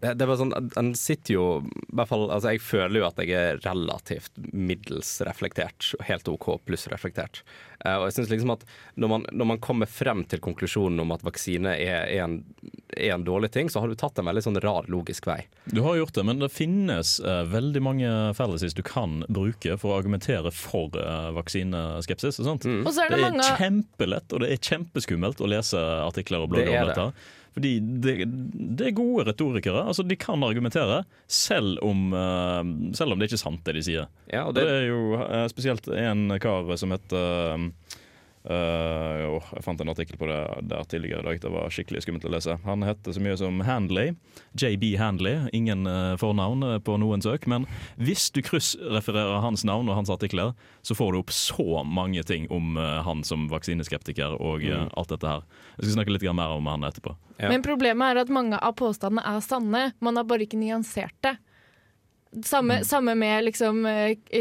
det, 0.00 0.14
det 0.18 0.24
er 0.24 0.28
bare 0.30 0.40
sånn, 0.40 0.54
En 0.80 0.92
sitter 0.98 1.34
jo 1.36 1.44
i 1.62 1.96
hvert 1.96 2.10
fall, 2.10 2.26
altså 2.32 2.54
Jeg 2.54 2.62
føler 2.64 3.00
jo 3.02 3.08
at 3.08 3.20
jeg 3.22 3.34
er 3.36 3.60
relativt 3.64 4.32
middels 4.52 5.14
reflektert. 5.28 5.92
Helt 6.08 6.28
OK 6.28 6.48
pluss 6.66 6.88
reflektert. 6.92 7.42
Eh, 7.84 7.96
og 7.98 8.06
jeg 8.08 8.16
synes 8.16 8.30
liksom 8.32 8.52
at 8.54 8.64
når 9.00 9.10
man, 9.12 9.26
når 9.32 9.48
man 9.52 9.60
kommer 9.62 9.90
frem 9.90 10.24
til 10.30 10.42
konklusjonen 10.42 11.02
om 11.02 11.14
at 11.14 11.24
vaksine 11.26 11.74
er, 11.76 12.06
er, 12.06 12.24
en, 12.24 12.38
er 12.96 13.14
en 13.16 13.26
dårlig 13.26 13.52
ting, 13.54 13.70
så 13.72 13.82
har 13.82 13.90
du 13.90 13.96
tatt 13.98 14.18
en 14.20 14.28
veldig 14.28 14.44
sånn 14.46 14.60
rar 14.62 14.88
logisk 14.92 15.26
vei. 15.30 15.40
Du 15.72 15.82
har 15.86 15.98
gjort 15.98 16.14
det, 16.18 16.26
men 16.28 16.42
det 16.42 16.52
finnes 16.54 17.16
uh, 17.24 17.42
veldig 17.50 17.82
mange 17.84 18.12
fallacies 18.38 18.76
du 18.78 18.82
kan 18.86 19.22
bruke 19.28 19.76
for 19.80 19.92
å 19.92 20.00
argumentere 20.00 20.52
for 20.54 20.94
uh, 20.98 21.30
vaksineskepsis. 21.38 22.40
Og 22.42 22.62
så 22.62 23.06
er 23.06 23.12
det 23.12 23.18
det 23.18 23.20
er 23.20 23.28
mange- 23.28 23.52
kjempelett 23.58 24.32
og 24.32 24.44
det 24.44 24.52
er 24.54 24.62
kjempeskummelt 24.72 25.42
å 25.42 25.50
lese 25.50 25.78
artikler 26.02 26.44
og 26.44 26.52
blogger 26.54 26.70
det 26.72 26.80
om 26.80 26.90
det. 26.90 26.96
dette. 26.96 27.38
Fordi 27.52 27.72
det, 28.04 28.14
det 28.78 28.86
er 28.88 28.94
gode 28.96 29.26
retorikere. 29.28 29.82
altså 29.86 30.04
De 30.08 30.16
kan 30.16 30.40
argumentere, 30.46 31.02
selv 31.28 31.78
om, 31.84 32.06
eh, 32.16 32.62
selv 32.96 33.12
om 33.12 33.18
det 33.20 33.28
ikke 33.28 33.36
er 33.40 33.44
sant, 33.44 33.64
det 33.66 33.74
de 33.76 33.82
sier. 33.84 34.06
Ja, 34.32 34.46
det... 34.52 34.62
det- 34.62 34.78
er 34.78 34.86
jo 34.88 35.02
eh, 35.20 35.46
spesielt 35.52 35.88
en 35.92 36.28
kar 36.40 36.70
som 36.80 36.94
heter 36.96 37.68
eh, 38.44 39.22
oh, 39.30 39.42
Jeg 39.54 39.62
fant 39.64 39.80
en 39.80 39.90
artikkel 39.92 40.18
på 40.18 40.26
det 40.26 40.38
der 40.70 40.84
tidligere 40.90 41.20
i 41.20 41.26
dag. 41.26 41.40
Det 41.44 41.50
var 41.52 41.70
skikkelig 41.70 42.02
skummelt 42.04 42.24
å 42.26 42.32
lese. 42.32 42.56
Han 42.64 42.82
heter 42.86 43.14
så 43.14 43.22
mye 43.22 43.36
som 43.38 43.60
Handley. 43.66 44.14
JB 44.58 44.96
Handley. 44.98 45.48
Ingen 45.52 45.86
uh, 45.86 46.16
fornavn 46.20 46.62
eh, 46.66 46.78
på 46.82 46.96
noen 47.00 47.22
søk. 47.22 47.46
Men 47.50 47.66
hvis 47.96 48.30
du 48.34 48.40
kryssrefererer 48.42 49.40
hans 49.44 49.64
navn 49.68 49.88
og 49.90 49.96
hans 50.00 50.10
artikler, 50.10 50.54
så 50.82 50.96
får 50.98 51.12
du 51.14 51.20
opp 51.22 51.30
så 51.34 51.84
mange 51.86 52.22
ting 52.26 52.48
om 52.50 52.76
uh, 52.80 53.00
han 53.06 53.22
som 53.24 53.48
vaksineskeptiker 53.52 54.38
og 54.40 54.62
Mm. 54.62 54.88
alt 54.96 55.08
dette 55.10 55.26
her. 55.26 55.42
Jeg 55.78 55.84
skal 55.88 55.94
snakke 55.96 56.12
litt 56.14 56.22
mer 56.36 56.52
om 56.54 56.66
han 56.70 56.84
etterpå. 56.86 57.16
Men 57.40 57.62
problemet 57.64 58.12
er 58.12 58.20
at 58.22 58.28
mange 58.30 58.58
av 58.62 58.74
påstandene 58.78 59.24
er 59.26 59.40
sanne, 59.42 59.80
man 60.00 60.16
har 60.16 60.24
bare 60.28 60.44
ikke 60.46 60.60
nyansert 60.60 61.14
det. 61.24 61.32
Samme, 62.46 62.78
Mm. 62.80 62.84
samme 62.84 63.14
med 63.18 63.44
liksom 63.44 63.82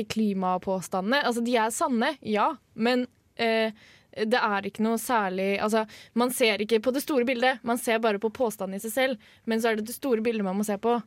klimapåstandene. 0.07 1.23
Altså, 1.25 1.43
de 1.43 1.55
er 1.57 1.73
sanne, 1.73 2.13
ja, 2.21 2.51
men 2.75 3.07
eh, 3.36 3.72
det 4.12 4.39
er 4.44 4.67
ikke 4.67 4.84
noe 4.84 5.00
særlig 5.00 5.54
altså, 5.63 5.86
Man 6.20 6.34
ser 6.36 6.60
ikke 6.60 6.82
på 6.84 6.91
det 6.91 7.04
store 7.06 7.24
bildet, 7.24 7.62
man 7.63 7.80
ser 7.80 8.02
bare 8.04 8.20
på 8.20 8.30
påstanden 8.36 8.76
i 8.76 8.84
seg 8.84 8.91
selv. 8.91 9.34
Men 9.48 9.62
så 9.63 9.72
er 9.72 9.80
det 9.80 9.88
det 9.88 9.96
store 9.96 10.24
bildet 10.26 10.44
man 10.44 10.60
må 10.60 10.67
se 10.67 10.76
på, 10.82 11.00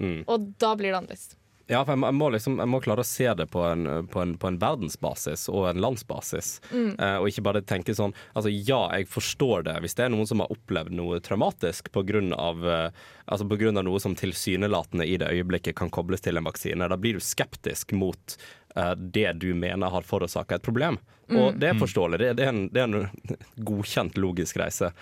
Mm. 0.00 0.24
og 0.26 0.52
da 0.58 0.74
blir 0.74 0.88
det 0.90 0.96
annerledes. 0.98 1.36
Ja, 1.70 1.84
for 1.84 1.94
jeg 1.94 2.00
må, 2.02 2.08
jeg 2.10 2.18
må, 2.18 2.28
liksom, 2.34 2.56
jeg 2.58 2.68
må 2.68 2.80
klare 2.82 3.04
å 3.04 3.06
se 3.06 3.28
det 3.38 3.46
på 3.52 3.62
en, 3.64 3.86
på 4.10 4.20
en, 4.20 4.34
på 4.40 4.48
en 4.50 4.58
verdensbasis 4.60 5.46
og 5.52 5.68
en 5.70 5.80
landsbasis. 5.80 6.56
Mm. 6.72 6.90
Eh, 6.98 7.16
og 7.20 7.28
ikke 7.30 7.44
bare 7.46 7.62
tenke 7.64 7.94
sånn 7.96 8.14
Altså, 8.34 8.50
ja, 8.50 8.80
jeg 8.96 9.06
forstår 9.12 9.64
det. 9.68 9.76
Hvis 9.84 9.94
det 9.96 10.06
er 10.06 10.12
noen 10.12 10.28
som 10.28 10.42
har 10.42 10.52
opplevd 10.52 10.92
noe 10.98 11.20
traumatisk 11.24 11.92
pga. 11.94 12.02
Uh, 12.12 12.90
altså 13.30 13.46
på 13.48 13.56
grunn 13.60 13.78
av 13.78 13.86
noe 13.86 14.00
som 14.02 14.16
tilsynelatende 14.18 15.06
i 15.06 15.14
det 15.20 15.30
øyeblikket 15.30 15.76
kan 15.78 15.92
kobles 15.94 16.24
til 16.24 16.36
en 16.36 16.48
vaksine, 16.48 16.88
da 16.90 16.98
blir 16.98 17.16
du 17.16 17.22
skeptisk 17.24 17.94
mot 17.96 18.34
eh, 18.34 18.42
det 18.96 19.32
du 19.42 19.50
mener 19.54 19.90
har 19.92 20.02
forårsaka 20.06 20.56
et 20.56 20.62
problem. 20.64 20.98
Og 21.32 21.52
Mm. 21.54 21.58
det 21.60 21.68
er 21.68 21.74
Mm. 21.74 21.80
forståelig. 21.80 22.18
Det, 22.18 22.30
det, 22.36 22.44
er 22.44 22.48
en, 22.48 22.68
det 22.68 22.80
er 22.80 22.84
en 22.88 23.36
godkjent 23.64 24.16
logisk 24.20 24.56
reise. 24.60 24.92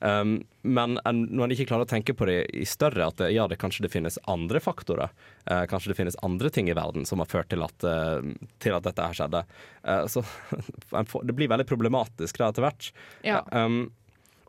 Um, 0.00 0.44
men 0.62 0.98
en, 1.04 1.26
når 1.28 1.44
en 1.44 1.50
ikke 1.54 1.66
klarer 1.68 1.84
å 1.84 1.90
tenke 1.90 2.14
på 2.16 2.26
det 2.28 2.36
i 2.56 2.64
større, 2.64 3.08
at 3.10 3.16
det, 3.20 3.32
ja, 3.34 3.46
det 3.50 3.58
kanskje 3.60 3.82
det 3.84 3.90
finnes 3.92 4.18
andre 4.30 4.60
faktorer. 4.62 5.10
Uh, 5.50 5.64
kanskje 5.68 5.90
det 5.92 5.96
finnes 5.98 6.16
andre 6.22 6.50
ting 6.50 6.70
i 6.70 6.76
verden 6.76 7.04
som 7.08 7.18
har 7.20 7.26
ført 7.28 7.50
til 7.52 7.62
at, 7.66 7.84
uh, 7.84 8.20
til 8.62 8.76
at 8.76 8.86
dette 8.86 9.02
her 9.08 9.12
skjedde. 9.18 9.42
Uh, 9.84 10.06
så 10.06 10.22
det 11.26 11.34
blir 11.36 11.48
veldig 11.52 11.66
problematisk 11.68 12.38
da 12.40 12.48
etter 12.52 12.64
hvert. 12.68 12.92
Ja. 13.26 13.42
Um, 13.52 13.90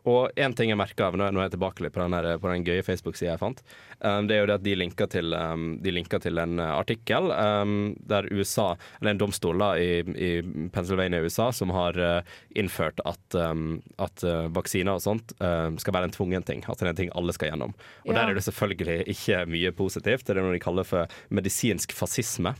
og 0.08 0.32
én 0.36 0.54
ting 0.56 0.72
jeg 0.72 0.78
merka 0.80 1.10
nå 1.14 1.28
er 1.28 1.36
jeg 1.44 1.54
tilbake 1.54 1.84
litt 1.84 1.94
på 1.94 2.02
den, 2.02 2.16
her, 2.16 2.38
på 2.42 2.50
den 2.50 2.64
gøye 2.66 2.82
Facebook-sida 2.86 3.32
jeg 3.32 3.42
fant, 3.42 3.62
um, 4.00 4.26
det 4.26 4.36
er 4.36 4.42
jo 4.42 4.48
det 4.50 4.56
at 4.58 4.64
de 4.66 4.74
linker 4.78 5.10
til, 5.12 5.34
um, 5.36 5.76
de 5.82 5.94
linker 5.94 6.22
til 6.24 6.40
en 6.42 6.58
uh, 6.58 6.72
artikkel 6.78 7.30
um, 7.30 7.76
der 8.10 8.26
USA, 8.32 8.72
eller 9.00 9.14
en 9.14 9.22
domstol 9.22 9.62
da, 9.62 9.72
i, 9.78 10.00
i 10.02 10.30
Pennsylvania 10.74 11.20
i 11.22 11.28
USA 11.28 11.50
som 11.54 11.70
har 11.74 11.98
uh, 12.00 12.34
innført 12.58 12.98
at, 13.06 13.38
um, 13.38 13.80
at 14.02 14.24
uh, 14.26 14.48
vaksiner 14.54 14.96
og 14.96 15.04
sånt 15.04 15.36
um, 15.38 15.78
skal 15.82 15.94
være 15.96 16.10
en 16.10 16.16
tvungen 16.16 16.46
ting. 16.48 16.64
At 16.66 16.80
det 16.80 16.88
er 16.88 16.92
en 16.94 17.00
ting 17.04 17.14
alle 17.18 17.34
skal 17.36 17.52
gjennom. 17.52 17.76
Og 18.06 18.12
Ja. 18.12 18.18
der 18.18 18.32
er 18.32 18.34
det 18.34 18.44
selvfølgelig 18.44 18.98
ikke 19.14 19.44
mye 19.50 19.72
positivt. 19.76 20.26
Det 20.26 20.36
er 20.36 20.42
noe 20.42 20.56
de 20.56 20.62
kaller 20.62 20.86
for 20.86 21.06
medisinsk 21.30 21.94
fascisme. 21.96 22.54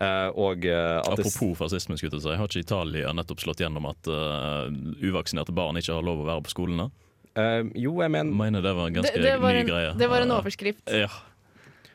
Uh, 0.00 0.30
og 0.32 0.64
uh, 0.64 1.00
at 1.02 1.18
det- 1.18 1.26
Apropos 1.26 1.58
fascisme, 1.58 1.98
skulle 2.00 2.16
jeg 2.16 2.24
si. 2.24 2.36
har 2.40 2.48
ikke 2.48 2.62
Italia 2.64 3.12
nettopp 3.12 3.42
slått 3.44 3.60
gjennom 3.60 3.90
at 3.90 4.08
uh, 4.08 4.70
uvaksinerte 5.04 5.52
barn 5.52 5.76
ikke 5.76 5.92
har 5.98 6.06
lov 6.06 6.22
å 6.24 6.28
være 6.30 6.44
på 6.48 6.54
skolene? 6.54 6.90
jo, 7.32 7.94
jeg 8.02 8.12
mener 8.12 8.28
Mener 8.36 8.60
det 8.60 8.72
var 8.76 8.90
en 8.90 8.96
ganske 8.98 9.16
Det, 9.16 9.22
det, 9.24 9.36
var 9.40 9.54
ny 9.56 9.60
en, 9.62 9.68
greie. 9.70 9.92
det 9.96 10.08
var 10.10 10.20
en 10.20 10.32
Uh, 10.34 10.38
overskrift. 10.42 10.82
Ja. 10.92 11.08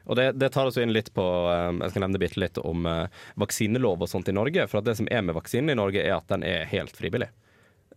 Og 0.08 0.16
det, 0.18 0.32
det 0.40 0.50
tar 0.56 0.66
oss 0.70 0.78
inn 0.82 0.94
litt 0.96 1.12
på 1.14 1.22
um, 1.22 1.82
Jeg 1.84 1.92
skal 1.94 2.06
nevne 2.08 2.30
litt 2.42 2.58
om 2.58 2.86
uh, 2.90 3.08
vaksinelov 3.38 4.02
og 4.02 4.10
sånt 4.10 4.30
i 4.32 4.34
Norge. 4.34 4.66
For 4.72 4.80
at 4.80 4.88
det 4.88 4.96
som 4.98 5.10
er 5.12 5.22
med 5.22 5.36
vaksinen 5.38 5.70
i 5.74 5.78
Norge, 5.78 6.02
er 6.02 6.16
at 6.18 6.30
den 6.32 6.46
er 6.48 6.66
helt 6.72 6.96
frivillig. 6.98 7.28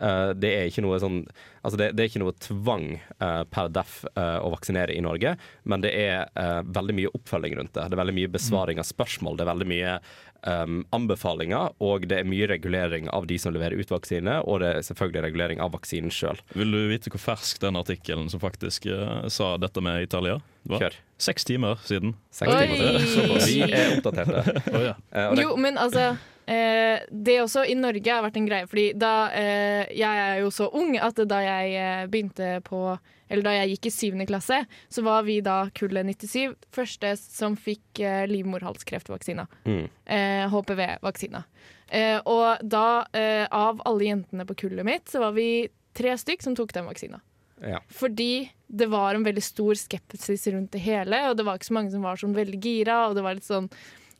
Uh, 0.00 0.32
det 0.32 0.52
er 0.56 0.70
ikke 0.70 0.84
noe 0.86 1.00
sånn 1.02 1.22
Altså 1.60 1.76
det, 1.76 1.90
det 1.92 2.02
er 2.02 2.08
ikke 2.08 2.22
noe 2.22 2.32
tvang 2.40 2.86
uh, 3.20 3.42
per 3.52 3.68
def 3.68 3.98
uh, 4.14 4.38
å 4.40 4.48
vaksinere 4.54 4.94
i 4.96 5.02
Norge, 5.04 5.34
men 5.68 5.82
det 5.84 5.90
er 5.92 6.30
uh, 6.32 6.62
veldig 6.64 6.96
mye 6.96 7.10
oppfølging 7.18 7.58
rundt 7.58 7.74
det. 7.76 7.84
Det 7.84 7.98
er 7.98 8.00
veldig 8.00 8.16
mye 8.16 8.30
besvaring 8.32 8.80
av 8.80 8.88
spørsmål, 8.88 9.36
det 9.36 9.44
er 9.44 9.50
veldig 9.50 9.68
mye 9.68 9.98
um, 10.46 10.80
anbefalinger, 10.96 11.74
og 11.84 12.06
det 12.08 12.20
er 12.20 12.28
mye 12.28 12.48
regulering 12.50 13.10
av 13.12 13.28
de 13.28 13.38
som 13.40 13.54
leverer 13.54 13.80
ut 13.80 13.92
vaksine, 13.92 14.38
og 14.40 14.62
det 14.62 14.72
er 14.72 14.88
selvfølgelig 14.88 15.24
regulering 15.26 15.62
av 15.62 15.74
vaksinen 15.74 16.12
sjøl. 16.14 16.40
Vil 16.56 16.72
du 16.72 16.80
vite 16.90 17.12
hvor 17.12 17.22
fersk 17.22 17.60
den 17.62 17.78
artikkelen 17.80 18.30
som 18.32 18.42
faktisk 18.42 18.88
uh, 18.90 19.26
sa 19.28 19.54
dette 19.60 19.84
med 19.84 20.06
Italia 20.06 20.40
Hva? 20.64 20.80
Kjør. 20.80 20.98
Seks 21.20 21.44
timer 21.44 21.80
siden. 21.84 22.14
Seks 22.32 22.52
timer 22.56 23.04
siden. 23.04 23.36
Oi. 23.36 23.40
Vi 23.44 23.60
er 23.68 23.96
oppdaterte. 23.98 24.60
oh, 24.74 24.84
ja. 24.90 24.96
Uh, 25.12 25.32
Jo, 25.40 25.54
men 25.60 25.76
altså 25.80 26.14
eh, 26.50 27.06
Det 27.10 27.38
også 27.42 27.64
i 27.70 27.76
Norge 27.78 28.12
har 28.12 28.24
vært 28.24 28.36
en 28.40 28.48
greie. 28.48 28.66
Fordi 28.70 28.86
da 28.98 29.14
eh, 29.36 29.90
Jeg 29.96 30.22
er 30.26 30.42
jo 30.42 30.50
så 30.54 30.68
ung 30.76 30.96
at 30.98 31.22
da 31.30 31.40
jeg 31.44 31.74
eh, 31.78 32.04
begynte 32.10 32.52
på 32.66 32.82
Eller 33.30 33.46
da 33.46 33.54
jeg 33.60 33.76
gikk 33.76 33.86
i 33.86 33.94
syvende 33.94 34.26
klasse, 34.26 34.64
så 34.90 35.04
var 35.06 35.22
vi 35.28 35.38
da 35.46 35.62
kullet 35.76 36.08
97 36.18 36.56
første 36.74 37.14
som 37.22 37.54
fikk 37.54 38.00
eh, 38.02 38.24
livmorhalskreftvaksina. 38.26 39.46
Mm. 39.68 39.84
Eh, 39.86 40.46
HPV-vaksina. 40.50 41.44
Eh, 41.90 42.18
og 42.26 42.58
da, 42.66 43.04
eh, 43.14 43.46
av 43.46 43.82
alle 43.86 44.08
jentene 44.08 44.46
på 44.46 44.58
kullet 44.64 44.86
mitt, 44.86 45.06
så 45.06 45.22
var 45.22 45.36
vi 45.38 45.68
tre 45.94 46.16
stykk 46.18 46.42
som 46.42 46.58
tok 46.58 46.74
den 46.74 46.90
vaksina. 46.90 47.22
Ja. 47.62 47.80
Fordi 47.92 48.50
det 48.66 48.86
var 48.90 49.14
en 49.14 49.24
veldig 49.26 49.42
stor 49.42 49.74
skepsis 49.74 50.46
rundt 50.54 50.72
det 50.72 50.82
hele, 50.84 51.28
og 51.28 51.36
det 51.36 51.46
var 51.46 51.58
ikke 51.58 51.70
så 51.70 51.76
mange 51.76 51.92
som 51.92 52.04
var 52.06 52.20
sånn 52.20 52.36
veldig 52.36 52.60
gira. 52.62 53.08
og 53.08 53.16
det 53.18 53.24
var 53.26 53.36
litt 53.36 53.46
sånn 53.46 53.68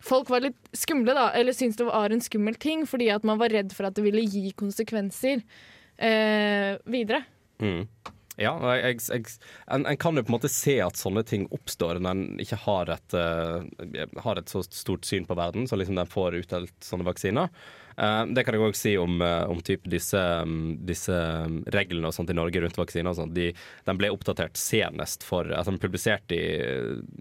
Folk 0.05 0.31
var 0.33 0.45
litt 0.47 0.71
skumle, 0.77 1.13
da, 1.17 1.29
eller 1.37 1.57
syntes 1.57 1.77
det 1.81 1.89
var 1.91 2.13
en 2.13 2.25
skummel 2.25 2.57
ting, 2.61 2.87
fordi 2.89 3.11
at 3.13 3.27
man 3.29 3.41
var 3.41 3.53
redd 3.53 3.75
for 3.77 3.89
at 3.89 3.99
det 3.99 4.05
ville 4.07 4.25
gi 4.25 4.51
konsekvenser 4.57 5.43
eh, 6.01 6.79
videre. 6.89 7.25
Mm. 7.61 7.85
Ja, 8.41 8.55
jeg, 8.79 9.03
jeg, 9.05 9.27
en, 9.69 9.85
en 9.85 9.99
kan 10.01 10.17
jo 10.17 10.25
på 10.25 10.33
en 10.33 10.39
måte 10.39 10.49
se 10.49 10.79
at 10.81 10.97
sånne 10.97 11.21
ting 11.29 11.45
oppstår 11.53 12.01
når 12.01 12.15
en 12.15 12.41
ikke 12.41 12.57
har 12.63 12.93
et, 12.95 13.17
uh, 13.17 13.61
har 14.25 14.41
et 14.41 14.49
så 14.49 14.63
stort 14.65 15.05
syn 15.05 15.27
på 15.29 15.37
verden, 15.37 15.69
så 15.69 15.77
liksom 15.77 15.99
den 16.01 16.09
får 16.09 16.39
utdelt 16.39 16.77
sånne 16.85 17.05
vaksiner. 17.05 17.53
Eh, 18.01 18.23
det 18.33 18.45
kan 18.47 18.57
jeg 18.57 18.65
òg 18.65 18.77
si 18.79 18.95
om, 18.99 19.21
eh, 19.23 19.45
om 19.51 19.61
typ 19.65 19.85
disse, 19.91 20.17
um, 20.17 20.73
disse 20.89 21.13
um, 21.13 21.61
reglene 21.75 22.09
og 22.09 22.15
sånt 22.17 22.31
i 22.33 22.37
Norge 22.37 22.63
rundt 22.63 22.79
vaksiner. 22.81 23.11
og 23.13 23.19
sånt. 23.19 23.35
De, 23.37 23.51
den 23.85 24.01
ble 24.01 24.13
oppdatert 24.15 24.57
senest 24.57 25.27
for 25.27 25.51
altså 25.51 25.75
De 25.75 25.77
ble 25.77 25.89
publisert 25.89 26.33
i, 26.33 26.41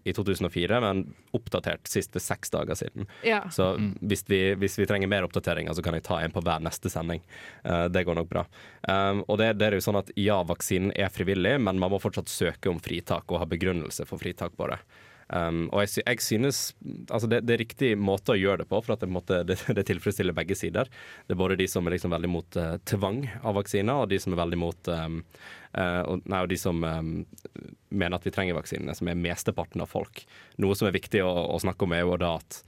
i 0.08 0.16
2004, 0.16 0.80
men 0.84 1.04
oppdatert 1.36 1.90
sist 1.90 2.16
for 2.16 2.24
seks 2.24 2.54
dager 2.56 2.80
siden. 2.80 3.10
Ja. 3.28 3.44
Så 3.52 3.74
hvis, 4.00 4.24
vi, 4.30 4.42
hvis 4.60 4.80
vi 4.80 4.88
trenger 4.90 5.12
mer 5.12 5.28
oppdateringer, 5.28 5.76
så 5.76 5.84
kan 5.84 5.98
jeg 5.98 6.08
ta 6.08 6.22
en 6.24 6.34
på 6.34 6.44
hver 6.46 6.64
neste 6.64 6.92
sending. 6.92 7.24
Eh, 7.64 7.86
det 7.92 8.06
går 8.08 8.20
nok 8.22 8.32
bra. 8.32 8.46
Um, 8.88 9.26
og 9.28 9.42
det, 9.42 9.54
det 9.60 9.68
er 9.68 9.78
jo 9.80 9.84
sånn 9.90 10.00
at 10.00 10.14
ja, 10.20 10.40
vaksinen 10.48 10.96
er 10.96 11.12
frivillig, 11.14 11.58
men 11.60 11.82
man 11.82 11.92
må 11.92 12.00
fortsatt 12.02 12.32
søke 12.32 12.72
om 12.72 12.80
fritak 12.84 13.28
og 13.30 13.44
ha 13.44 13.50
begrunnelse 13.50 14.08
for 14.08 14.22
fritak 14.22 14.56
på 14.58 14.72
det. 14.72 14.80
Um, 15.30 15.68
og 15.70 15.84
jeg, 15.84 16.02
jeg 16.02 16.24
synes 16.26 16.60
altså 17.14 17.28
det, 17.30 17.44
det 17.46 17.54
er 17.54 17.62
riktig 17.62 17.90
måte 18.02 18.34
å 18.34 18.40
gjøre 18.40 18.64
det 18.64 18.70
på, 18.72 18.80
for 18.82 18.96
at 18.96 19.04
det, 19.04 19.12
måtte, 19.14 19.44
det, 19.46 19.60
det 19.78 19.86
tilfredsstiller 19.86 20.34
begge 20.34 20.58
sider. 20.58 20.90
Det 21.28 21.36
er 21.36 21.42
både 21.42 21.60
de 21.60 21.68
som 21.70 21.86
er 21.86 21.94
liksom 21.94 22.16
veldig 22.16 22.32
mot 22.34 22.58
uh, 22.58 22.80
tvang 22.90 23.22
av 23.44 23.60
vaksiner, 23.60 23.94
og 23.94 24.10
de 24.10 24.18
som 24.22 24.34
er 24.34 24.42
veldig 24.42 24.60
mot 24.62 24.90
um, 24.90 25.22
uh, 25.78 26.02
og, 26.02 26.26
nei, 26.26 26.42
og 26.42 26.50
de 26.50 26.58
som 26.58 26.82
um, 26.82 27.14
mener 27.90 28.18
at 28.18 28.26
vi 28.26 28.34
trenger 28.34 28.58
vaksinene, 28.58 28.98
som 28.98 29.12
er 29.12 29.22
mesteparten 29.22 29.86
av 29.86 29.94
folk. 29.94 30.24
Noe 30.58 30.78
som 30.78 30.90
er 30.90 30.98
viktig 30.98 31.22
å, 31.22 31.30
å 31.54 31.62
snakke 31.62 31.86
om, 31.86 31.94
er 31.94 32.08
jo 32.08 32.18
da 32.22 32.36
at 32.42 32.62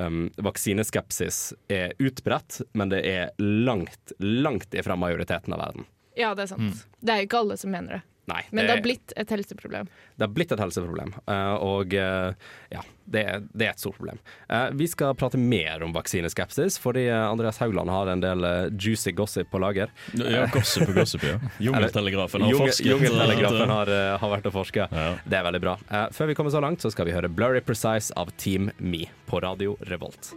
um, 0.00 0.30
vaksineskepsis 0.40 1.42
er 1.68 1.92
utbredt, 2.00 2.62
men 2.72 2.94
det 2.94 3.04
er 3.08 3.34
langt, 3.44 4.16
langt 4.24 4.72
ifra 4.72 4.96
majoriteten 4.96 5.52
av 5.52 5.66
verden. 5.66 5.90
Ja, 6.16 6.32
det 6.34 6.48
er 6.48 6.54
sant. 6.54 6.64
Mm. 6.64 6.96
Det 7.00 7.12
er 7.12 7.20
jo 7.20 7.28
ikke 7.28 7.44
alle 7.44 7.60
som 7.60 7.76
mener 7.76 7.98
det. 7.98 8.02
Nei, 8.30 8.42
Men 8.50 8.66
det 8.66 8.74
har 8.76 8.82
blitt 8.84 9.12
et 9.18 9.30
helseproblem. 9.34 9.88
Det 10.16 10.24
har 10.26 10.32
blitt 10.36 10.52
et 10.54 10.60
helseproblem, 10.62 11.12
eh, 11.26 11.54
og 11.66 11.94
eh, 11.96 12.50
ja, 12.70 12.82
det 13.10 13.24
det 13.50 13.66
er 13.66 13.72
et 13.72 13.82
stort 13.82 13.96
problem. 13.98 14.20
Eh, 14.48 14.68
Vi 14.78 14.86
skal 14.92 15.14
prate 15.18 15.38
mer 15.40 15.82
om 15.86 15.92
vaksineskepsis, 15.96 16.78
fordi 16.82 17.08
Andreas 17.10 17.58
Haugland 17.62 17.90
har 17.90 18.12
en 18.12 18.22
del 18.22 18.46
juicy 18.78 19.12
gossip 19.16 19.50
på 19.50 19.60
lager. 19.62 19.90
Ja, 20.14 20.46
gossip 20.54 20.88
og 20.88 20.94
gossip, 21.00 21.24
ja. 21.26 21.38
Jungeltelegrafen 21.66 22.46
har 22.46 22.58
forsket. 22.62 22.86
Jungeltelegrafen 22.92 23.74
har, 23.76 23.94
har 24.22 24.34
vært 24.36 24.46
og 24.52 24.56
forska. 24.60 24.88
Det 25.24 25.40
er 25.40 25.46
veldig 25.48 25.62
bra. 25.66 25.76
Eh, 25.90 26.06
Før 26.14 26.30
vi 26.30 26.38
kommer 26.38 26.54
så 26.54 26.62
langt, 26.62 26.80
så 26.84 26.92
skal 26.94 27.10
vi 27.10 27.16
høre 27.16 27.28
Blurry 27.32 27.60
Precise 27.64 28.14
av 28.16 28.30
Team 28.36 28.70
Me 28.78 29.06
på 29.26 29.42
Radio 29.42 29.76
Revolt. 29.90 30.34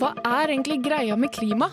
Hva 0.00 0.12
er 0.24 0.52
egentlig 0.54 0.80
greia 0.84 1.16
med 1.16 1.32
klima? 1.34 1.68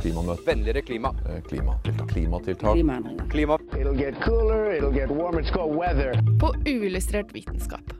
Klimamøte. 0.00 0.42
Vennligere 0.46 0.82
klima. 0.82 1.14
klima. 1.48 1.78
Klimatiltak. 2.08 2.74
Klimaendringer. 2.74 3.30
Klima. 3.30 3.58
It'll 3.72 3.98
get 3.98 4.20
cooler, 4.24 4.74
it'll 4.76 4.94
get 4.94 5.10
warmer, 5.10 5.40
it's 5.42 5.52
called 5.52 5.76
weather. 5.76 6.14
På 6.40 6.54
uillustrert 6.66 7.32
vitenskap. 7.32 7.96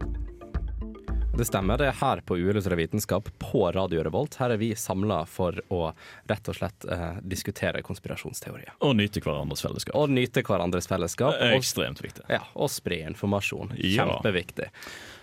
Det 1.36 1.44
stemmer, 1.44 1.76
det 1.78 1.90
er 1.90 1.96
her 2.00 2.20
på 2.24 2.38
Uillustrert 2.38 2.78
vitenskap 2.78 3.28
på 3.38 3.66
Radio 3.72 4.00
Revolt. 4.06 4.38
Her 4.40 4.54
er 4.54 4.56
vi 4.56 4.70
samla 4.74 5.18
for 5.28 5.58
å 5.68 5.90
rett 6.30 6.48
og 6.48 6.56
slett 6.56 6.86
eh, 6.88 7.18
diskutere 7.20 7.82
konspirasjonsteorier. 7.84 8.72
Og 8.80 8.94
nyte 8.96 9.20
hverandres 9.20 9.60
fellesskap. 9.66 9.98
Og 10.00 10.14
nyte 10.16 10.40
hverandres 10.46 10.88
fellesskap. 10.88 11.36
Og, 11.36 11.58
ekstremt 11.58 12.00
viktig. 12.00 12.24
ja, 12.32 12.40
og 12.56 12.72
spre 12.72 13.02
informasjon. 13.10 13.74
Ja. 13.84 14.08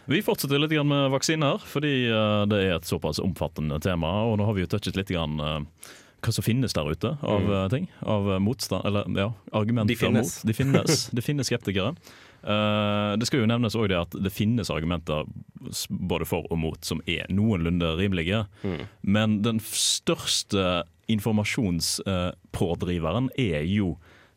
Vi 0.08 0.22
fortsetter 0.22 0.60
litt 0.60 0.74
med 0.86 1.12
vaksiner, 1.14 1.60
fordi 1.64 1.94
eh, 2.12 2.44
det 2.52 2.58
er 2.66 2.74
et 2.76 2.86
såpass 2.90 3.20
omfattende 3.24 3.78
tema. 3.84 4.08
Og 4.28 4.36
nå 4.40 4.46
har 4.50 4.54
vi 4.58 4.62
jo 4.66 4.72
touchet 4.74 4.96
litt 5.00 5.08
grann, 5.14 5.38
eh, 5.40 5.60
hva 6.24 6.32
som 6.36 6.44
finnes 6.44 6.74
der 6.76 6.90
ute 6.92 7.14
av 7.24 7.42
Mm. 7.42 7.52
eh, 7.56 7.68
ting. 7.72 7.88
Av 8.04 8.28
motstand, 8.44 8.84
eller 8.86 9.04
ja, 9.16 9.30
argumenter 9.54 9.88
De 9.88 9.96
finnes. 10.00 10.44
mot. 10.44 10.48
De 10.48 10.54
finnes. 10.54 11.10
Det 11.16 11.24
finnes 11.24 11.48
skeptikere. 11.48 11.96
Det 12.44 13.26
skal 13.30 13.40
jo 13.40 13.46
nevnes 13.48 13.72
også 13.76 13.88
det 13.88 13.96
at 14.02 14.12
det 14.20 14.34
finnes 14.36 14.68
argumenter 14.70 15.24
både 15.88 16.26
for 16.28 16.44
og 16.52 16.58
mot 16.60 16.84
som 16.84 17.00
er 17.08 17.24
noenlunde 17.32 17.94
rimelige. 17.96 18.42
Mm. 18.68 18.82
Men 19.02 19.38
den 19.46 19.60
største 19.64 20.84
informasjonspådriveren 21.08 23.30
er 23.40 23.64
jo 23.68 23.94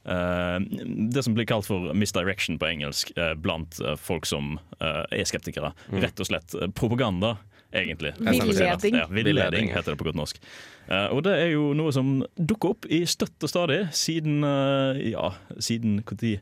det 0.07 1.23
som 1.23 1.35
blir 1.35 1.49
kalt 1.49 1.67
for 1.67 1.91
misdirection 1.99 2.61
på 2.63 2.69
engelsk 2.69 3.11
eh, 3.19 3.35
blant 3.35 3.81
eh, 3.83 3.97
folk 3.99 4.27
som 4.29 4.57
eh, 4.79 5.03
er 5.11 5.27
skeptikere. 5.27 5.73
Mm. 5.91 6.01
Rett 6.05 6.23
og 6.23 6.29
slett 6.29 6.55
eh, 6.55 6.71
propaganda, 6.71 7.37
egentlig. 7.75 8.15
Villeding. 8.23 9.01
Ja, 9.01 9.07
villeding 9.11 9.73
heter 9.75 9.95
det 9.95 10.01
på 10.01 10.07
godt 10.09 10.19
norsk. 10.19 10.43
Uh, 10.87 11.09
og 11.17 11.25
det 11.27 11.33
er 11.35 11.49
jo 11.51 11.73
noe 11.75 11.91
som 11.91 12.21
dukker 12.39 12.77
opp 12.77 12.87
i 12.87 13.01
støtt 13.11 13.43
og 13.43 13.51
stadig 13.51 13.81
siden 13.97 14.45
uh, 14.47 14.95
ja, 15.03 15.33
siden 15.59 15.99
når? 16.07 16.37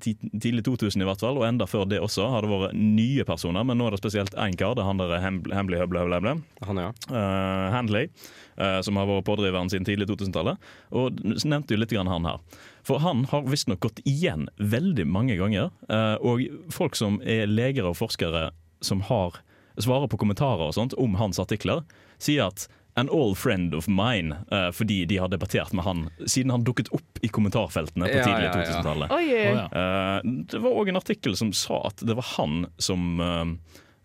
Tidlig 0.00 0.64
2000 0.64 1.02
i 1.02 1.06
hvert 1.06 1.20
fall, 1.20 1.36
og 1.38 1.44
enda 1.46 1.66
før 1.68 1.84
det 1.86 1.98
også 2.02 2.24
har 2.32 2.42
det 2.42 2.50
vært 2.50 2.72
nye 2.74 3.24
personer. 3.28 3.66
Men 3.68 3.78
nå 3.78 3.86
er 3.86 3.94
det 3.94 4.00
spesielt 4.00 4.34
én 4.40 4.56
kar, 4.58 4.72
det 4.74 4.82
er 4.82 4.88
han 4.88 5.02
der 5.02 5.12
Hem- 5.22 5.42
Høble 5.44 5.78
Høble 5.78 6.00
Høble. 6.00 6.32
Han, 6.66 6.80
ja. 6.80 6.88
Uh, 7.10 7.68
Handley, 7.74 8.08
eh, 8.56 8.78
som 8.82 8.96
har 8.98 9.06
vært 9.10 9.26
pådriveren 9.28 9.70
siden 9.70 9.86
tidlig 9.86 10.08
2000-tallet. 10.08 10.72
Og 10.96 11.20
nevnte 11.44 11.76
jo 11.76 11.82
litt 11.82 11.92
grann 11.94 12.10
han 12.10 12.26
her. 12.26 12.40
For 12.84 13.00
han 13.00 13.24
har 13.30 13.46
visstnok 13.48 13.80
gått 13.80 14.02
igjen 14.04 14.48
veldig 14.60 15.06
mange 15.08 15.36
ganger. 15.40 15.70
eh, 15.88 16.14
og 16.20 16.44
folk 16.72 16.96
som 16.96 17.20
er 17.24 17.46
leger 17.46 17.84
og 17.88 17.96
forskere 17.96 18.50
som 18.84 19.00
har 19.08 19.40
svarer 19.80 20.06
på 20.06 20.18
kommentarer 20.20 20.68
og 20.68 20.74
sånt 20.76 20.94
om 21.00 21.16
hans 21.18 21.40
artikler, 21.42 21.82
sier 22.18 22.46
at 22.52 22.68
An 22.96 23.08
old 23.10 23.34
friend 23.34 23.74
of 23.74 23.88
mine, 23.90 24.36
eh, 24.54 24.68
fordi 24.70 25.00
de 25.10 25.16
har 25.18 25.26
debattert 25.28 25.72
med 25.74 25.82
han 25.82 26.10
siden 26.30 26.52
han 26.54 26.62
dukket 26.62 26.92
opp 26.94 27.18
i 27.26 27.28
kommentarfeltene 27.28 28.06
på 28.06 28.20
Ja, 28.20 28.22
tidlig 28.22 28.44
ja, 28.46 28.52
ja. 28.54 28.66
2000-tallet. 28.70 29.10
Ja. 29.10 29.50
Ja. 29.50 29.64
Eh, 29.66 30.20
det 30.52 30.60
var 30.62 30.76
òg 30.78 30.88
en 30.92 31.00
artikkel 31.00 31.34
som 31.36 31.50
sa 31.52 31.80
at 31.88 31.96
det 32.06 32.14
var 32.14 32.28
han 32.36 32.68
som 32.78 33.18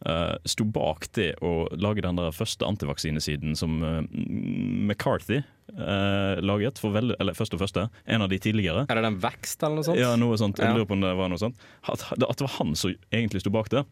uh, 0.08 0.36
sto 0.48 0.66
bak 0.68 1.08
det 1.18 1.32
å 1.46 1.68
lage 1.76 2.04
den 2.06 2.20
der 2.20 2.36
første 2.36 2.68
antivaksinesiden 2.68 3.58
som 3.60 3.80
uh, 3.84 4.02
McCarthy 4.12 5.42
uh, 5.76 6.40
laget. 6.44 6.82
For 6.82 6.96
veldig, 6.96 7.18
eller 7.20 7.38
først 7.38 7.56
og 7.58 7.64
første. 7.64 7.88
En 8.06 8.26
av 8.26 8.32
de 8.32 8.40
tidligere. 8.42 8.86
Er 8.88 9.00
det 9.00 9.08
den 9.08 9.20
vekst 9.24 9.64
eller 9.64 9.80
noe 9.80 9.90
sånt? 9.90 10.02
Ja, 10.02 10.14
noe 10.20 10.40
sånt. 10.40 10.62
Jeg 10.62 10.76
lurer 10.76 10.90
på 10.90 10.98
om 10.98 11.06
det 11.06 11.16
var 11.20 11.32
noe 11.32 11.42
sånt. 11.42 11.60
At, 11.86 12.06
at 12.16 12.38
det 12.40 12.46
var 12.46 12.56
han 12.60 12.76
som 12.80 12.96
egentlig 13.12 13.44
sto 13.44 13.54
bak 13.54 13.72
det. 13.74 13.86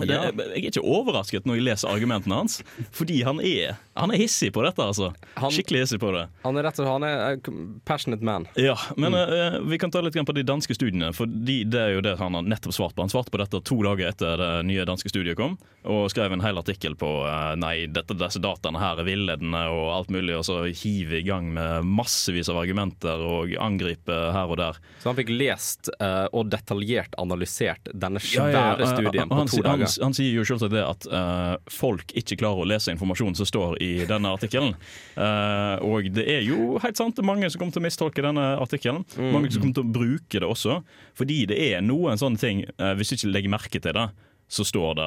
Det, 0.00 0.08
jeg 0.10 0.64
er 0.64 0.70
ikke 0.70 0.82
overrasket 0.82 1.46
når 1.46 1.58
jeg 1.60 1.66
leser 1.68 1.88
argumentene 1.92 2.34
hans, 2.40 2.58
fordi 2.94 3.20
han 3.26 3.38
er, 3.44 3.76
han 3.96 4.10
er 4.10 4.18
hissig 4.18 4.50
på 4.54 4.64
dette. 4.66 4.82
altså. 4.82 5.12
Han- 5.38 5.52
Skikkelig 5.54 5.84
hissig 5.84 6.00
på 6.02 6.10
det. 6.16 6.24
Han 6.42 6.56
er 6.58 6.66
rett 6.66 6.78
og 6.80 6.84
slett 6.84 6.92
han 6.94 7.04
er 7.06 7.38
passionate 7.86 8.22
man. 8.26 8.46
Ja, 8.58 8.74
men 8.96 9.14
eh, 9.14 9.58
vi 9.70 9.78
kan 9.78 9.90
ta 9.94 10.00
litt 10.02 10.14
på 10.14 10.34
de 10.34 10.42
danske 10.46 10.74
studiene, 10.74 11.12
for 11.14 11.26
de, 11.26 11.60
det 11.64 11.80
er 11.80 11.94
jo 11.96 12.02
det 12.04 12.16
han 12.18 12.34
har 12.38 12.42
nettopp 12.46 12.74
svart 12.74 12.94
på. 12.96 13.02
Han 13.06 13.12
svarte 13.12 13.30
på 13.34 13.38
dette 13.42 13.60
to 13.66 13.78
dager 13.84 14.08
etter 14.10 14.36
det 14.40 14.50
nye 14.66 14.84
danske 14.88 15.10
studiet 15.12 15.36
kom, 15.38 15.56
og 15.84 16.08
skrev 16.12 16.32
en 16.32 16.42
hel 16.44 16.58
artikkel 16.58 16.94
på 16.98 17.08
uh, 17.26 17.54
nei, 17.60 17.86
dette, 17.92 18.16
disse 18.18 18.40
dataene 18.42 18.80
her 18.80 19.00
er 19.02 19.06
villedende 19.08 19.62
og 19.70 19.90
alt 19.98 20.10
mulig, 20.14 20.34
og 20.38 20.44
så 20.46 20.60
hive 20.70 21.20
i 21.20 21.24
gang 21.26 21.52
med 21.54 21.84
massevis 21.86 22.48
av 22.50 22.58
argumenter 22.62 23.20
og 23.24 23.52
angripe 23.60 24.14
her 24.34 24.50
og 24.50 24.58
der. 24.60 24.78
Så 25.02 25.10
han 25.12 25.18
fikk 25.18 25.30
lest 25.34 25.90
uh, 26.00 26.26
og 26.32 26.48
detaljert 26.52 27.14
analysert 27.20 27.90
denne 27.92 28.22
Ja, 28.34 28.48
ja, 28.48 28.62
svære 28.74 28.80
ja, 28.86 28.92
studien 28.94 29.28
på 29.30 29.44
to 29.50 29.62
dager. 29.64 29.83
Han, 29.84 30.08
han 30.08 30.16
sier 30.16 30.34
jo 30.36 30.46
selvsagt 30.48 30.74
det 30.74 30.84
at 30.84 31.06
uh, 31.12 31.54
folk 31.72 32.14
ikke 32.16 32.38
klarer 32.40 32.64
å 32.64 32.68
lese 32.68 32.92
informasjonen 32.94 33.38
som 33.38 33.48
står 33.48 33.78
i 33.84 33.92
denne 34.08 34.32
artikkelen. 34.34 34.74
Uh, 35.16 35.76
og 35.84 36.10
det 36.14 36.26
er 36.36 36.44
jo 36.46 36.78
helt 36.82 37.00
sant, 37.00 37.16
det 37.16 37.24
er 37.24 37.30
mange 37.30 37.50
som 37.50 37.62
kommer 37.62 37.76
til 37.76 37.84
å 37.84 37.86
mistolke 37.86 38.24
denne 38.24 38.46
artikkelen. 38.62 39.04
Mm. 39.16 39.30
Mange 39.34 39.52
som 39.52 39.62
kommer 39.62 39.78
til 39.78 39.86
å 39.86 39.96
bruke 39.98 40.42
det 40.42 40.48
også. 40.48 40.80
Fordi 41.18 41.44
det 41.50 41.60
er 41.70 41.84
noen 41.84 42.20
sånne 42.20 42.40
ting, 42.40 42.64
uh, 42.80 42.92
hvis 42.98 43.12
du 43.12 43.18
ikke 43.18 43.34
legger 43.34 43.56
merke 43.58 43.82
til 43.82 43.96
det, 43.96 44.08
så 44.54 44.62
står 44.66 44.92
det 44.98 45.06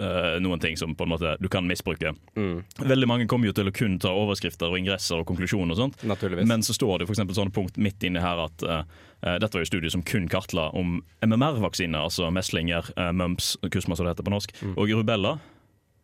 uh, 0.00 0.36
noen 0.40 0.60
ting 0.62 0.76
som 0.80 0.94
på 0.96 1.04
en 1.04 1.12
måte 1.12 1.34
du 1.42 1.48
kan 1.52 1.66
misbruke. 1.68 2.14
Mm. 2.38 2.62
Veldig 2.80 3.08
mange 3.10 3.26
kommer 3.28 3.50
jo 3.50 3.56
til 3.56 3.68
å 3.68 3.74
kun 3.76 3.98
ta 4.00 4.14
overskrifter 4.16 4.72
og 4.72 4.78
ingresser 4.80 5.20
og 5.20 5.26
konklusjoner 5.28 5.76
og 5.76 5.80
sånt. 5.82 6.04
Naturligvis. 6.08 6.48
Men 6.48 6.64
så 6.64 6.72
står 6.76 7.02
det 7.02 7.08
for 7.10 7.16
eksempel 7.16 7.36
sånne 7.36 7.52
punkt 7.56 7.76
midt 7.76 8.06
inni 8.08 8.22
her 8.24 8.40
at 8.46 8.64
uh, 8.64 8.82
dette 9.26 9.52
var 9.52 9.64
jo 9.64 9.68
studier 9.68 9.92
som 9.92 10.04
kun 10.06 10.28
kartla 10.32 10.70
om 10.76 11.02
MMR-vaksiner, 11.24 11.98
altså 12.08 12.30
meslinger, 12.32 12.88
uh, 12.96 13.10
mumps, 13.16 13.54
kusma 13.74 13.96
som 13.98 14.06
det 14.08 14.14
heter 14.16 14.26
på 14.28 14.32
norsk, 14.32 14.56
Mm. 14.62 14.74
og 14.80 14.88
rubella. 15.02 15.36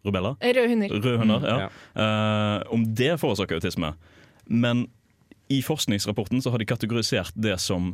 Rubella? 0.04 0.34
Røde 0.42 0.68
hunder. 0.68 0.88
Røde 0.98 1.18
hunder, 1.20 1.38
Mm, 1.38 1.60
ja. 1.62 1.68
Eh, 2.02 2.62
om 2.74 2.82
det 2.94 3.12
forårsaker 3.22 3.54
autisme. 3.60 3.92
Men 4.50 4.88
i 5.48 5.60
forskningsrapporten 5.62 6.42
så 6.42 6.50
har 6.50 6.58
de 6.58 6.66
kategorisert 6.66 7.30
det 7.38 7.54
som 7.60 7.92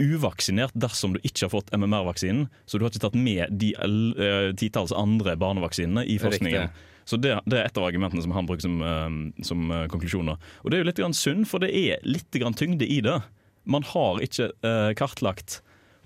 uvaksinert 0.00 0.74
dersom 0.78 1.16
du 1.16 1.20
ikke 1.22 1.46
har 1.46 1.52
fått 1.52 1.72
MMR-vaksinen. 1.74 2.46
Så 2.66 2.78
du 2.78 2.86
har 2.86 2.92
ikke 2.92 3.04
tatt 3.04 3.18
med 3.18 3.52
de 3.60 3.74
uh, 3.76 4.52
titalls 4.58 4.94
andre 4.96 5.36
barnevaksinene 5.40 6.06
i 6.08 6.16
forskningen. 6.22 6.70
Riktig. 6.70 6.88
Så 7.04 7.18
det, 7.18 7.34
det 7.50 7.58
er 7.58 7.66
et 7.66 7.78
av 7.78 7.86
argumentene 7.86 8.22
som 8.22 8.34
han 8.36 8.46
bruker 8.48 8.64
som, 8.64 8.78
eh, 8.86 9.44
som 9.46 9.70
eh, 9.74 9.86
konklusjoner. 9.90 10.38
Og 10.62 10.70
det 10.70 10.78
er 10.78 10.84
jo 10.84 10.88
litt 10.90 11.00
grann 11.02 11.16
synd, 11.16 11.48
for 11.50 11.62
det 11.62 11.72
er 11.74 12.04
litt 12.06 12.30
grann 12.38 12.56
tyngde 12.58 12.86
i 12.86 13.00
det. 13.04 13.18
Man 13.68 13.86
har 13.90 14.22
ikke 14.22 14.52
eh, 14.62 14.92
kartlagt 14.98 15.60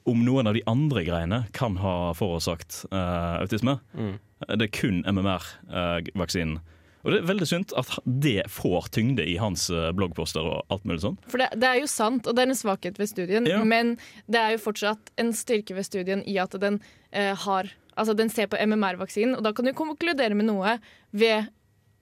om 0.07 0.23
noen 0.25 0.49
av 0.49 0.57
de 0.57 0.63
andre 0.71 1.03
greiene 1.07 1.43
kan 1.57 1.77
ha 1.83 2.15
forårsaket 2.17 2.85
eh, 2.93 3.35
autisme. 3.43 3.79
Mm. 3.97 4.15
Det 4.53 4.69
er 4.69 4.75
kun 4.75 5.03
MMR-vaksinen. 5.09 6.61
Og 7.07 7.13
det 7.15 7.21
er 7.23 7.29
veldig 7.31 7.47
synd 7.47 7.71
at 7.79 7.93
det 8.05 8.41
får 8.51 8.89
tyngde 8.97 9.23
i 9.31 9.37
hans 9.39 9.69
eh, 9.71 9.93
bloggposter 9.95 10.43
og 10.43 10.65
alt 10.75 10.83
mulig 10.85 11.05
sånn. 11.05 11.17
For 11.31 11.39
det, 11.39 11.53
det 11.63 11.69
er 11.71 11.79
jo 11.79 11.87
sant, 11.91 12.27
og 12.27 12.35
det 12.35 12.43
er 12.43 12.51
en 12.51 12.59
svakhet 12.59 12.99
ved 12.99 13.09
studien, 13.13 13.47
Ja. 13.47 13.63
men 13.65 13.95
det 14.27 14.41
er 14.43 14.57
jo 14.57 14.63
fortsatt 14.67 15.13
en 15.23 15.31
styrke 15.33 15.77
ved 15.79 15.87
studien 15.87 16.25
i 16.27 16.35
at 16.43 16.51
den 16.61 16.81
eh, 17.13 17.33
har 17.47 17.71
Altså 17.97 18.13
den 18.13 18.29
ser 18.29 18.45
på 18.53 18.59
MMR-vaksinen, 18.61 19.39
og 19.39 19.45
da 19.47 19.55
kan 19.57 19.65
du 19.65 19.71
konkludere 19.73 20.35
med 20.37 20.45
noe 20.51 20.75
ved 21.17 21.47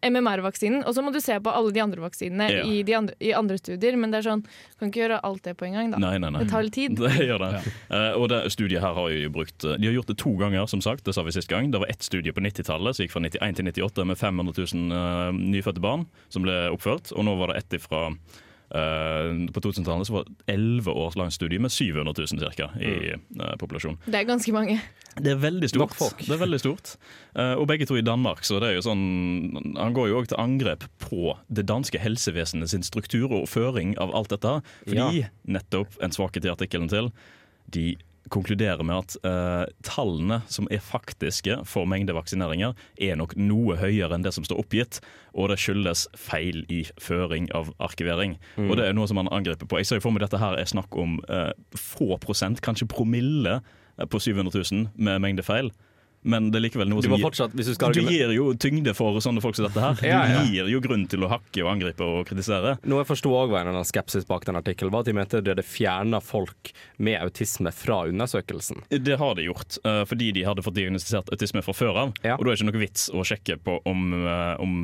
MMR-vaksinen, 0.04 0.82
og 0.84 0.94
så 0.96 1.02
må 1.04 1.12
du 1.14 1.20
se 1.24 1.36
på 1.40 1.52
alle 1.52 1.72
de 1.74 1.80
andre 1.82 2.02
vaksinene 2.04 2.48
Ja. 2.50 2.62
i, 2.64 2.82
de 2.86 2.94
andre, 2.96 3.14
i 3.20 3.32
andre 3.36 3.56
studier, 3.58 3.96
men 3.96 4.12
det 4.12 4.20
er 4.20 4.28
sånn, 4.28 4.42
du 4.44 4.78
kan 4.78 4.90
ikke 4.92 5.02
gjøre 5.04 5.20
alt 5.24 5.42
det 5.46 5.56
på 5.60 5.66
en 5.68 5.76
gang, 5.78 5.90
da. 5.94 6.00
Nei, 6.02 6.18
nei, 6.22 6.30
nei. 6.34 6.44
Det 6.44 6.50
tar 6.52 6.66
litt 6.66 6.76
tid. 6.76 6.96
Det 7.04 7.26
gjør 7.28 7.42
det. 7.44 7.50
Eh, 7.90 8.12
og 8.18 8.28
det 8.32 8.40
studiet 8.52 8.82
her 8.84 8.94
har 8.96 9.10
jo 9.12 9.30
brukt 9.34 9.64
eh, 9.64 9.76
De 9.80 9.88
har 9.88 9.96
gjort 9.96 10.10
det 10.12 10.18
to 10.20 10.34
ganger, 10.40 10.66
som 10.70 10.80
sagt. 10.84 11.04
Det 11.04 11.14
sa 11.16 11.24
vi 11.26 11.34
sist 11.34 11.48
gang. 11.48 11.70
Det 11.72 11.80
var 11.82 11.90
ett 11.92 12.02
studie 12.02 12.32
på 12.32 12.40
90-tallet 12.44 12.96
som 12.96 13.04
gikk 13.04 13.14
fra 13.14 13.24
91 13.24 13.60
til 13.60 13.70
98 13.72 14.06
med 14.08 14.18
500 14.20 14.54
000 14.74 14.92
uh, 14.92 15.32
nyfødte 15.34 15.80
barn 15.84 16.06
som 16.28 16.44
ble 16.46 16.56
oppført. 16.74 17.12
Og 17.14 17.24
nå 17.26 17.36
var 17.40 17.52
det 17.52 17.62
ett 17.62 17.80
fra 17.82 18.10
På 18.68 19.60
2000-tallet 19.60 20.10
var 20.10 20.24
det 20.26 20.54
11 20.54 20.90
års 20.90 21.16
lang 21.16 21.30
studie 21.30 21.60
med 21.62 21.72
700 21.72 22.14
000 22.18 22.26
cirka, 22.26 22.70
i 22.80 23.12
eh, 23.14 23.56
populasjonen. 23.60 24.00
Det 24.06 24.18
er 24.18 24.26
ganske 24.28 24.54
mange. 24.54 24.78
Det 25.14 25.30
er 25.30 25.38
veldig 25.38 25.68
stort. 25.70 25.94
Folk. 25.94 26.24
Det 26.24 26.32
er 26.34 26.40
veldig 26.40 26.58
stort. 26.58 26.94
Eh, 27.38 27.52
og 27.54 27.68
begge 27.70 27.86
to 27.86 27.98
i 27.98 28.02
Danmark, 28.02 28.42
så 28.46 28.58
det 28.62 28.72
er 28.72 28.78
jo 28.78 28.86
sånn 28.86 29.04
Han 29.76 29.94
går 29.94 30.10
jo 30.10 30.18
òg 30.18 30.30
til 30.32 30.40
angrep 30.40 30.88
på 31.02 31.36
det 31.46 31.66
danske 31.70 32.00
helsevesenet 32.02 32.72
sin 32.72 32.86
struktur 32.86 33.30
og 33.30 33.46
føring 33.52 33.94
av 34.02 34.14
alt 34.16 34.34
dette. 34.34 34.56
Fordi 34.88 35.26
nettopp 35.46 36.00
en 36.02 36.14
svakhet 36.14 36.48
i 36.48 36.52
artikkelen 36.52 36.90
til 36.90 37.12
De 37.74 37.94
konkluderer 38.32 38.82
med 38.86 39.02
at 39.02 39.16
uh, 39.26 39.64
tallene 39.84 40.40
som 40.50 40.68
er 40.72 40.82
faktiske 40.84 41.58
for 41.68 41.88
mengde 41.90 42.14
vaksineringer, 42.16 42.74
er 42.96 43.18
nok 43.20 43.34
noe 43.36 43.76
høyere 43.80 44.16
enn 44.16 44.24
det 44.24 44.34
som 44.36 44.46
står 44.46 44.62
oppgitt. 44.64 45.00
Og 45.34 45.50
det 45.50 45.58
skyldes 45.60 46.06
feil 46.18 46.62
i 46.72 46.84
føring 47.02 47.50
av 47.56 47.72
arkivering. 47.82 48.38
Mm. 48.56 48.68
Og 48.68 48.78
det 48.78 48.88
er 48.88 48.96
noe 48.96 49.10
som 49.10 49.20
man 49.20 49.32
angriper 49.34 49.68
på. 49.68 49.80
Jeg 49.80 49.90
ser 49.90 50.04
for 50.04 50.14
meg 50.14 50.24
dette 50.24 50.40
her 50.40 50.58
er 50.58 50.70
snakk 50.70 50.94
om 50.98 51.18
uh, 51.28 51.50
få 51.78 52.14
prosent, 52.22 52.62
kanskje 52.64 52.88
promille 52.90 53.58
eh, 53.60 54.06
på 54.06 54.20
700 54.22 54.54
000 54.54 54.88
med 54.94 55.20
mengdefeil. 55.24 55.72
Men 56.24 56.50
det 56.50 56.56
er 56.58 56.64
likevel 56.64 56.88
noe 56.88 57.02
Du 57.04 57.08
som 57.10 57.18
fortsatt, 57.20 57.52
gir, 57.52 57.64
du 57.68 57.74
skal 57.76 57.92
du 57.92 58.00
gir 58.08 58.30
jo 58.32 58.46
tyngde 58.56 58.94
for 58.96 59.18
sånne 59.20 59.42
folk 59.44 59.56
som 59.58 59.66
dette 59.68 59.82
her. 59.82 59.98
Ja, 60.08 60.20
ja. 60.30 60.42
Du 60.44 60.52
gir 60.54 60.70
jo 60.72 60.80
grunn 60.84 61.04
til 61.10 61.24
å 61.26 61.28
hakke 61.28 61.64
og 61.66 61.70
angripe 61.74 62.00
og 62.06 62.24
kritisere. 62.30 62.78
Noe 62.88 63.02
jeg 63.02 63.10
forsto 63.10 63.32
òg 63.36 63.52
var 63.52 63.68
en 63.68 63.80
skepsis 63.84 64.24
bak 64.28 64.46
den 64.48 64.56
artikkelen, 64.56 64.90
var 64.94 65.04
at 65.04 65.10
de 65.10 65.16
mente 65.18 65.42
de 65.44 65.52
hadde 65.52 65.66
fjerna 65.66 66.22
folk 66.24 66.72
med 66.98 67.20
autisme 67.20 67.72
fra 67.76 68.04
undersøkelsen. 68.08 68.82
Det 68.88 69.18
har 69.20 69.34
de 69.36 69.48
gjort, 69.50 69.78
eh, 69.84 70.04
fordi 70.08 70.32
de 70.32 70.46
hadde 70.48 70.64
fått 70.64 70.78
diagnostisert 70.80 71.28
autisme 71.34 71.62
fra 71.62 71.72
før 71.76 72.00
av. 72.06 72.08
Og 72.08 72.22
da 72.22 72.32
er 72.34 72.54
det 72.54 72.58
ikke 72.60 72.70
noe 72.72 72.80
vits 72.86 73.10
å 73.12 73.20
sjekke 73.26 73.58
på 73.64 73.78
om, 73.84 74.06
eh, 74.24 74.56
om, 74.64 74.78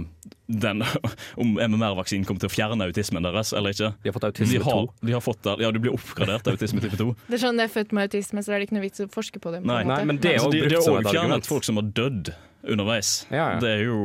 den- 0.46 0.84
om 1.40 1.56
MMR-vaksinen 1.56 2.26
kommer 2.28 2.40
til 2.44 2.50
å 2.50 2.52
fjerne 2.52 2.84
autismen 2.90 3.22
deres 3.24 3.54
eller 3.56 3.72
ikke. 3.72 3.94
De 4.02 4.10
har 4.10 4.16
fått 4.18 4.28
autisme 4.28 4.58
de 4.58 4.64
har, 4.64 4.84
2. 4.84 4.92
de 5.08 5.12
har 5.16 5.24
fått 5.24 5.42
det, 5.46 5.56
ja, 5.64 5.70
du 5.72 5.78
blir 5.80 5.94
oppgradert 5.96 6.44
til 6.44 6.52
autisme 6.58 6.80
type 6.84 6.98
2. 7.00 7.08
Det 7.30 7.38
er 7.38 7.44
sånn 7.46 7.56
jeg 7.64 7.70
er 7.70 7.74
født 7.74 7.92
med 7.96 8.08
autisme, 8.10 8.42
så 8.44 8.52
det 8.52 8.58
er 8.58 8.66
ikke 8.66 8.76
noe 8.76 8.84
vits 8.84 9.00
å 9.00 9.08
forske 9.10 9.40
på 9.40 9.52
det. 9.54 9.62
på 9.64 9.70
en 9.70 10.18
brukt 10.68 10.84
som 10.84 10.96
et 11.00 11.06
de 11.10 11.29
har 11.30 11.40
også 11.42 11.52
folk 11.54 11.64
som 11.68 11.76
har 11.80 11.88
dødd 11.96 12.32
underveis. 12.62 13.26
Ja, 13.30 13.54
ja. 13.54 13.60
Det 13.62 13.70
er 13.78 13.84
jo 13.88 14.00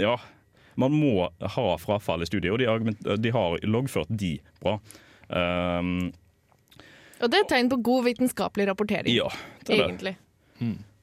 Ja. 0.00 0.16
Man 0.76 0.92
må 0.92 1.30
ha 1.40 1.66
frafall 1.80 2.20
i 2.20 2.26
studiet, 2.28 2.52
og 2.52 2.58
de, 2.60 2.66
argument, 2.68 3.00
de 3.22 3.30
har 3.32 3.54
loggført 3.64 4.10
de 4.12 4.34
bra. 4.60 4.74
Um, 5.32 6.12
Og 7.16 7.30
det 7.32 7.38
er 7.38 7.44
et 7.46 7.48
tegn 7.48 7.70
på 7.72 7.78
god 7.80 8.04
vitenskapelig 8.04 8.66
rapportering. 8.68 9.08
ja, 9.14 9.30
det 9.64 9.72
er 9.72 9.80
det. 9.80 9.86
egentlig. 9.88 10.16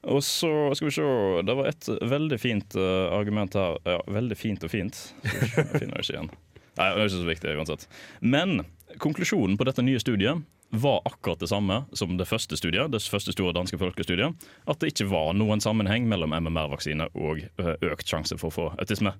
Og 0.03 0.21
så 0.21 0.51
skal 0.75 0.87
vi 0.89 0.93
se 0.93 1.07
Det 1.47 1.55
var 1.57 1.67
et 1.71 1.87
veldig 2.11 2.39
fint 2.39 2.75
uh, 2.77 3.09
argument 3.17 3.53
her. 3.57 3.77
Ja, 3.87 3.99
veldig 4.13 4.37
fint 4.37 4.63
og 4.63 4.69
fint. 4.69 4.99
Jeg 5.23 5.49
finner 5.79 5.97
det 5.97 6.05
ikke 6.05 6.13
igjen. 6.19 6.29
Nei, 6.77 6.87
det 6.89 7.01
er 7.01 7.05
ikke 7.07 7.15
så 7.17 7.27
viktig 7.31 7.57
uansett. 7.57 7.87
Men 8.21 8.61
konklusjonen 9.01 9.57
på 9.57 9.65
dette 9.65 9.81
nye 9.85 10.01
studiet 10.01 10.43
var 10.73 11.01
akkurat 11.05 11.39
det 11.39 11.47
samme 11.51 11.83
som 11.93 12.15
det 12.17 12.25
første 12.25 12.57
studiet, 12.57 12.91
det 12.91 13.01
første 13.05 13.33
store 13.35 13.53
danske 13.53 13.77
folkestudiet. 13.77 14.33
At 14.65 14.79
det 14.81 14.93
ikke 14.93 15.09
var 15.11 15.35
noen 15.37 15.61
sammenheng 15.61 16.07
mellom 16.09 16.33
MMR-vaksine 16.33 17.11
og 17.13 17.43
eh, 17.45 17.75
økt 17.91 18.09
sjanse 18.09 18.39
for 18.41 18.49
å 18.49 18.55
få 18.55 18.65
autisme. 18.81 19.13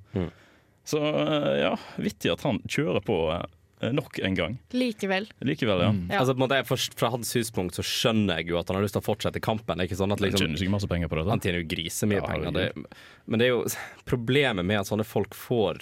Så 0.84 1.00
eh, 1.00 1.52
ja, 1.62 1.76
vittig 2.02 2.34
at 2.34 2.42
han 2.48 2.58
kjører 2.66 3.06
på 3.06 3.20
eh, 3.36 3.46
nok 3.92 4.20
en 4.24 4.36
gang. 4.38 4.58
Likevel. 4.72 5.28
Likevel, 5.44 5.82
ja. 5.84 5.92
Ja. 6.14 6.20
Altså, 6.22 6.34
på 6.36 6.40
en 6.40 6.44
måte, 6.46 6.60
jeg 6.62 6.68
forst- 6.70 6.96
fra 7.00 7.10
hans 7.12 7.32
synspunkt 7.34 7.76
så 7.76 7.84
skjønner 7.84 8.40
jeg 8.40 8.48
jo 8.54 8.60
at 8.60 8.68
han 8.72 8.78
har 8.80 8.84
lyst 8.86 8.96
til 8.96 9.02
å 9.04 9.08
fortsette 9.10 9.42
kampen. 9.44 9.76
Det 9.78 9.84
er 9.84 9.90
Ikke 9.92 10.00
sånn 10.00 10.14
at 10.14 10.20
Han 10.22 10.30
liksom, 10.30 10.46
tjener 10.48 10.64
ikke 10.64 10.76
masse 10.78 10.88
penger 10.92 11.10
på 11.12 11.20
dette. 11.20 11.30
Han 11.34 11.40
tjener 11.44 11.60
jo 11.64 11.68
grisemye 11.76 12.22
Ja, 12.22 12.28
penger. 12.30 12.52
Det, 12.54 12.86
men 13.28 13.40
det 13.40 13.48
er 13.48 13.52
jo 13.56 13.64
problemet 14.14 14.66
med 14.66 14.80
at 14.80 14.88
sånne 14.88 15.06
folk 15.08 15.34
får 15.36 15.82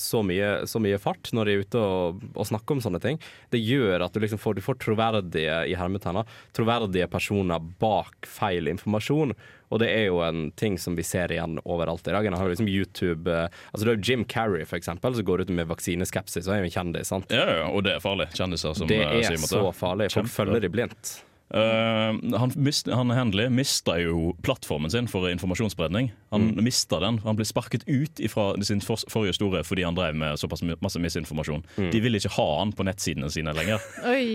så 0.00 0.22
mye, 0.24 0.66
så 0.70 0.80
mye 0.80 0.98
fart 1.02 1.30
når 1.34 1.44
de 1.44 1.52
er 1.58 1.64
ute 1.66 1.80
og, 1.82 2.22
og 2.34 2.46
snakker 2.48 2.76
om 2.78 2.80
sånne 2.84 3.02
ting. 3.04 3.20
Det 3.50 3.60
gjør 3.60 4.06
at 4.06 4.12
du 4.14 4.20
liksom 4.24 4.38
får, 4.40 4.54
du 4.58 4.64
får 4.64 4.78
troverdige 4.84 5.60
i 5.70 5.76
hermetegner, 5.78 6.24
troverdige 6.56 7.08
personer 7.10 7.58
bak 7.80 8.26
feil 8.28 8.68
informasjon. 8.72 9.34
Og 9.72 9.80
det 9.80 9.88
er 9.90 10.06
jo 10.06 10.20
en 10.22 10.50
ting 10.60 10.76
som 10.78 10.94
vi 10.96 11.02
ser 11.02 11.32
igjen 11.32 11.58
overalt 11.64 12.06
i 12.06 12.12
dag. 12.12 12.26
En 12.26 12.36
har 12.38 12.48
liksom 12.52 12.68
YouTube 12.68 13.26
eh, 13.32 13.48
Altså 13.72 13.84
det 13.88 13.94
er 13.98 14.02
Jim 14.12 14.24
Carrey, 14.24 14.64
for 14.68 14.76
eksempel, 14.76 15.14
som 15.16 15.24
går 15.24 15.40
ut 15.46 15.48
med 15.56 15.66
vaksineskepsis 15.68 16.46
og 16.48 16.54
er 16.54 16.64
jo 16.64 16.70
en 16.70 16.76
kjendis. 16.78 17.08
sant? 17.08 17.30
Ja, 17.32 17.44
ja, 17.62 17.68
og 17.70 17.84
det 17.84 17.96
er 17.96 18.00
farlig. 18.04 18.28
Kjendiser 18.36 18.74
som 18.76 18.86
Det 18.90 19.00
eh, 19.00 19.20
er 19.30 19.36
så 19.40 19.70
farlig. 19.72 20.10
Folk 20.12 20.26
Kjempe. 20.28 20.34
følger 20.36 20.60
de 20.66 20.68
blindt. 20.74 21.14
Uh, 21.54 22.16
han, 22.40 22.50
mist, 22.56 22.88
han 22.90 23.10
Henley 23.14 23.50
mista 23.52 23.94
jo 24.00 24.32
plattformen 24.42 24.90
sin 24.90 25.06
for 25.06 25.28
informasjonsspredning. 25.30 26.08
Han 26.32 26.48
Mm. 26.56 26.64
mista 26.64 26.98
den. 27.00 27.18
Han 27.22 27.36
ble 27.36 27.44
sparket 27.46 27.84
ut 27.86 28.18
fra 28.32 28.54
sin 28.64 28.80
for, 28.80 28.96
forrige 29.12 29.34
store 29.36 29.62
fordi 29.62 29.84
han 29.84 29.94
drev 29.94 30.16
med 30.16 30.38
såpass 30.40 30.62
my- 30.62 30.74
masse 30.82 30.98
misinformasjon. 30.98 31.62
Mm. 31.76 31.90
De 31.92 32.00
vil 32.00 32.14
ikke 32.18 32.32
ha 32.34 32.58
han 32.58 32.72
på 32.72 32.82
nettsidene 32.88 33.30
sine 33.30 33.52
lenger. 33.54 33.78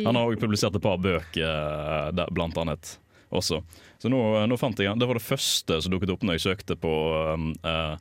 Han 0.05 0.15
har 0.15 0.29
også 0.29 0.39
publisert 0.45 0.75
et 0.75 0.81
par 0.85 0.97
bøker, 0.97 2.11
der, 2.15 2.27
blant 2.31 2.55
annet. 2.57 2.97
Også. 3.31 3.61
Så 3.99 4.07
nå, 4.11 4.19
nå 4.47 4.57
fant 4.59 4.79
jeg. 4.79 4.95
Det 4.99 5.07
var 5.09 5.17
det 5.19 5.25
første 5.25 5.81
som 5.83 5.91
dukket 5.91 6.13
opp 6.13 6.21
når 6.23 6.37
jeg 6.37 6.45
søkte 6.47 6.77
på 6.79 6.91
uh, 7.67 7.97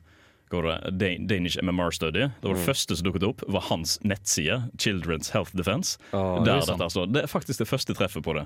Danish 0.49 1.59
MMR 1.61 1.91
Study. 1.91 2.19
Det 2.41 2.47
var 2.47 2.55
det 2.55 2.63
Mm. 2.63 2.65
første 2.65 2.95
som 2.97 3.05
dukket 3.05 3.23
opp, 3.27 3.43
var 3.47 3.61
hans 3.69 3.99
nettside, 4.01 4.69
Children's 4.77 5.31
Health 5.31 5.55
Defense. 5.55 5.97
Der 6.11 6.43
det 6.45 6.53
er 6.55 6.83
altså. 6.83 7.05
det 7.05 7.23
er 7.23 7.27
faktisk 7.27 7.59
det 7.59 7.67
første 7.67 7.93
treffet 7.93 8.23
på 8.23 8.33
det. 8.33 8.45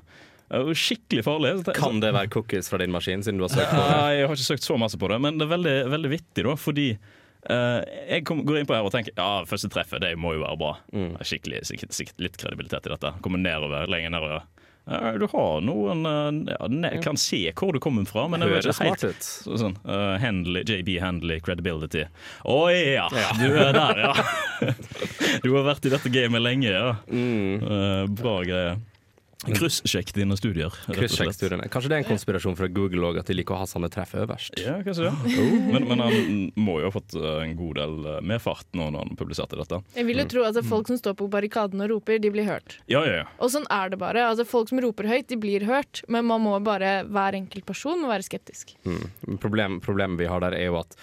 Skikkelig 0.75 1.23
farlig. 1.23 1.53
Kan 1.77 1.99
det 2.01 2.13
være 2.13 2.27
cookies 2.29 2.67
fra 2.69 2.77
din 2.81 2.91
maskin, 2.91 3.23
siden 3.23 3.37
du 3.39 3.45
har 3.45 3.53
søkt 3.53 3.69
på 3.71 3.77
det? 3.79 3.95
Nei, 4.01 4.13
jeg 4.17 4.27
har 4.27 4.35
ikke 4.35 4.49
søkt 4.51 4.63
så 4.67 4.77
masse 4.77 4.97
på 4.99 5.07
det, 5.13 5.21
men 5.21 5.37
det 5.39 5.45
er 5.47 5.53
veldig, 5.53 5.75
veldig 5.93 6.11
vittig, 6.11 6.43
da, 6.43 6.55
fordi 6.59 6.89
uh, 7.49 7.79
jeg 8.09 8.25
kom, 8.27 8.43
går 8.45 8.59
inn 8.59 8.67
på 8.69 8.75
her 8.75 8.83
og 8.83 8.91
tenker 8.93 9.15
ja, 9.15 9.45
første 9.49 9.69
treffet 9.71 10.01
det 10.03 10.11
må 10.19 10.33
jo 10.35 10.43
være 10.43 10.59
bra. 10.59 10.73
Mm. 10.91 11.15
Skikkelig, 11.23 11.63
sikkert, 11.71 11.93
sikkert 11.95 12.19
litt 12.27 12.37
kredibilitet 12.41 12.89
i 12.89 12.93
dette. 12.97 13.13
Kommer 13.23 13.39
nedover, 13.41 13.87
lenger 13.87 14.09
nedover. 14.17 14.43
Du 14.85 15.27
har 15.31 15.61
noen 15.63 16.01
eh, 16.05 16.55
ja, 16.59 16.67
ne, 16.67 16.89
Kan 17.03 17.15
se 17.17 17.39
hvor 17.55 17.71
du 17.71 17.79
kommer 17.79 18.03
fra, 18.09 18.25
men 18.27 18.43
det 18.43 18.49
vet 18.51 18.65
ikke 18.67 18.89
helt 18.89 19.05
ut. 19.13 19.23
så, 19.23 19.55
sånn, 19.61 19.77
uh, 19.87 20.17
Handley, 20.19 20.65
JB 20.67 20.97
Handley 20.99 21.39
credibility. 21.39 22.03
Å 22.43 22.57
ja, 22.73 23.05
Ja. 23.15 23.29
du 23.39 23.47
er 23.55 23.71
der, 23.77 24.01
ja! 24.03 24.73
du 25.43 25.53
har 25.55 25.63
vært 25.69 25.87
i 25.87 25.93
dette 25.93 26.11
gamet 26.11 26.43
lenge, 26.43 26.73
ja. 26.75 26.97
Mm. 27.07 27.63
Eh, 27.63 28.01
bra 28.19 28.35
greie. 28.43 28.75
Kryssjekk 29.43 30.13
dine 30.15 30.37
studier. 30.37 30.71
slett. 30.71 31.41
Kanskje 31.71 31.89
det 31.91 31.97
er 31.97 32.01
en 32.03 32.07
konspirasjon 32.07 32.55
fra 32.57 32.67
Google 32.71 33.09
også, 33.09 33.23
at 33.23 33.31
de 33.31 33.37
liker 33.37 33.55
å 33.55 33.61
ha 33.63 33.67
sånne 33.69 33.89
treff 33.93 34.13
øverst. 34.15 34.55
Ja, 34.63 34.77
kanskje 34.85 35.09
det. 35.09 35.35
Men, 35.73 35.87
men 35.89 36.01
han 36.03 36.51
må 36.59 36.77
jo 36.81 36.89
ha 36.89 36.93
fått 36.93 37.15
eh, 37.17 37.39
en 37.43 37.55
god 37.57 37.79
del 37.79 37.95
eh, 38.11 38.19
mer 38.25 38.41
fart 38.43 38.67
nå 38.77 38.89
når 38.93 39.07
han 39.07 39.17
publiserte 39.19 39.57
dette. 39.57 39.79
Jeg 39.97 40.07
vil 40.07 40.21
jo 40.21 40.25
tro 40.29 40.43
at 40.47 40.59
folk 40.67 40.89
som 40.91 40.99
står 40.99 41.15
på 41.19 41.27
barrikaden 41.31 41.81
og 41.83 41.89
roper, 41.95 42.19
de 42.21 42.31
blir 42.33 42.47
hørt. 42.47 42.77
Ja, 42.91 43.01
ja, 43.07 43.23
ja. 43.23 43.25
Og 43.39 43.51
sånn 43.53 43.65
er 43.73 43.91
det 43.93 43.99
bare. 44.01 44.27
Altså, 44.29 44.45
folk 44.47 44.69
som 44.71 44.81
roper 44.83 45.09
høyt, 45.09 45.27
de 45.31 45.39
blir 45.39 45.65
hørt. 45.69 46.03
Men 46.11 46.27
man 46.29 46.43
må 46.45 46.55
bare, 46.63 47.01
hver 47.09 47.39
enkelt 47.39 47.67
person 47.67 48.01
må 48.03 48.11
være 48.11 48.27
skeptisk. 48.27 48.75
Mm. 48.85 49.37
Problem, 49.41 49.79
problemet 49.83 50.21
vi 50.21 50.29
har 50.29 50.43
der, 50.45 50.57
er 50.57 50.69
jo 50.69 50.79
at 50.83 50.97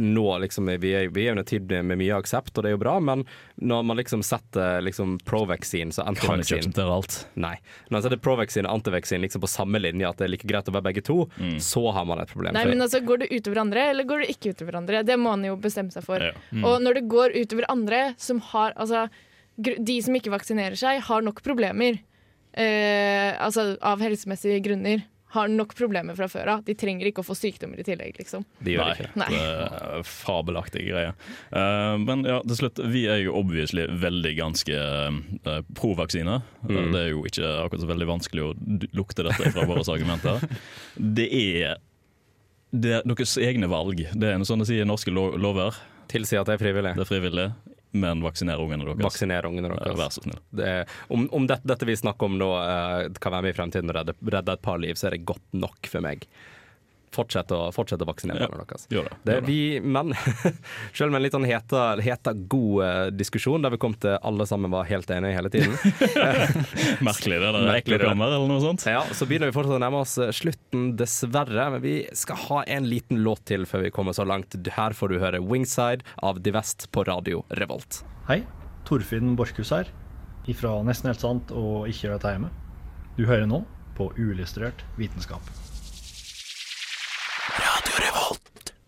nå 0.00 0.24
liksom, 0.40 0.68
vi 0.80 0.90
er 0.96 1.08
vi 1.12 1.26
er 1.28 1.36
en 1.36 1.44
tid 1.44 1.68
med 1.84 1.98
mye 2.00 2.16
aksept, 2.16 2.56
og 2.56 2.64
det 2.64 2.70
er 2.70 2.76
jo 2.76 2.80
bra, 2.80 2.94
men 3.04 3.24
når 3.60 3.84
man 3.84 3.98
liksom 4.00 4.22
setter 4.24 4.80
liksom 4.84 5.18
pro-vaccine 5.28 5.92
så 5.92 6.04
Kan 6.16 6.40
ikke 6.40 6.56
akseptere 6.58 6.94
alt. 6.94 7.18
Nei. 7.36 7.54
Når 7.90 7.96
man 7.98 8.02
setter 8.06 8.22
pro-vaccine 8.24 8.68
og 8.68 8.78
anti-vaccine 8.80 9.20
liksom 9.26 9.42
på 9.44 9.50
samme 9.52 9.78
linje, 9.82 10.08
at 10.08 10.16
det 10.18 10.24
er 10.28 10.32
like 10.32 10.48
greit 10.48 10.68
å 10.68 10.74
være 10.74 10.88
begge 10.88 11.04
to, 11.04 11.18
Mm. 11.38 11.58
så 11.60 11.92
har 11.92 12.04
man 12.08 12.20
et 12.20 12.28
problem. 12.32 12.54
Nei, 12.54 12.64
men 12.66 12.80
altså, 12.80 13.00
Går 13.04 13.18
det 13.18 13.28
utover 13.30 13.58
andre, 13.60 13.90
eller 13.90 14.04
går 14.04 14.24
det 14.24 14.30
ikke 14.36 14.54
utover 14.56 14.74
andre? 14.76 15.02
Det 15.04 15.16
må 15.18 15.30
man 15.36 15.44
jo 15.44 15.56
bestemme 15.56 15.92
seg 15.92 16.02
for. 16.04 16.18
Ja. 16.18 16.32
Mm. 16.52 16.64
Og 16.64 16.80
når 16.82 16.94
det 16.94 17.08
går 17.08 17.36
utover 17.36 17.64
andre 17.68 18.14
som 18.16 18.40
har 18.40 18.72
Altså, 18.76 19.08
de 19.58 20.00
som 20.02 20.14
ikke 20.14 20.30
vaksinerer 20.30 20.76
seg, 20.76 21.00
har 21.02 21.22
nok 21.22 21.42
problemer. 21.42 21.98
Eh, 22.54 23.34
altså 23.38 23.76
av 23.82 24.00
helsemessige 24.00 24.60
grunner. 24.64 25.02
Har 25.34 25.48
nok 25.52 25.74
problemer 25.76 26.16
fra 26.16 26.24
før 26.32 26.48
av. 26.54 26.60
De 26.64 26.72
trenger 26.78 27.10
ikke 27.10 27.20
å 27.20 27.26
få 27.26 27.34
sykdommer 27.36 27.80
i 27.82 27.84
tillegg, 27.84 28.14
liksom. 28.16 28.46
De 28.64 28.72
gjør 28.72 28.86
Nei, 28.88 28.94
ikke 28.96 29.20
Nei. 29.20 29.26
det 29.34 29.40
er 29.42 30.06
fabelaktig 30.08 30.84
greie. 30.88 31.10
Eh, 31.52 31.96
men 32.00 32.22
ja, 32.24 32.38
til 32.48 32.56
slutt, 32.62 32.80
vi 32.94 33.02
er 33.12 33.20
jo 33.26 33.34
obviously 33.36 33.84
veldig 34.00 34.32
ganske 34.38 34.78
uh, 34.78 35.58
pro-vaksine. 35.76 36.38
Eh, 36.64 36.72
Mm. 36.78 36.92
det 36.94 37.02
er 37.02 37.10
jo 37.12 37.20
ikke 37.28 37.44
akkurat 37.66 37.82
så 37.84 37.90
veldig 37.90 38.08
vanskelig 38.08 38.42
å 38.46 38.54
lukte 38.96 39.24
dette 39.28 39.52
fra 39.52 39.66
våre 39.68 39.84
argumenter. 39.84 40.40
Det 41.18 41.28
er, 41.28 41.76
det 42.72 42.92
er 42.98 43.04
deres 43.08 43.36
egne 43.40 43.68
valg. 43.70 44.00
Det 44.12 44.28
er 44.32 44.44
sånn 44.48 44.60
det 44.64 44.68
sier 44.70 44.88
norske 44.88 45.12
lo 45.12 45.30
lover. 45.36 45.76
Tilsier 46.08 46.40
at 46.40 46.48
det 46.48 46.56
er 46.56 46.62
frivillig. 46.64 46.94
Det 46.96 47.04
er 47.04 47.08
frivillig, 47.12 47.46
men 47.92 48.20
vaksinere 48.24 48.60
ungene 48.62 48.84
deres. 48.88 49.04
Vaksinere 49.04 49.48
ungene 49.48 49.70
deres. 49.72 49.86
Eh, 49.88 49.98
Vær 49.98 50.12
så 50.14 50.22
snill. 50.24 50.40
Det 50.60 50.68
er, 50.68 50.94
om 51.14 51.28
om 51.32 51.46
dette, 51.48 51.66
dette 51.68 51.88
vi 51.88 51.96
snakker 51.96 52.28
om 52.28 52.38
nå 52.40 52.50
eh, 52.60 53.08
kan 53.22 53.32
være 53.34 53.48
med 53.48 53.54
i 53.54 53.58
fremtiden 53.58 53.90
og 53.92 53.98
redde, 54.00 54.14
redde 54.36 54.56
et 54.58 54.62
par 54.64 54.78
liv, 54.82 54.94
så 54.98 55.08
er 55.08 55.16
det 55.16 55.24
godt 55.28 55.44
nok 55.56 55.88
for 55.90 56.04
meg. 56.04 56.26
Fortsett 57.14 57.50
å, 57.54 57.58
fortsett 57.72 58.02
å 58.02 58.06
vaksinere 58.08 58.42
Ja, 58.44 58.48
barna 58.52 58.64
deres. 58.68 58.86
gjør 58.92 59.08
det, 59.08 59.16
Det 59.24 59.34
gjør 59.34 59.42
er 59.42 59.46
vi, 59.46 59.58
men 59.80 60.12
selv 60.98 61.10
med 61.12 61.18
en 61.20 61.24
litt 61.26 61.36
sånn 61.36 61.46
heta, 61.48 61.84
heta 62.04 62.34
god 62.34 62.84
eh, 62.84 63.10
diskusjon, 63.16 63.62
der 63.64 63.72
vi 63.74 63.80
kom 63.82 63.94
til 64.00 64.18
alle 64.22 64.46
sammen 64.46 64.70
var 64.74 64.84
helt 64.90 65.10
enige 65.14 65.34
hele 65.38 65.50
tiden 65.52 65.72
Merkelig 67.08 67.38
det 67.40 67.52
der 67.52 67.66
Merkelig 67.68 67.98
det. 67.98 68.04
ekkokammer 68.04 68.32
eller 68.36 68.48
noe 68.50 68.60
sånt. 68.62 68.84
Ja, 68.88 69.02
Så 69.14 69.26
begynner 69.28 69.50
vi 69.50 69.56
fortsatt 69.56 69.78
å 69.78 69.82
nærme 69.82 70.02
oss 70.04 70.16
eh, 70.22 70.32
slutten, 70.34 70.90
dessverre. 70.98 71.68
Men 71.74 71.82
vi 71.84 71.94
skal 72.16 72.40
ha 72.48 72.62
en 72.76 72.88
liten 72.88 73.22
låt 73.24 73.44
til 73.48 73.66
før 73.68 73.86
vi 73.86 73.92
kommer 73.94 74.16
så 74.16 74.26
langt. 74.28 74.56
Her 74.78 74.94
får 74.96 75.12
du 75.14 75.18
høre 75.22 75.40
'Wingside' 75.42 76.04
av 76.22 76.40
Divest 76.44 76.88
på 76.92 77.04
radio 77.08 77.44
Revolt. 77.60 78.02
Hei, 78.28 78.42
Torfinn 78.88 79.34
Borchhus 79.36 79.70
her, 79.74 79.88
ifra 80.48 80.76
Nesten 80.84 81.08
helt 81.10 81.20
sant 81.20 81.50
og 81.52 81.88
Ikke 81.88 82.08
gjør 82.08 82.18
dette 82.18 82.34
hjemme. 82.36 82.50
Du 83.18 83.24
hører 83.26 83.46
nå 83.50 83.64
på 83.98 84.10
Uillustrert 84.16 84.84
vitenskap. 84.98 85.42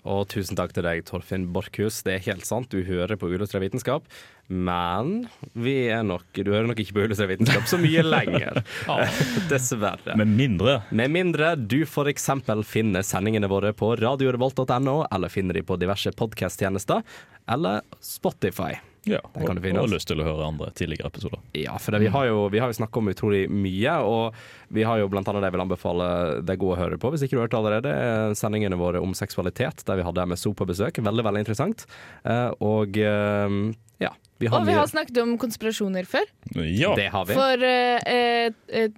Og 0.09 0.27
tusen 0.33 0.57
takk 0.57 0.73
til 0.77 0.87
deg, 0.87 1.03
Torfinn 1.09 1.49
Borchhus. 1.55 2.01
Det 2.07 2.15
er 2.15 2.27
helt 2.31 2.47
sant, 2.49 2.73
du 2.73 2.85
hører 2.87 3.19
på 3.21 3.29
Uillustrert 3.29 3.65
vitenskap. 3.67 4.07
Men 4.51 5.29
vi 5.53 5.75
er 5.93 6.03
nok, 6.07 6.25
du 6.35 6.51
hører 6.51 6.67
nok 6.71 6.81
ikke 6.83 6.97
på 6.97 7.05
Uillustrert 7.05 7.35
vitenskap 7.35 7.69
så 7.71 7.79
mye 7.81 8.05
lenger. 8.07 8.63
Dessverre. 9.53 10.17
Med 10.19 10.33
mindre 10.35 10.81
Med 10.91 11.13
mindre 11.13 11.53
du 11.61 11.83
f.eks. 11.85 12.31
finner 12.67 13.07
sendingene 13.07 13.51
våre 13.51 13.75
på 13.77 13.93
radiorevolt.no, 14.01 14.97
eller 15.11 15.33
finner 15.33 15.59
de 15.59 15.67
på 15.67 15.79
diverse 15.81 16.13
podkast-tjenester, 16.17 17.05
eller 17.51 17.85
Spotify. 18.01 18.79
Ja, 19.09 19.21
og, 19.25 19.57
du 19.57 19.69
og 19.81 19.89
lyst 19.89 20.11
til 20.11 20.21
å 20.21 20.27
høre 20.27 20.45
andre 20.45 20.69
tidligere 20.77 21.09
episoder. 21.09 21.41
Ja, 21.57 21.79
for 21.81 21.95
det, 21.95 22.03
vi 22.05 22.11
har 22.13 22.27
jo, 22.29 22.43
vi 22.53 22.61
har 22.61 22.69
jo 22.69 22.77
snakka 22.77 23.01
om 23.01 23.09
utrolig 23.13 23.47
mye, 23.49 23.95
og 24.05 24.37
vi 24.77 24.85
har 24.85 25.01
jo 25.01 25.09
blant 25.13 25.29
annet 25.31 25.41
det 25.41 25.51
jeg 25.51 25.57
vil 25.57 25.65
anbefale 25.65 26.09
deg 26.45 26.65
å 26.67 26.77
høre 26.77 26.99
på, 27.01 27.13
hvis 27.15 27.25
ikke 27.25 27.39
du 27.39 27.41
har 27.41 27.49
hørt 27.49 27.55
det 27.55 27.61
allerede, 27.63 27.95
er 27.95 28.37
sendingene 28.39 28.79
våre 28.81 29.01
om 29.01 29.17
seksualitet, 29.17 29.87
der 29.89 30.01
vi 30.01 30.05
hadde 30.07 30.27
MSO 30.29 30.53
på 30.57 30.69
besøk. 30.69 31.01
Veldig, 31.01 31.25
veldig 31.31 31.45
interessant. 31.47 31.87
Eh, 32.29 32.51
og 32.61 33.01
eh, 33.01 33.57
ja, 34.05 34.13
vi 34.41 34.53
har 34.53 34.61
Og 34.61 34.69
vi 34.69 34.77
har 34.77 34.87
snakket 34.89 35.19
om 35.25 35.35
konspirasjoner 35.41 36.07
før. 36.09 36.29
Ja, 36.61 36.95
Det 36.97 37.11
har 37.13 37.27
vi. 37.29 37.41
For 37.41 37.65
eh, 37.65 38.53
eh, 38.69 38.89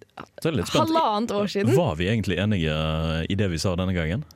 halvannet 0.75 1.35
år 1.35 1.51
siden. 1.51 1.75
Var 1.79 1.97
vi 1.99 2.11
egentlig 2.11 2.39
enige 2.43 2.77
i 3.31 3.39
det 3.39 3.51
vi 3.51 3.59
sa 3.59 3.75
denne 3.79 3.95
gangen? 3.95 4.27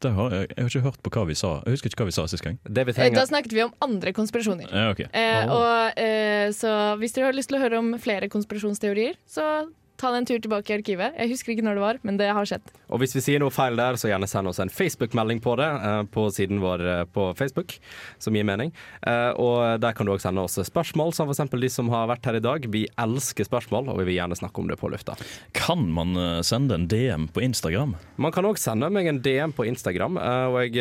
Det 0.00 0.12
har, 0.16 0.30
jeg, 0.32 0.48
jeg 0.56 0.64
har 0.64 0.70
ikke 0.70 0.84
hørt 0.86 1.00
på 1.04 1.10
hva 1.14 1.24
vi 1.28 1.36
sa. 1.36 1.50
Jeg 1.66 1.76
husker 1.76 1.92
ikke 1.92 2.02
hva 2.04 2.08
vi 2.08 2.14
sa 2.16 2.24
sist 2.30 2.44
gang. 2.46 2.56
Det 2.64 2.86
Eh, 2.90 3.10
Da 3.14 3.26
snakket 3.28 3.52
vi 3.52 3.62
om 3.66 3.74
andre 3.84 4.12
konspirasjoner. 4.16 4.70
Ja, 4.72 4.90
okay. 4.94 5.06
Eh, 5.12 5.50
og, 5.52 5.98
eh, 6.00 6.48
så 6.56 6.96
hvis 7.00 7.12
dere 7.16 7.28
har 7.30 7.36
lyst 7.36 7.52
til 7.52 7.58
å 7.58 7.62
høre 7.62 7.78
om 7.78 7.92
flere 8.00 8.28
konspirasjonsteorier, 8.32 9.18
så 9.28 9.44
ta 10.00 10.12
en 10.16 10.26
tur 10.26 10.40
tilbake 10.42 10.72
i 10.72 10.78
arkivet. 10.78 11.16
Jeg 11.18 11.32
husker 11.34 11.54
ikke 11.54 11.64
når 11.66 11.78
det 11.78 11.84
var, 11.84 12.00
men 12.06 12.20
det 12.20 12.30
har 12.34 12.48
skjedd. 12.48 12.72
Og 12.90 13.02
hvis 13.02 13.14
vi 13.16 13.22
sier 13.24 13.42
noe 13.42 13.54
feil 13.54 13.78
der, 13.78 13.98
så 14.00 14.10
gjerne 14.10 14.28
send 14.30 14.50
oss 14.50 14.60
en 14.62 14.72
Facebook-melding 14.72 15.42
på 15.44 15.56
det 15.60 15.68
eh, 15.68 16.02
på 16.14 16.26
siden 16.34 16.62
vår 16.62 16.84
eh, 16.94 17.02
på 17.12 17.30
Facebook, 17.38 17.76
som 18.18 18.36
gir 18.36 18.46
mening. 18.48 18.72
Eh, 19.06 19.30
og 19.40 19.82
der 19.82 19.96
kan 19.96 20.08
du 20.08 20.14
også 20.14 20.28
sende 20.30 20.46
oss 20.46 20.58
spørsmål, 20.70 21.14
som 21.16 21.30
f.eks. 21.30 21.44
de 21.52 21.72
som 21.72 21.92
har 21.92 22.08
vært 22.10 22.26
her 22.28 22.40
i 22.40 22.44
dag. 22.44 22.66
Vi 22.72 22.86
elsker 23.00 23.48
spørsmål, 23.48 23.92
og 23.92 24.00
vi 24.00 24.08
vil 24.10 24.18
gjerne 24.18 24.38
snakke 24.40 24.62
om 24.64 24.70
det 24.70 24.80
på 24.80 24.90
lufta. 24.92 25.16
Kan 25.56 25.86
man 25.94 26.16
sende 26.46 26.76
en 26.76 26.88
DM 26.90 27.28
på 27.32 27.44
Instagram? 27.44 27.94
Man 28.20 28.34
kan 28.34 28.48
òg 28.48 28.58
sende 28.60 28.90
meg 28.92 29.08
en 29.10 29.22
DM 29.22 29.54
på 29.56 29.68
Instagram, 29.68 30.18
og 30.20 30.58
jeg, 30.64 30.80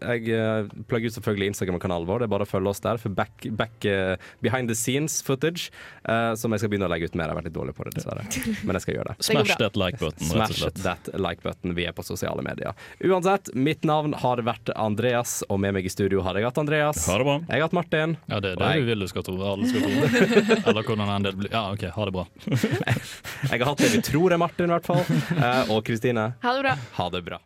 jeg 0.00 0.86
plugger 0.88 1.10
ut 1.10 1.16
selvfølgelig 1.18 1.52
Instagram-kanalen 1.54 2.08
vår. 2.08 2.22
Det 2.22 2.28
er 2.28 2.34
bare 2.34 2.46
å 2.46 2.50
følge 2.50 2.72
oss 2.72 2.82
der 2.84 3.00
for 3.00 3.12
back, 3.14 3.46
back 3.56 3.84
eh, 3.84 4.16
behind 4.40 4.68
the 4.68 4.76
scenes 4.76 5.22
footage, 5.22 5.70
eh, 6.04 6.32
som 6.34 6.52
jeg 6.52 6.62
skal 6.62 6.72
begynne 6.72 6.88
å 6.88 6.92
legge 6.92 7.10
ut 7.10 7.16
mer. 7.16 7.28
Jeg 7.28 7.34
har 7.34 7.40
vært 7.40 7.50
litt 7.50 7.56
dårlig 7.56 7.76
på 7.76 7.86
det, 7.86 7.94
dessverre. 7.98 8.26
Men 8.64 8.76
jeg 8.78 8.82
skal 8.84 8.94
gjøre 8.98 9.08
det. 9.12 9.16
Smash 9.24 9.56
that 9.60 9.76
like-button, 9.76 10.26
rett 10.36 10.50
og 10.50 10.56
Smash 10.56 10.82
that 10.84 11.10
like-button. 11.14 11.74
Vi 11.74 11.86
er 11.88 11.92
på 11.96 12.04
sosiale 12.04 12.42
medier. 12.44 12.72
Uansett, 13.04 13.50
mitt 13.54 13.84
navn 13.88 14.12
har 14.20 14.42
vært 14.46 14.70
Andreas, 14.76 15.42
og 15.48 15.60
med 15.60 15.74
meg 15.74 15.86
i 15.86 15.92
studio 15.92 16.22
har 16.26 16.34
jeg 16.38 16.44
hatt 16.48 16.58
Andreas. 16.60 17.06
Ha 17.08 17.18
det 17.18 17.24
bra. 17.28 17.36
Jeg 17.48 17.56
har 17.60 17.66
hatt 17.68 17.76
Martin. 17.80 18.16
Ja, 18.28 18.40
det 18.40 18.52
er 18.52 18.56
det 18.56 18.70
jeg- 18.70 18.80
du 18.80 18.86
vil 18.92 18.98
du 19.00 19.08
skal 19.08 19.22
tro. 19.22 19.36
Alle 19.52 19.66
skal 19.68 19.80
tro. 19.80 19.90
Eller 20.70 20.82
hvordan 20.82 21.08
en 21.16 21.22
del 21.28 21.36
blir. 21.40 21.50
Ja, 21.52 21.64
OK, 21.72 21.84
ha 21.94 22.04
det 22.04 22.12
bra. 22.12 22.26
Jeg 23.50 23.58
har 23.60 23.66
hatt 23.72 23.78
det 23.78 23.92
vi 23.94 24.00
tror 24.04 24.32
er 24.32 24.38
Martin, 24.38 24.70
i 24.70 24.74
hvert 24.76 24.86
fall. 24.86 25.04
Eh, 25.36 25.70
Og 25.74 25.84
Kristine. 25.86 26.32
Ha 26.42 26.52
det 26.56 26.62
bra. 26.66 26.76
Ha 27.00 27.08
det 27.10 27.24
bra. 27.24 27.38